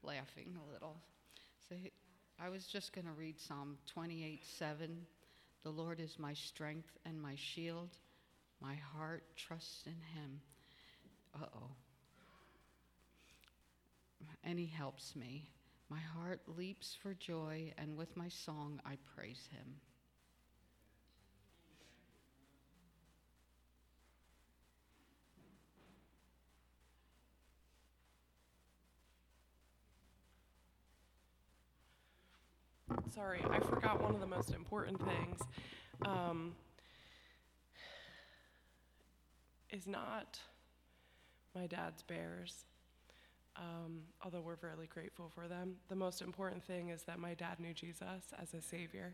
laughing 0.03 0.55
a 0.55 0.71
little. 0.73 0.95
So 1.69 1.75
I 2.41 2.49
was 2.49 2.65
just 2.67 2.93
going 2.93 3.05
to 3.05 3.11
read 3.13 3.39
Psalm 3.39 3.77
28 3.93 4.43
7. 4.57 4.97
The 5.63 5.69
Lord 5.69 5.99
is 5.99 6.17
my 6.19 6.33
strength 6.33 6.89
and 7.05 7.21
my 7.21 7.35
shield. 7.35 7.89
My 8.61 8.75
heart 8.95 9.23
trusts 9.35 9.83
in 9.85 9.97
him. 10.21 10.39
Uh 11.39 11.45
oh. 11.55 11.69
And 14.43 14.57
he 14.57 14.65
helps 14.67 15.15
me. 15.15 15.49
My 15.91 15.99
heart 16.17 16.39
leaps 16.47 16.95
for 17.03 17.13
joy, 17.13 17.73
and 17.77 17.97
with 17.97 18.15
my 18.15 18.29
song 18.29 18.79
I 18.85 18.95
praise 19.13 19.49
him. 19.51 19.67
Sorry, 33.13 33.43
I 33.49 33.59
forgot 33.59 34.01
one 34.01 34.15
of 34.15 34.21
the 34.21 34.27
most 34.27 34.51
important 34.51 34.97
things. 35.03 35.41
Um, 36.05 36.53
is 39.69 39.85
not 39.87 40.39
my 41.53 41.67
dad's 41.67 42.01
bears 42.01 42.63
um, 43.57 44.01
although 44.23 44.41
we're 44.41 44.57
really 44.61 44.87
grateful 44.87 45.31
for 45.33 45.47
them. 45.47 45.75
The 45.89 45.95
most 45.95 46.21
important 46.21 46.61
thing 46.63 46.89
is 46.89 47.03
that 47.03 47.17
my 47.19 47.33
dad 47.33 47.57
knew 47.59 47.73
Jesus 47.73 48.03
as 48.41 48.53
a 48.53 48.61
Savior. 48.61 49.13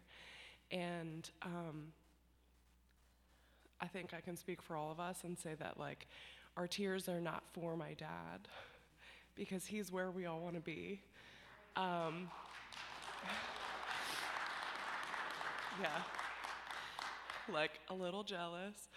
And 0.71 1.29
um, 1.41 1.87
I 3.81 3.87
think 3.87 4.13
I 4.13 4.19
can 4.21 4.37
speak 4.37 4.61
for 4.61 4.75
all 4.75 4.91
of 4.91 4.99
us 4.99 5.21
and 5.23 5.35
say 5.37 5.53
that, 5.59 5.79
like, 5.79 6.05
our 6.55 6.67
tears 6.67 7.07
are 7.09 7.21
not 7.21 7.41
for 7.53 7.75
my 7.75 7.93
dad 7.93 8.47
because 9.35 9.65
he's 9.65 9.91
where 9.91 10.11
we 10.11 10.25
all 10.27 10.39
want 10.39 10.53
to 10.55 10.61
be. 10.61 11.01
Um, 11.75 12.29
yeah 15.81 15.97
like 17.53 17.79
a 17.89 17.93
little 17.93 18.23
jealous. 18.25 18.89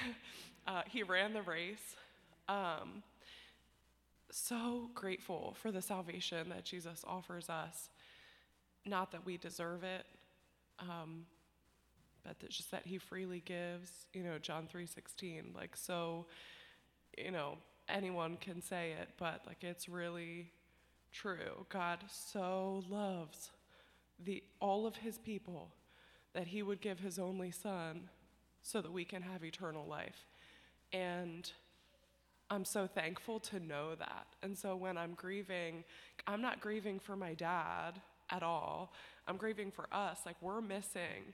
uh, 0.66 0.82
he 0.90 1.04
ran 1.04 1.32
the 1.32 1.42
race. 1.42 1.94
Um, 2.48 3.04
so 4.32 4.88
grateful 4.94 5.54
for 5.60 5.70
the 5.70 5.82
salvation 5.82 6.48
that 6.48 6.64
Jesus 6.64 7.04
offers 7.06 7.48
us. 7.48 7.90
Not 8.86 9.12
that 9.12 9.24
we 9.26 9.36
deserve 9.36 9.84
it, 9.84 10.04
um, 10.80 11.26
but 12.24 12.40
that 12.40 12.50
just 12.50 12.70
that 12.72 12.86
He 12.86 12.98
freely 12.98 13.42
gives. 13.44 13.90
You 14.12 14.24
know, 14.24 14.38
John 14.38 14.66
three 14.66 14.86
sixteen. 14.86 15.52
Like 15.54 15.76
so, 15.76 16.26
you 17.16 17.30
know, 17.30 17.58
anyone 17.88 18.38
can 18.40 18.62
say 18.62 18.94
it, 19.00 19.10
but 19.18 19.42
like 19.46 19.62
it's 19.62 19.88
really 19.88 20.50
true. 21.12 21.66
God 21.68 21.98
so 22.10 22.82
loves 22.88 23.50
the 24.18 24.42
all 24.60 24.86
of 24.86 24.96
His 24.96 25.18
people 25.18 25.70
that 26.32 26.48
He 26.48 26.62
would 26.62 26.80
give 26.80 27.00
His 27.00 27.18
only 27.18 27.50
Son 27.52 28.08
so 28.62 28.80
that 28.80 28.92
we 28.92 29.04
can 29.04 29.22
have 29.22 29.44
eternal 29.44 29.84
life, 29.86 30.24
and 30.92 31.50
I'm 32.52 32.66
so 32.66 32.86
thankful 32.86 33.40
to 33.40 33.60
know 33.60 33.94
that. 33.94 34.26
And 34.42 34.56
so 34.56 34.76
when 34.76 34.98
I'm 34.98 35.14
grieving, 35.14 35.84
I'm 36.26 36.42
not 36.42 36.60
grieving 36.60 36.98
for 36.98 37.16
my 37.16 37.32
dad 37.32 37.92
at 38.30 38.42
all. 38.42 38.92
I'm 39.26 39.38
grieving 39.38 39.70
for 39.70 39.86
us. 39.90 40.18
Like 40.26 40.36
we're 40.42 40.60
missing 40.60 41.24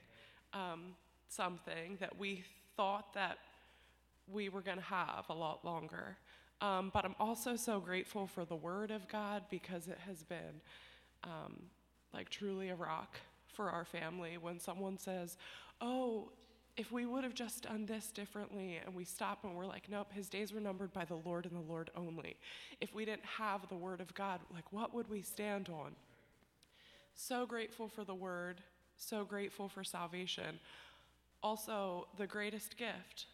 um, 0.53 0.93
something 1.27 1.97
that 1.99 2.17
we 2.17 2.45
thought 2.77 3.13
that 3.15 3.37
we 4.31 4.47
were 4.47 4.61
going 4.61 4.77
to 4.77 4.83
have 4.83 5.25
a 5.29 5.33
lot 5.33 5.65
longer. 5.65 6.15
Um, 6.61 6.89
but 6.93 7.03
I'm 7.03 7.15
also 7.19 7.57
so 7.57 7.81
grateful 7.81 8.25
for 8.25 8.45
the 8.45 8.55
Word 8.55 8.89
of 8.89 9.05
God 9.09 9.43
because 9.49 9.89
it 9.89 9.97
has 10.07 10.23
been 10.23 10.61
um, 11.25 11.63
like 12.13 12.29
truly 12.29 12.69
a 12.69 12.75
rock 12.75 13.17
for 13.51 13.69
our 13.71 13.83
family. 13.83 14.37
When 14.39 14.57
someone 14.57 14.97
says, 14.97 15.35
Oh, 15.81 16.29
if 16.79 16.93
we 16.93 17.05
would 17.05 17.25
have 17.25 17.33
just 17.33 17.63
done 17.63 17.85
this 17.87 18.07
differently 18.09 18.79
and 18.85 18.95
we 18.95 19.03
stop 19.03 19.43
and 19.43 19.53
we're 19.53 19.65
like, 19.65 19.89
nope, 19.91 20.07
his 20.13 20.29
days 20.29 20.53
were 20.53 20.61
numbered 20.61 20.93
by 20.93 21.03
the 21.03 21.17
Lord 21.25 21.45
and 21.45 21.53
the 21.53 21.69
Lord 21.69 21.91
only. 21.93 22.37
If 22.79 22.95
we 22.95 23.03
didn't 23.03 23.25
have 23.37 23.67
the 23.67 23.75
Word 23.75 23.99
of 23.99 24.13
God, 24.15 24.39
like, 24.53 24.71
what 24.71 24.93
would 24.93 25.09
we 25.09 25.21
stand 25.21 25.67
on? 25.67 25.91
So 27.15 27.45
grateful 27.45 27.89
for 27.89 28.05
the 28.05 28.15
Word, 28.15 28.61
so 28.95 29.25
grateful 29.25 29.67
for 29.67 29.83
salvation. 29.83 30.57
Also, 31.43 32.07
the 32.17 32.25
greatest 32.25 32.77
gift 32.77 33.25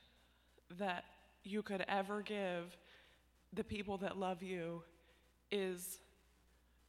that 0.80 1.04
you 1.44 1.62
could 1.62 1.86
ever 1.88 2.24
give 2.24 2.76
the 3.54 3.64
people 3.64 4.00
that 4.00 4.18
love 4.18 4.42
you 4.42 4.82
is 5.52 6.00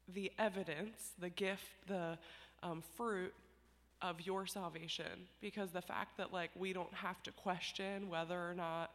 the 0.09 0.33
evidence, 0.39 1.11
the 1.21 1.29
gift, 1.29 1.67
the 1.87 2.17
um, 2.63 2.83
fruit 2.97 3.35
of 4.03 4.21
your 4.23 4.47
salvation 4.47 5.27
because 5.41 5.71
the 5.71 5.81
fact 5.83 6.17
that 6.19 6.33
like 6.33 6.51
we 6.57 6.73
don't 6.73 6.93
have 6.93 7.23
to 7.23 7.31
question 7.33 8.09
whether 8.09 8.39
or 8.49 8.55
not 8.55 8.91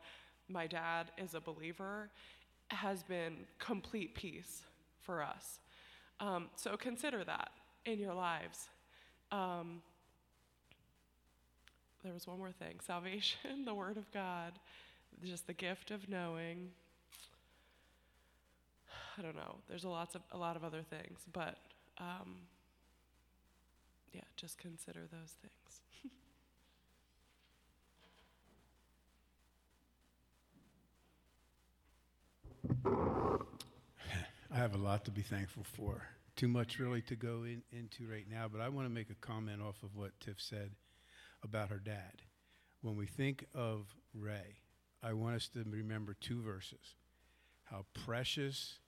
my 0.48 0.68
dad 0.68 1.12
is 1.18 1.34
a 1.34 1.42
believer 1.42 2.10
has 2.70 3.02
been 3.04 3.34
complete 3.58 4.14
peace 4.16 4.62
for 5.02 5.24
us. 5.24 5.60
Um, 6.20 6.50
so 6.56 6.78
consider 6.78 7.24
that 7.24 7.50
in 7.86 7.98
your 8.00 8.14
lives. 8.14 8.68
Um, 9.32 9.82
there 12.04 12.14
was 12.14 12.28
one 12.28 12.38
more 12.38 12.52
thing 12.52 12.76
salvation, 12.86 13.66
the 13.66 13.74
Word 13.74 13.98
of 13.98 14.12
God, 14.12 14.54
just 15.24 15.48
the 15.48 15.54
gift 15.54 15.90
of 15.90 16.08
knowing. 16.10 16.70
I 19.18 19.22
don't 19.22 19.36
know. 19.36 19.56
There's 19.68 19.84
a 19.84 19.90
lots 19.90 20.14
of 20.16 20.22
a 20.32 20.38
lot 20.38 20.56
of 20.56 20.64
other 20.64 20.84
things, 20.90 21.22
but 21.34 21.58
um, 21.98 22.36
yeah, 24.14 24.22
just 24.36 24.58
consider 24.58 25.08
those 25.12 25.36
things. 25.42 25.82
I 34.54 34.58
have 34.58 34.76
a 34.76 34.78
lot 34.78 35.06
to 35.06 35.12
be 35.12 35.22
thankful 35.22 35.64
for. 35.64 36.04
Too 36.36 36.48
much 36.50 36.78
really 36.80 37.02
to 37.04 37.16
go 37.16 37.44
in, 37.44 37.64
into 37.72 38.10
right 38.10 38.26
now, 38.30 38.48
but 38.52 38.60
I 38.62 38.70
want 38.70 38.86
to 38.88 38.94
make 38.94 39.10
a 39.10 39.16
comment 39.16 39.62
off 39.62 39.82
of 39.84 39.96
what 39.96 40.20
Tiff 40.20 40.42
said 40.42 40.72
about 41.44 41.70
her 41.70 41.80
dad. 41.84 42.24
When 42.82 42.98
we 42.98 43.06
think 43.06 43.46
of 43.54 43.86
Ray, 44.14 44.58
I 45.02 45.14
want 45.14 45.36
us 45.36 45.48
to 45.50 45.64
remember 45.70 46.14
two 46.20 46.42
verses 46.42 46.96
how 47.66 47.86
precious 47.94 48.80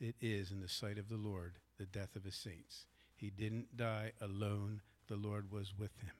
it 0.00 0.16
is 0.20 0.50
in 0.50 0.60
the 0.60 0.68
sight 0.68 0.98
of 0.98 1.08
the 1.08 1.16
Lord, 1.16 1.58
the 1.78 1.84
death 1.86 2.16
of 2.16 2.24
his 2.24 2.34
saints. 2.34 2.86
He 3.16 3.30
didn't 3.30 3.76
die 3.76 4.12
alone, 4.20 4.80
the 5.08 5.16
Lord 5.16 5.50
was 5.50 5.72
with 5.78 5.96
him. 6.00 6.10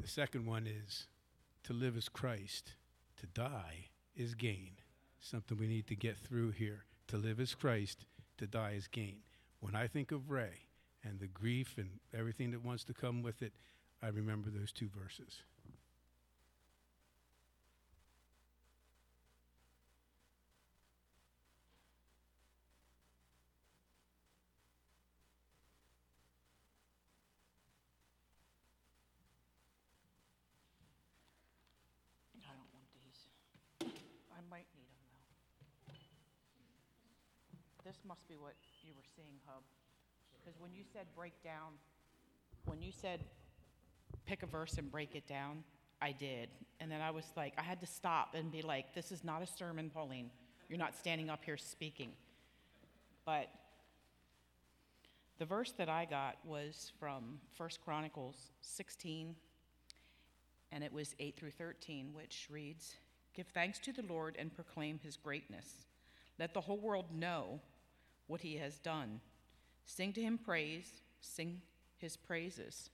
The 0.00 0.08
second 0.08 0.46
one 0.46 0.66
is 0.66 1.06
to 1.64 1.72
live 1.72 1.96
as 1.96 2.08
Christ, 2.08 2.74
to 3.18 3.26
die 3.26 3.88
is 4.16 4.34
gain. 4.34 4.72
Something 5.20 5.58
we 5.58 5.66
need 5.68 5.86
to 5.88 5.94
get 5.96 6.16
through 6.16 6.50
here. 6.52 6.84
To 7.08 7.16
live 7.16 7.38
as 7.40 7.54
Christ, 7.54 8.06
to 8.38 8.46
die 8.46 8.72
is 8.72 8.88
gain. 8.88 9.20
When 9.60 9.74
I 9.74 9.86
think 9.86 10.10
of 10.10 10.30
Ray 10.30 10.66
and 11.04 11.20
the 11.20 11.28
grief 11.28 11.74
and 11.78 12.00
everything 12.14 12.50
that 12.52 12.64
wants 12.64 12.84
to 12.84 12.94
come 12.94 13.22
with 13.22 13.42
it, 13.42 13.52
I 14.02 14.08
remember 14.08 14.50
those 14.50 14.72
two 14.72 14.88
verses. 14.88 15.42
what 38.38 38.54
you 38.82 38.92
were 38.94 39.04
seeing, 39.16 39.36
Hub. 39.46 39.62
Because 40.32 40.58
when 40.60 40.72
you 40.72 40.82
said 40.92 41.06
break 41.16 41.32
down, 41.42 41.72
when 42.64 42.80
you 42.80 42.92
said 42.92 43.20
pick 44.26 44.42
a 44.42 44.46
verse 44.46 44.74
and 44.78 44.90
break 44.90 45.14
it 45.14 45.26
down, 45.26 45.62
I 46.00 46.12
did. 46.12 46.48
And 46.80 46.90
then 46.90 47.00
I 47.00 47.10
was 47.10 47.24
like, 47.36 47.52
I 47.58 47.62
had 47.62 47.80
to 47.80 47.86
stop 47.86 48.34
and 48.34 48.50
be 48.50 48.62
like, 48.62 48.94
this 48.94 49.12
is 49.12 49.22
not 49.24 49.42
a 49.42 49.46
sermon, 49.46 49.90
Pauline. 49.92 50.30
You're 50.68 50.78
not 50.78 50.96
standing 50.96 51.30
up 51.30 51.44
here 51.44 51.56
speaking. 51.56 52.10
But 53.24 53.46
the 55.38 55.44
verse 55.44 55.72
that 55.72 55.88
I 55.88 56.06
got 56.06 56.36
was 56.44 56.92
from 56.98 57.38
First 57.56 57.80
Chronicles 57.84 58.50
16, 58.62 59.36
and 60.72 60.84
it 60.84 60.92
was 60.92 61.14
8 61.20 61.36
through 61.36 61.50
13, 61.52 62.10
which 62.12 62.48
reads 62.50 62.96
Give 63.34 63.46
thanks 63.48 63.78
to 63.80 63.92
the 63.92 64.02
Lord 64.02 64.36
and 64.38 64.54
proclaim 64.54 64.98
his 65.02 65.16
greatness. 65.16 65.86
Let 66.38 66.52
the 66.52 66.60
whole 66.60 66.78
world 66.78 67.06
know 67.14 67.60
what 68.26 68.40
he 68.42 68.56
has 68.56 68.78
done. 68.78 69.20
Sing 69.84 70.12
to 70.12 70.20
him 70.20 70.38
praise, 70.38 71.00
sing 71.20 71.60
his 71.96 72.16
praises. 72.16 72.90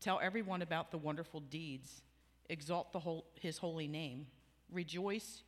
Tell 0.00 0.20
everyone 0.22 0.62
about 0.62 0.90
the 0.90 0.98
wonderful 0.98 1.40
deeds. 1.40 2.02
Exalt 2.48 2.92
the 2.92 3.00
whole, 3.00 3.26
his 3.40 3.58
holy 3.58 3.88
name. 3.88 4.26
Rejoice, 4.70 5.42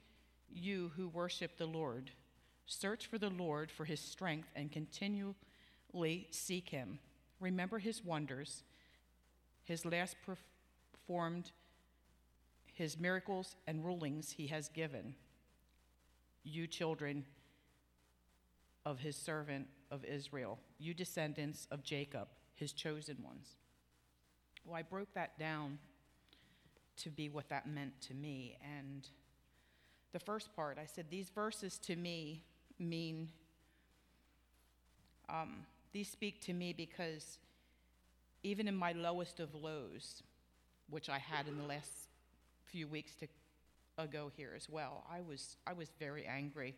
you 0.52 0.92
who 0.96 1.08
worship 1.08 1.56
the 1.56 1.66
Lord. 1.66 2.10
Search 2.66 3.06
for 3.06 3.18
the 3.18 3.30
Lord 3.30 3.70
for 3.70 3.84
his 3.84 4.00
strength 4.00 4.48
and 4.56 4.72
continually 4.72 5.36
seek 6.30 6.70
him. 6.70 6.98
Remember 7.40 7.78
his 7.78 8.04
wonders, 8.04 8.62
his 9.62 9.84
last 9.84 10.16
performed, 10.24 11.52
his 12.72 12.98
miracles 12.98 13.56
and 13.66 13.84
rulings 13.84 14.32
he 14.32 14.46
has 14.48 14.68
given. 14.68 15.14
You 16.44 16.66
children, 16.66 17.24
of 18.86 19.00
his 19.00 19.16
servant 19.16 19.66
of 19.90 20.04
Israel, 20.04 20.60
you 20.78 20.94
descendants 20.94 21.66
of 21.72 21.82
Jacob, 21.82 22.28
his 22.54 22.72
chosen 22.72 23.18
ones. 23.22 23.56
Well, 24.64 24.76
I 24.76 24.82
broke 24.82 25.12
that 25.14 25.36
down 25.38 25.78
to 26.98 27.10
be 27.10 27.28
what 27.28 27.48
that 27.48 27.68
meant 27.68 28.00
to 28.02 28.14
me. 28.14 28.56
And 28.78 29.06
the 30.12 30.20
first 30.20 30.54
part, 30.54 30.78
I 30.78 30.86
said, 30.86 31.06
these 31.10 31.30
verses 31.30 31.78
to 31.80 31.96
me 31.96 32.44
mean, 32.78 33.28
um, 35.28 35.66
these 35.92 36.08
speak 36.08 36.40
to 36.42 36.52
me 36.52 36.72
because 36.72 37.38
even 38.44 38.68
in 38.68 38.76
my 38.76 38.92
lowest 38.92 39.40
of 39.40 39.52
lows, 39.52 40.22
which 40.88 41.08
I 41.08 41.18
had 41.18 41.48
in 41.48 41.58
the 41.58 41.64
last 41.64 41.90
few 42.66 42.86
weeks 42.86 43.16
to, 43.16 43.26
ago 43.98 44.30
here 44.36 44.52
as 44.56 44.68
well, 44.68 45.04
I 45.12 45.22
was, 45.22 45.56
I 45.66 45.72
was 45.72 45.90
very 45.98 46.24
angry 46.24 46.76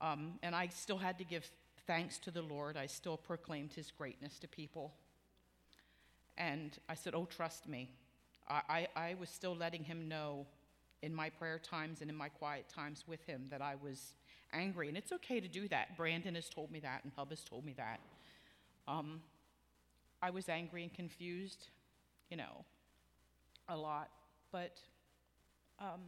um, 0.00 0.34
and 0.42 0.54
I 0.54 0.68
still 0.68 0.98
had 0.98 1.18
to 1.18 1.24
give 1.24 1.48
thanks 1.86 2.18
to 2.18 2.30
the 2.30 2.42
Lord. 2.42 2.76
I 2.76 2.86
still 2.86 3.16
proclaimed 3.16 3.72
his 3.72 3.90
greatness 3.90 4.38
to 4.40 4.48
people. 4.48 4.94
And 6.36 6.76
I 6.88 6.94
said, 6.94 7.14
Oh, 7.14 7.24
trust 7.24 7.68
me. 7.68 7.90
I, 8.48 8.62
I, 8.68 8.88
I 9.10 9.14
was 9.18 9.28
still 9.28 9.54
letting 9.56 9.84
him 9.84 10.08
know 10.08 10.46
in 11.02 11.14
my 11.14 11.30
prayer 11.30 11.58
times 11.58 12.00
and 12.00 12.10
in 12.10 12.16
my 12.16 12.28
quiet 12.28 12.68
times 12.68 13.04
with 13.06 13.22
him 13.24 13.46
that 13.50 13.60
I 13.60 13.74
was 13.82 14.14
angry. 14.52 14.88
And 14.88 14.96
it's 14.96 15.12
okay 15.12 15.40
to 15.40 15.48
do 15.48 15.66
that. 15.68 15.96
Brandon 15.96 16.34
has 16.36 16.48
told 16.48 16.70
me 16.70 16.80
that, 16.80 17.00
and 17.04 17.12
Hub 17.16 17.30
has 17.30 17.42
told 17.44 17.64
me 17.64 17.74
that. 17.76 18.00
Um, 18.86 19.20
I 20.22 20.30
was 20.30 20.48
angry 20.48 20.82
and 20.82 20.92
confused, 20.92 21.66
you 22.30 22.36
know, 22.36 22.64
a 23.68 23.76
lot. 23.76 24.08
But 24.52 24.78
um, 25.80 26.00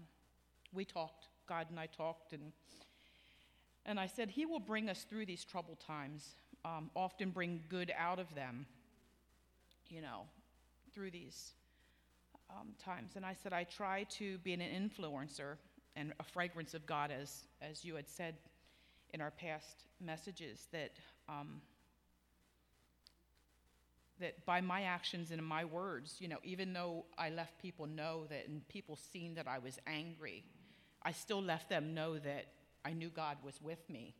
we 0.72 0.84
talked, 0.84 1.26
God 1.48 1.66
and 1.70 1.78
I 1.78 1.86
talked, 1.86 2.32
and 2.32 2.52
and 3.86 3.98
I 3.98 4.06
said, 4.06 4.30
He 4.30 4.46
will 4.46 4.60
bring 4.60 4.88
us 4.88 5.04
through 5.08 5.26
these 5.26 5.44
troubled 5.44 5.80
times, 5.80 6.34
um, 6.64 6.90
often 6.94 7.30
bring 7.30 7.62
good 7.68 7.92
out 7.96 8.18
of 8.18 8.32
them, 8.34 8.66
you 9.88 10.02
know, 10.02 10.22
through 10.94 11.10
these 11.10 11.52
um, 12.50 12.68
times. 12.78 13.12
And 13.16 13.24
I 13.24 13.34
said, 13.34 13.52
I 13.52 13.64
try 13.64 14.04
to 14.18 14.38
be 14.38 14.52
an 14.52 14.60
influencer 14.60 15.56
and 15.96 16.12
a 16.20 16.24
fragrance 16.24 16.74
of 16.74 16.86
God, 16.86 17.10
as, 17.10 17.44
as 17.62 17.84
you 17.84 17.94
had 17.96 18.08
said 18.08 18.36
in 19.12 19.20
our 19.20 19.30
past 19.32 19.84
messages, 20.00 20.68
that, 20.72 20.92
um, 21.28 21.60
that 24.20 24.44
by 24.46 24.60
my 24.60 24.82
actions 24.82 25.30
and 25.32 25.44
my 25.44 25.64
words, 25.64 26.16
you 26.20 26.28
know, 26.28 26.36
even 26.44 26.72
though 26.72 27.06
I 27.18 27.30
left 27.30 27.58
people 27.60 27.86
know 27.86 28.26
that 28.28 28.46
and 28.46 28.66
people 28.68 28.96
seen 29.12 29.34
that 29.34 29.48
I 29.48 29.58
was 29.58 29.78
angry, 29.86 30.44
I 31.02 31.10
still 31.12 31.42
left 31.42 31.68
them 31.70 31.94
know 31.94 32.18
that 32.18 32.46
I 32.84 32.92
knew 32.92 33.08
God 33.10 33.36
was 33.44 33.60
with 33.60 33.88
me. 33.90 34.14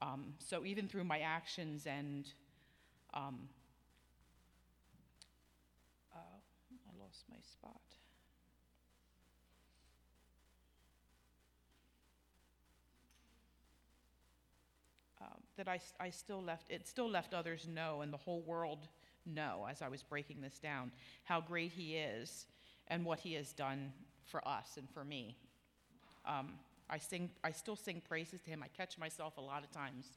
Um, 0.00 0.34
so 0.38 0.64
even 0.64 0.88
through 0.88 1.04
my 1.04 1.20
actions 1.20 1.86
and 1.86 2.28
um, 3.14 3.48
uh, 6.12 6.18
I 6.18 7.02
lost 7.02 7.24
my 7.30 7.36
spot. 7.50 7.80
Um, 15.22 15.28
that 15.56 15.66
I, 15.66 15.80
I 15.98 16.10
still 16.10 16.42
left, 16.42 16.70
it 16.70 16.86
still 16.86 17.08
left 17.10 17.34
others 17.34 17.66
know 17.68 18.02
and 18.02 18.12
the 18.12 18.18
whole 18.18 18.42
world 18.42 18.86
know 19.24 19.66
as 19.68 19.82
I 19.82 19.88
was 19.88 20.04
breaking 20.04 20.40
this 20.40 20.60
down 20.60 20.92
how 21.24 21.40
great 21.40 21.72
he 21.72 21.96
is 21.96 22.46
and 22.86 23.04
what 23.04 23.18
he 23.18 23.32
has 23.34 23.52
done 23.52 23.92
for 24.26 24.46
us 24.46 24.76
and 24.76 24.88
for 24.90 25.04
me. 25.04 25.36
Um, 26.26 26.52
I 26.88 26.98
sing, 26.98 27.30
I 27.42 27.50
still 27.52 27.76
sing 27.76 28.00
praises 28.06 28.40
to 28.42 28.50
Him. 28.50 28.62
I 28.62 28.68
catch 28.68 28.98
myself 28.98 29.36
a 29.38 29.40
lot 29.40 29.64
of 29.64 29.70
times 29.70 30.12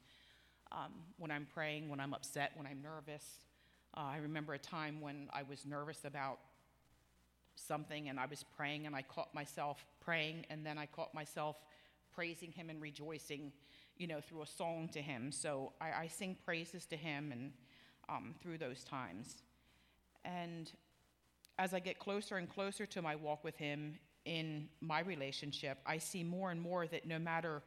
um, 0.71 0.93
when 1.17 1.31
I'm 1.31 1.47
praying, 1.51 1.89
when 1.89 1.99
I'm 1.99 2.13
upset, 2.13 2.51
when 2.55 2.67
I'm 2.67 2.81
nervous. 2.81 3.23
Uh, 3.97 4.01
I 4.13 4.17
remember 4.17 4.53
a 4.53 4.59
time 4.59 5.01
when 5.01 5.29
I 5.33 5.41
was 5.43 5.65
nervous 5.65 6.05
about 6.05 6.39
something 7.55 8.07
and 8.09 8.19
I 8.19 8.25
was 8.27 8.45
praying 8.55 8.85
and 8.85 8.95
I 8.95 9.01
caught 9.01 9.33
myself 9.33 9.83
praying 9.99 10.45
and 10.49 10.65
then 10.65 10.77
I 10.77 10.85
caught 10.85 11.13
myself 11.13 11.57
praising 12.13 12.51
Him 12.51 12.69
and 12.69 12.79
rejoicing, 12.81 13.51
you 13.97 14.05
know, 14.07 14.21
through 14.21 14.43
a 14.43 14.47
song 14.47 14.89
to 14.93 15.01
Him. 15.01 15.31
So 15.31 15.73
I, 15.81 16.03
I 16.03 16.07
sing 16.07 16.37
praises 16.45 16.85
to 16.87 16.95
Him 16.97 17.31
and 17.31 17.51
um, 18.07 18.35
through 18.41 18.59
those 18.59 18.83
times. 18.83 19.37
And 20.23 20.71
as 21.57 21.73
I 21.73 21.79
get 21.79 21.97
closer 21.99 22.37
and 22.37 22.47
closer 22.47 22.85
to 22.85 23.01
my 23.01 23.15
walk 23.15 23.43
with 23.43 23.55
Him, 23.57 23.95
in 24.29 24.69
my 24.79 24.99
relationship, 24.99 25.79
I 25.87 25.97
see 25.97 26.23
more 26.23 26.51
and 26.51 26.61
more 26.61 26.85
that 26.85 27.07
no 27.07 27.17
matter 27.17 27.63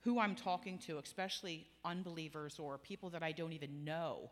who 0.00 0.18
I'm 0.18 0.34
talking 0.34 0.76
to, 0.80 0.98
especially 0.98 1.68
unbelievers 1.84 2.58
or 2.58 2.76
people 2.78 3.10
that 3.10 3.22
I 3.22 3.30
don't 3.30 3.52
even 3.52 3.84
know, 3.84 4.28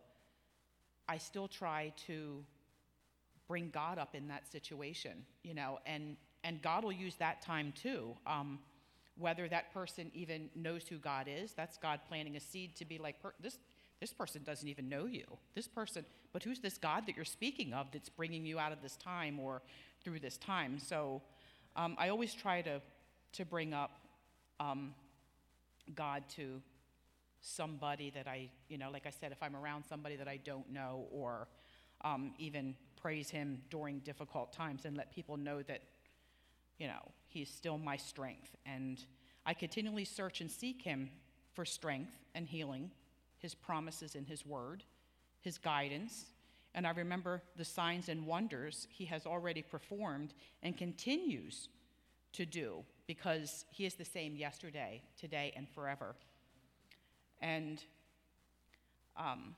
I 1.09 1.19
still 1.19 1.47
try 1.47 1.93
to 2.09 2.45
bring 3.47 3.71
God 3.71 3.97
up 3.97 4.17
in 4.17 4.27
that 4.27 4.51
situation, 4.51 5.25
you 5.45 5.55
know, 5.55 5.79
and, 5.87 6.17
and 6.43 6.61
God 6.63 6.83
will 6.83 6.91
use 6.93 7.15
that 7.21 7.41
time 7.43 7.73
too. 7.81 8.17
Um, 8.27 8.59
whether 9.17 9.47
that 9.47 9.73
person 9.73 10.11
even 10.15 10.49
knows 10.57 10.89
who 10.89 10.97
God 10.99 11.29
is, 11.31 11.53
that's 11.53 11.77
God 11.77 12.01
planting 12.09 12.35
a 12.37 12.41
seed 12.41 12.75
to 12.77 12.85
be 12.85 12.99
like, 12.99 13.17
this, 13.41 13.59
this 14.01 14.13
person 14.13 14.43
doesn't 14.43 14.67
even 14.67 14.89
know 14.89 15.07
you. 15.07 15.23
This 15.55 15.69
person, 15.69 16.05
but 16.33 16.43
who's 16.43 16.59
this 16.59 16.77
God 16.77 17.07
that 17.07 17.15
you're 17.15 17.25
speaking 17.25 17.73
of 17.73 17.87
that's 17.93 18.09
bringing 18.09 18.45
you 18.45 18.59
out 18.59 18.73
of 18.73 18.83
this 18.83 18.97
time 18.97 19.39
or 19.39 19.63
through 20.03 20.19
this 20.19 20.39
time? 20.39 20.81
So, 20.81 21.23
um, 21.77 21.97
I 21.99 22.09
always 22.11 22.35
try 22.35 22.61
to, 22.63 22.83
to 23.33 23.45
bring 23.45 23.73
up 23.73 23.91
um, 24.61 24.95
God 25.95 26.25
to 26.37 26.61
somebody 27.41 28.11
that 28.11 28.29
I, 28.29 28.51
you 28.69 28.79
know, 28.79 28.91
like 28.93 29.07
I 29.07 29.11
said, 29.11 29.33
if 29.33 29.43
I'm 29.43 29.57
around 29.57 29.85
somebody 29.89 30.17
that 30.17 30.29
I 30.29 30.37
don't 30.37 30.71
know, 30.71 31.07
or 31.11 31.49
um, 32.05 32.35
even 32.39 32.77
praise 33.01 33.31
Him 33.31 33.63
during 33.71 34.01
difficult 34.01 34.53
times 34.53 34.85
and 34.85 34.97
let 34.97 35.11
people 35.13 35.37
know 35.37 35.63
that, 35.63 35.83
you 36.79 36.87
know, 36.89 37.11
He's 37.27 37.49
still 37.49 37.79
my 37.79 37.97
strength. 37.97 38.55
And 38.67 39.03
I 39.47 39.55
continually 39.55 40.05
search 40.05 40.41
and 40.41 40.51
seek 40.51 40.83
Him 40.83 41.11
for 41.55 41.65
strength 41.65 42.17
and 42.35 42.47
healing, 42.47 42.91
His 43.39 43.55
promises 43.55 44.15
in 44.15 44.27
His 44.27 44.45
Word, 44.45 44.85
His 45.41 45.57
guidance, 45.57 46.27
and 46.75 46.87
I 46.87 46.91
remember 46.91 47.43
the 47.57 47.65
signs 47.65 48.09
and 48.09 48.27
wonders 48.27 48.89
he 48.91 49.05
has 49.07 49.27
already 49.27 49.63
performed 49.63 50.33
and 50.63 50.77
continues 50.77 51.69
to 52.33 52.47
do 52.47 52.83
because 53.07 53.67
he 53.71 53.85
is 53.85 53.95
the 53.95 54.05
same 54.07 54.37
yesterday, 54.37 55.03
today, 55.19 55.53
and 55.55 55.69
forever. 55.69 56.15
And 57.43 57.83
um, 59.19 59.55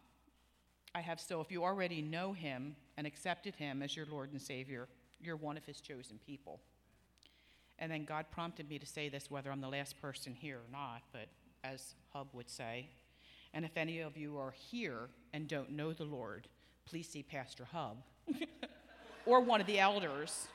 I 0.94 1.00
have 1.02 1.20
so, 1.20 1.40
if 1.40 1.52
you 1.52 1.62
already 1.62 2.02
know 2.02 2.32
him 2.32 2.74
and 2.96 3.06
accepted 3.06 3.54
him 3.54 3.82
as 3.82 3.94
your 3.94 4.06
Lord 4.10 4.32
and 4.32 4.42
Savior, 4.42 4.88
you're 5.20 5.36
one 5.36 5.56
of 5.56 5.64
his 5.64 5.80
chosen 5.80 6.18
people. 6.26 6.60
And 7.78 7.92
then 7.92 8.04
God 8.04 8.26
prompted 8.32 8.68
me 8.68 8.78
to 8.78 8.86
say 8.86 9.08
this, 9.08 9.30
whether 9.30 9.52
I'm 9.52 9.60
the 9.60 9.68
last 9.68 10.00
person 10.00 10.34
here 10.34 10.56
or 10.58 10.72
not, 10.72 11.02
but 11.12 11.26
as 11.62 11.94
Hub 12.12 12.28
would 12.32 12.48
say, 12.48 12.88
and 13.52 13.64
if 13.64 13.76
any 13.76 14.00
of 14.00 14.16
you 14.16 14.36
are 14.36 14.50
here 14.70 15.08
and 15.32 15.46
don't 15.46 15.70
know 15.70 15.92
the 15.92 16.04
Lord, 16.04 16.48
please 16.86 17.08
see 17.08 17.22
Pastor 17.22 17.64
Hub 17.72 18.02
or 19.26 19.40
one 19.40 19.60
of 19.60 19.66
the 19.66 19.78
elders. 19.78 20.48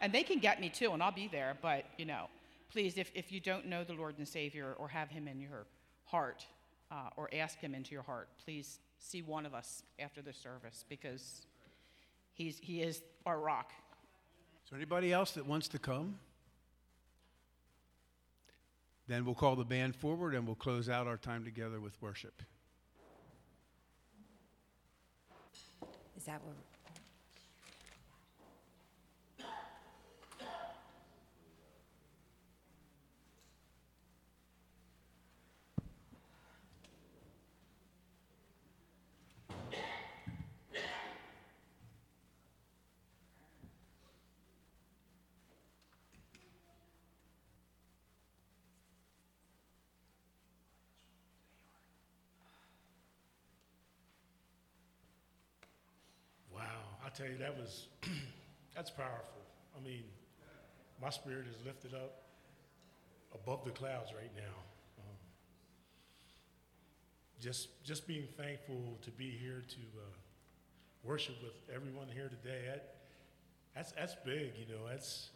And 0.00 0.12
they 0.12 0.22
can 0.22 0.38
get 0.38 0.60
me 0.60 0.68
too, 0.70 0.92
and 0.92 1.02
I'll 1.02 1.12
be 1.12 1.28
there, 1.30 1.56
but 1.60 1.84
you 1.98 2.06
know, 2.06 2.28
please, 2.70 2.96
if, 2.96 3.10
if 3.14 3.30
you 3.30 3.40
don't 3.40 3.66
know 3.66 3.84
the 3.84 3.92
Lord 3.92 4.16
and 4.18 4.26
Savior 4.26 4.74
or 4.78 4.88
have 4.88 5.10
Him 5.10 5.28
in 5.28 5.40
your 5.40 5.66
heart 6.04 6.46
uh, 6.90 7.10
or 7.16 7.28
ask 7.34 7.58
Him 7.58 7.74
into 7.74 7.92
your 7.92 8.02
heart, 8.02 8.28
please 8.42 8.78
see 8.98 9.20
one 9.22 9.44
of 9.44 9.52
us 9.54 9.82
after 9.98 10.20
the 10.22 10.32
service 10.32 10.84
because 10.88 11.42
he's, 12.32 12.58
He 12.62 12.80
is 12.82 13.02
our 13.26 13.38
rock. 13.38 13.72
Is 14.64 14.70
there 14.70 14.78
anybody 14.78 15.12
else 15.12 15.32
that 15.32 15.46
wants 15.46 15.68
to 15.68 15.78
come? 15.78 16.18
Then 19.06 19.24
we'll 19.24 19.34
call 19.34 19.56
the 19.56 19.64
band 19.64 19.96
forward 19.96 20.34
and 20.34 20.46
we'll 20.46 20.54
close 20.54 20.88
out 20.88 21.08
our 21.08 21.16
time 21.16 21.44
together 21.44 21.80
with 21.80 22.00
worship. 22.00 22.42
Is 26.20 26.26
that 26.26 26.42
what? 26.44 26.54
I 57.12 57.16
tell 57.16 57.26
you, 57.30 57.38
that 57.38 57.56
was 57.56 57.86
that's 58.74 58.90
powerful. 58.90 59.40
I 59.76 59.84
mean, 59.84 60.04
my 61.02 61.10
spirit 61.10 61.46
is 61.48 61.56
lifted 61.64 61.94
up 61.94 62.22
above 63.34 63.64
the 63.64 63.70
clouds 63.70 64.12
right 64.14 64.30
now. 64.36 64.42
Um, 64.98 65.16
just 67.40 67.82
just 67.84 68.06
being 68.06 68.26
thankful 68.36 68.98
to 69.02 69.10
be 69.10 69.30
here 69.30 69.62
to 69.68 69.76
uh, 69.98 70.04
worship 71.02 71.36
with 71.42 71.54
everyone 71.74 72.06
here 72.12 72.28
today. 72.28 72.66
That, 72.66 72.94
that's 73.74 73.92
that's 73.92 74.14
big, 74.24 74.52
you 74.56 74.72
know. 74.72 74.82
That's 74.88 75.30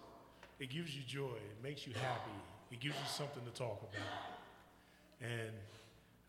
it 0.61 0.71
gives 0.71 0.95
you 0.97 1.03
joy. 1.03 1.35
It 1.51 1.63
makes 1.63 1.87
you 1.87 1.95
happy. 1.95 2.31
It 2.71 2.81
gives 2.81 2.95
you 2.95 3.09
something 3.09 3.43
to 3.45 3.51
talk 3.51 3.81
about. 3.91 5.29
And 5.31 5.51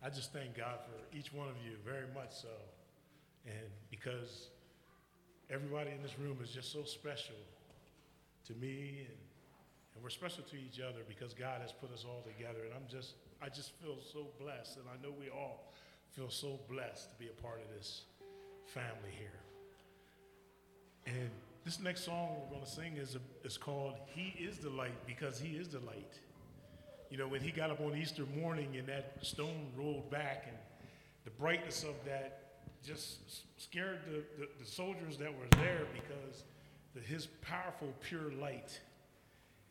I 0.03 0.09
just 0.09 0.34
thank 0.34 0.55
God 0.55 0.80
for 0.85 1.15
each 1.17 1.31
one 1.34 1.47
of 1.47 1.55
you 1.63 1.73
very 1.85 2.07
much 2.15 2.31
so. 2.31 2.47
And 3.47 3.67
because 3.91 4.49
everybody 5.49 5.91
in 5.91 6.01
this 6.01 6.17
room 6.17 6.38
is 6.43 6.49
just 6.49 6.72
so 6.72 6.84
special 6.84 7.35
to 8.47 8.53
me 8.53 8.99
and, 8.99 9.17
and, 9.95 10.03
we're 10.03 10.09
special 10.09 10.43
to 10.43 10.55
each 10.55 10.80
other 10.80 10.99
because 11.07 11.34
God 11.34 11.61
has 11.61 11.72
put 11.72 11.93
us 11.93 12.03
all 12.07 12.22
together 12.23 12.59
and 12.65 12.73
I'm 12.73 12.88
just 12.89 13.13
I 13.43 13.49
just 13.49 13.72
feel 13.81 13.97
so 14.11 14.27
blessed 14.39 14.77
and 14.77 14.85
I 14.89 15.01
know 15.05 15.13
we 15.17 15.30
all 15.30 15.72
feel 16.15 16.30
so 16.30 16.59
blessed 16.69 17.09
to 17.11 17.19
be 17.19 17.27
a 17.30 17.41
part 17.41 17.59
of 17.61 17.76
this 17.76 18.01
family 18.65 19.11
here. 19.17 19.27
And 21.07 21.30
this 21.63 21.80
next 21.80 22.05
song 22.05 22.38
we're 22.43 22.53
going 22.55 22.63
to 22.65 22.69
sing 22.72 22.95
is, 22.97 23.15
a, 23.15 23.45
is 23.45 23.57
called 23.57 23.95
He 24.07 24.34
is 24.43 24.59
the 24.59 24.69
Light 24.69 25.05
because 25.05 25.38
He 25.39 25.57
is 25.57 25.67
the 25.69 25.80
Light. 25.80 26.13
You 27.11 27.17
know, 27.17 27.27
when 27.27 27.41
he 27.41 27.51
got 27.51 27.69
up 27.72 27.81
on 27.81 27.95
Easter 27.95 28.23
morning 28.39 28.76
and 28.77 28.88
that 28.88 29.13
stone 29.22 29.67
rolled 29.77 30.09
back 30.09 30.45
and 30.47 30.55
the 31.26 31.31
brightness 31.31 31.84
of 31.84 31.93
that 32.05 32.44
just 32.84 33.19
scared 33.57 33.99
the, 34.07 34.23
the, 34.39 34.49
the 34.60 34.65
soldiers 34.65 35.18
that 35.18 35.31
were 35.31 35.47
there 35.57 35.84
because 35.93 36.43
the, 36.93 37.02
his 37.02 37.27
powerful, 37.41 37.93
pure 38.02 38.31
light, 38.41 38.80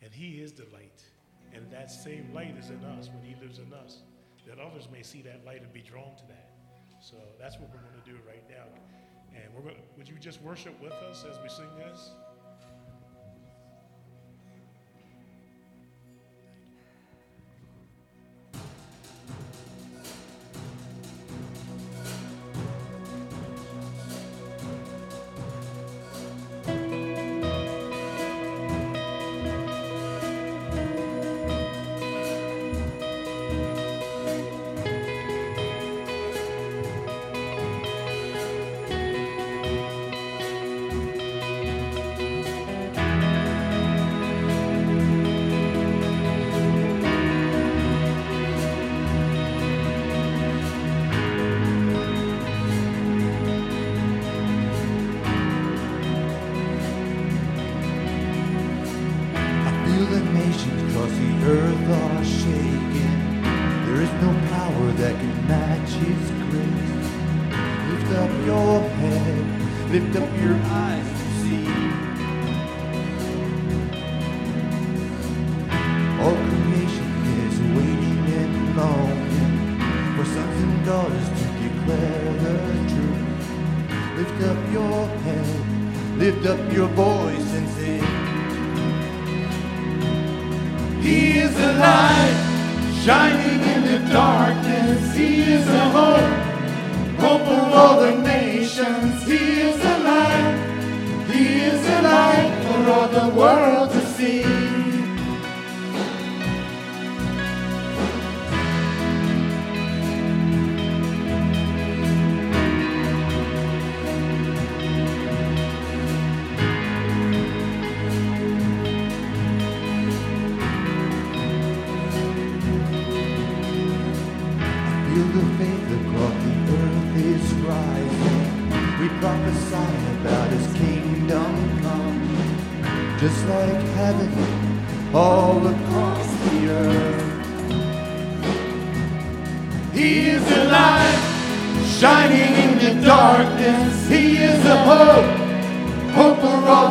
and 0.01 0.11
he 0.13 0.41
is 0.41 0.51
the 0.53 0.65
light. 0.73 1.01
And 1.53 1.69
that 1.71 1.91
same 1.91 2.27
light 2.33 2.55
is 2.57 2.69
in 2.69 2.83
us 2.97 3.09
when 3.09 3.23
he 3.23 3.35
lives 3.41 3.59
in 3.59 3.71
us, 3.73 3.99
that 4.47 4.59
others 4.59 4.87
may 4.91 5.01
see 5.03 5.21
that 5.23 5.41
light 5.45 5.61
and 5.61 5.71
be 5.73 5.81
drawn 5.81 6.15
to 6.17 6.25
that. 6.27 6.51
So 7.01 7.15
that's 7.39 7.57
what 7.59 7.69
we're 7.69 7.81
going 7.81 8.01
to 8.03 8.11
do 8.11 8.17
right 8.27 8.43
now. 8.49 8.65
And 9.35 9.53
we're 9.53 9.61
going 9.61 9.75
to, 9.75 9.81
would 9.97 10.07
you 10.09 10.15
just 10.19 10.41
worship 10.41 10.79
with 10.81 10.91
us 10.93 11.25
as 11.29 11.37
we 11.43 11.49
sing 11.49 11.69
this? 11.77 12.09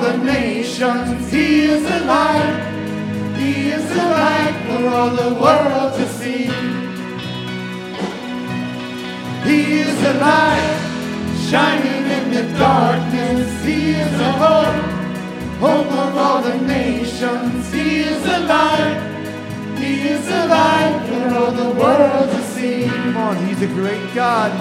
the 0.05 0.17
nations. 0.19 1.15
He 1.33 1.47
is 1.73 1.83
the 1.93 1.99
light. 2.15 2.61
He 3.41 3.53
is 3.77 3.85
the 3.99 4.05
light 4.21 4.57
for 4.69 4.81
all 4.99 5.13
the 5.23 5.31
world 5.43 5.91
to 5.99 6.07
see. 6.19 6.47
He 9.49 9.61
is 9.85 9.97
the 10.07 10.15
light 10.29 10.83
shining 11.51 12.05
in 12.19 12.25
the 12.37 12.45
darkness. 12.67 13.49
He 13.69 13.79
is 14.03 14.13
the 14.23 14.33
hope, 14.43 14.83
hope 15.67 15.91
of 16.05 16.13
all 16.25 16.41
the 16.51 16.59
nations. 16.79 17.61
He 17.77 17.89
is 18.11 18.21
the 18.31 18.39
light. 18.55 19.01
He 19.81 19.93
is 20.17 20.23
the 20.35 20.43
light 20.57 20.99
for 21.09 21.25
all 21.41 21.53
the 21.63 21.71
world 21.83 22.27
to 22.35 22.41
see. 22.55 22.77
Come 22.89 23.17
on, 23.27 23.37
He's 23.47 23.63
a 23.63 23.71
great 23.81 24.07
God. 24.23 24.53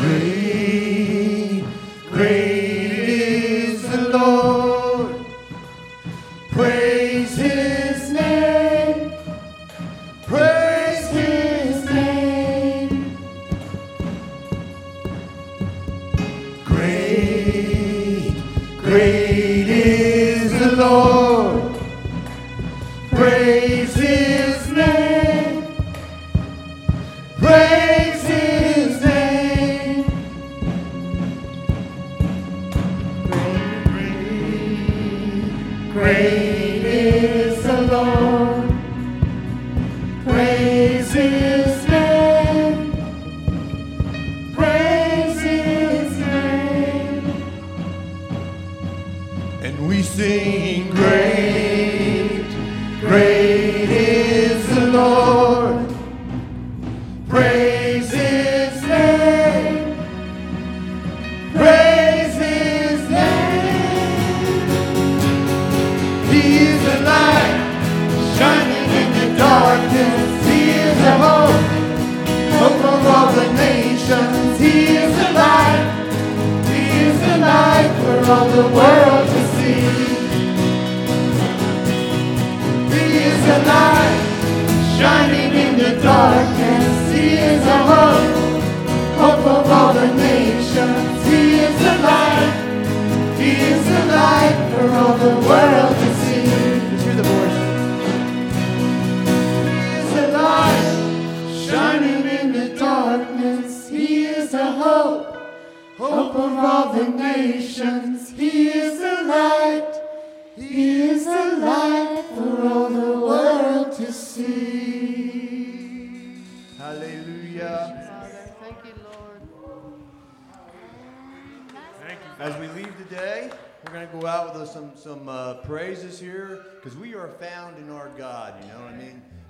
Great, 0.00 1.64
great 2.14 2.59
todo. 4.10 4.59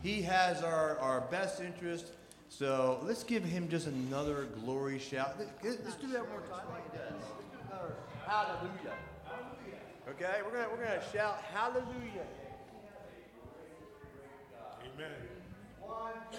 He 0.02 0.22
has 0.22 0.62
our, 0.62 0.98
our 0.98 1.22
best 1.22 1.60
interest. 1.60 2.06
So 2.48 3.00
let's 3.04 3.22
give 3.22 3.44
him 3.44 3.68
just 3.68 3.86
another 3.86 4.46
glory 4.64 4.98
shout. 4.98 5.36
Let's 5.62 5.96
do 5.96 6.08
that 6.08 6.22
one 6.22 6.30
more 6.30 6.40
time 6.48 6.66
like 6.72 6.90
this. 6.92 7.12
Another, 7.68 7.94
hallelujah. 8.26 8.94
Okay, 10.08 10.38
we're 10.44 10.50
gonna 10.52 10.66
we're 10.72 10.84
gonna 10.84 11.00
shout 11.12 11.40
hallelujah. 11.42 12.26
Amen. 14.84 15.10
One, 15.80 16.12
two. 16.32 16.38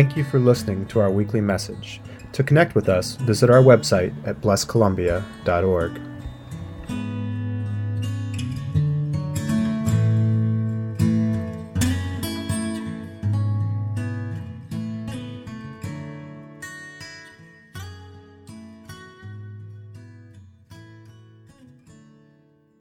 Thank 0.00 0.16
you 0.16 0.24
for 0.24 0.38
listening 0.38 0.86
to 0.86 1.00
our 1.00 1.10
weekly 1.10 1.42
message. 1.42 2.00
To 2.32 2.42
connect 2.42 2.74
with 2.74 2.88
us, 2.88 3.16
visit 3.16 3.50
our 3.50 3.60
website 3.62 4.14
at 4.26 4.40
blesscolumbia.org. 4.40 6.09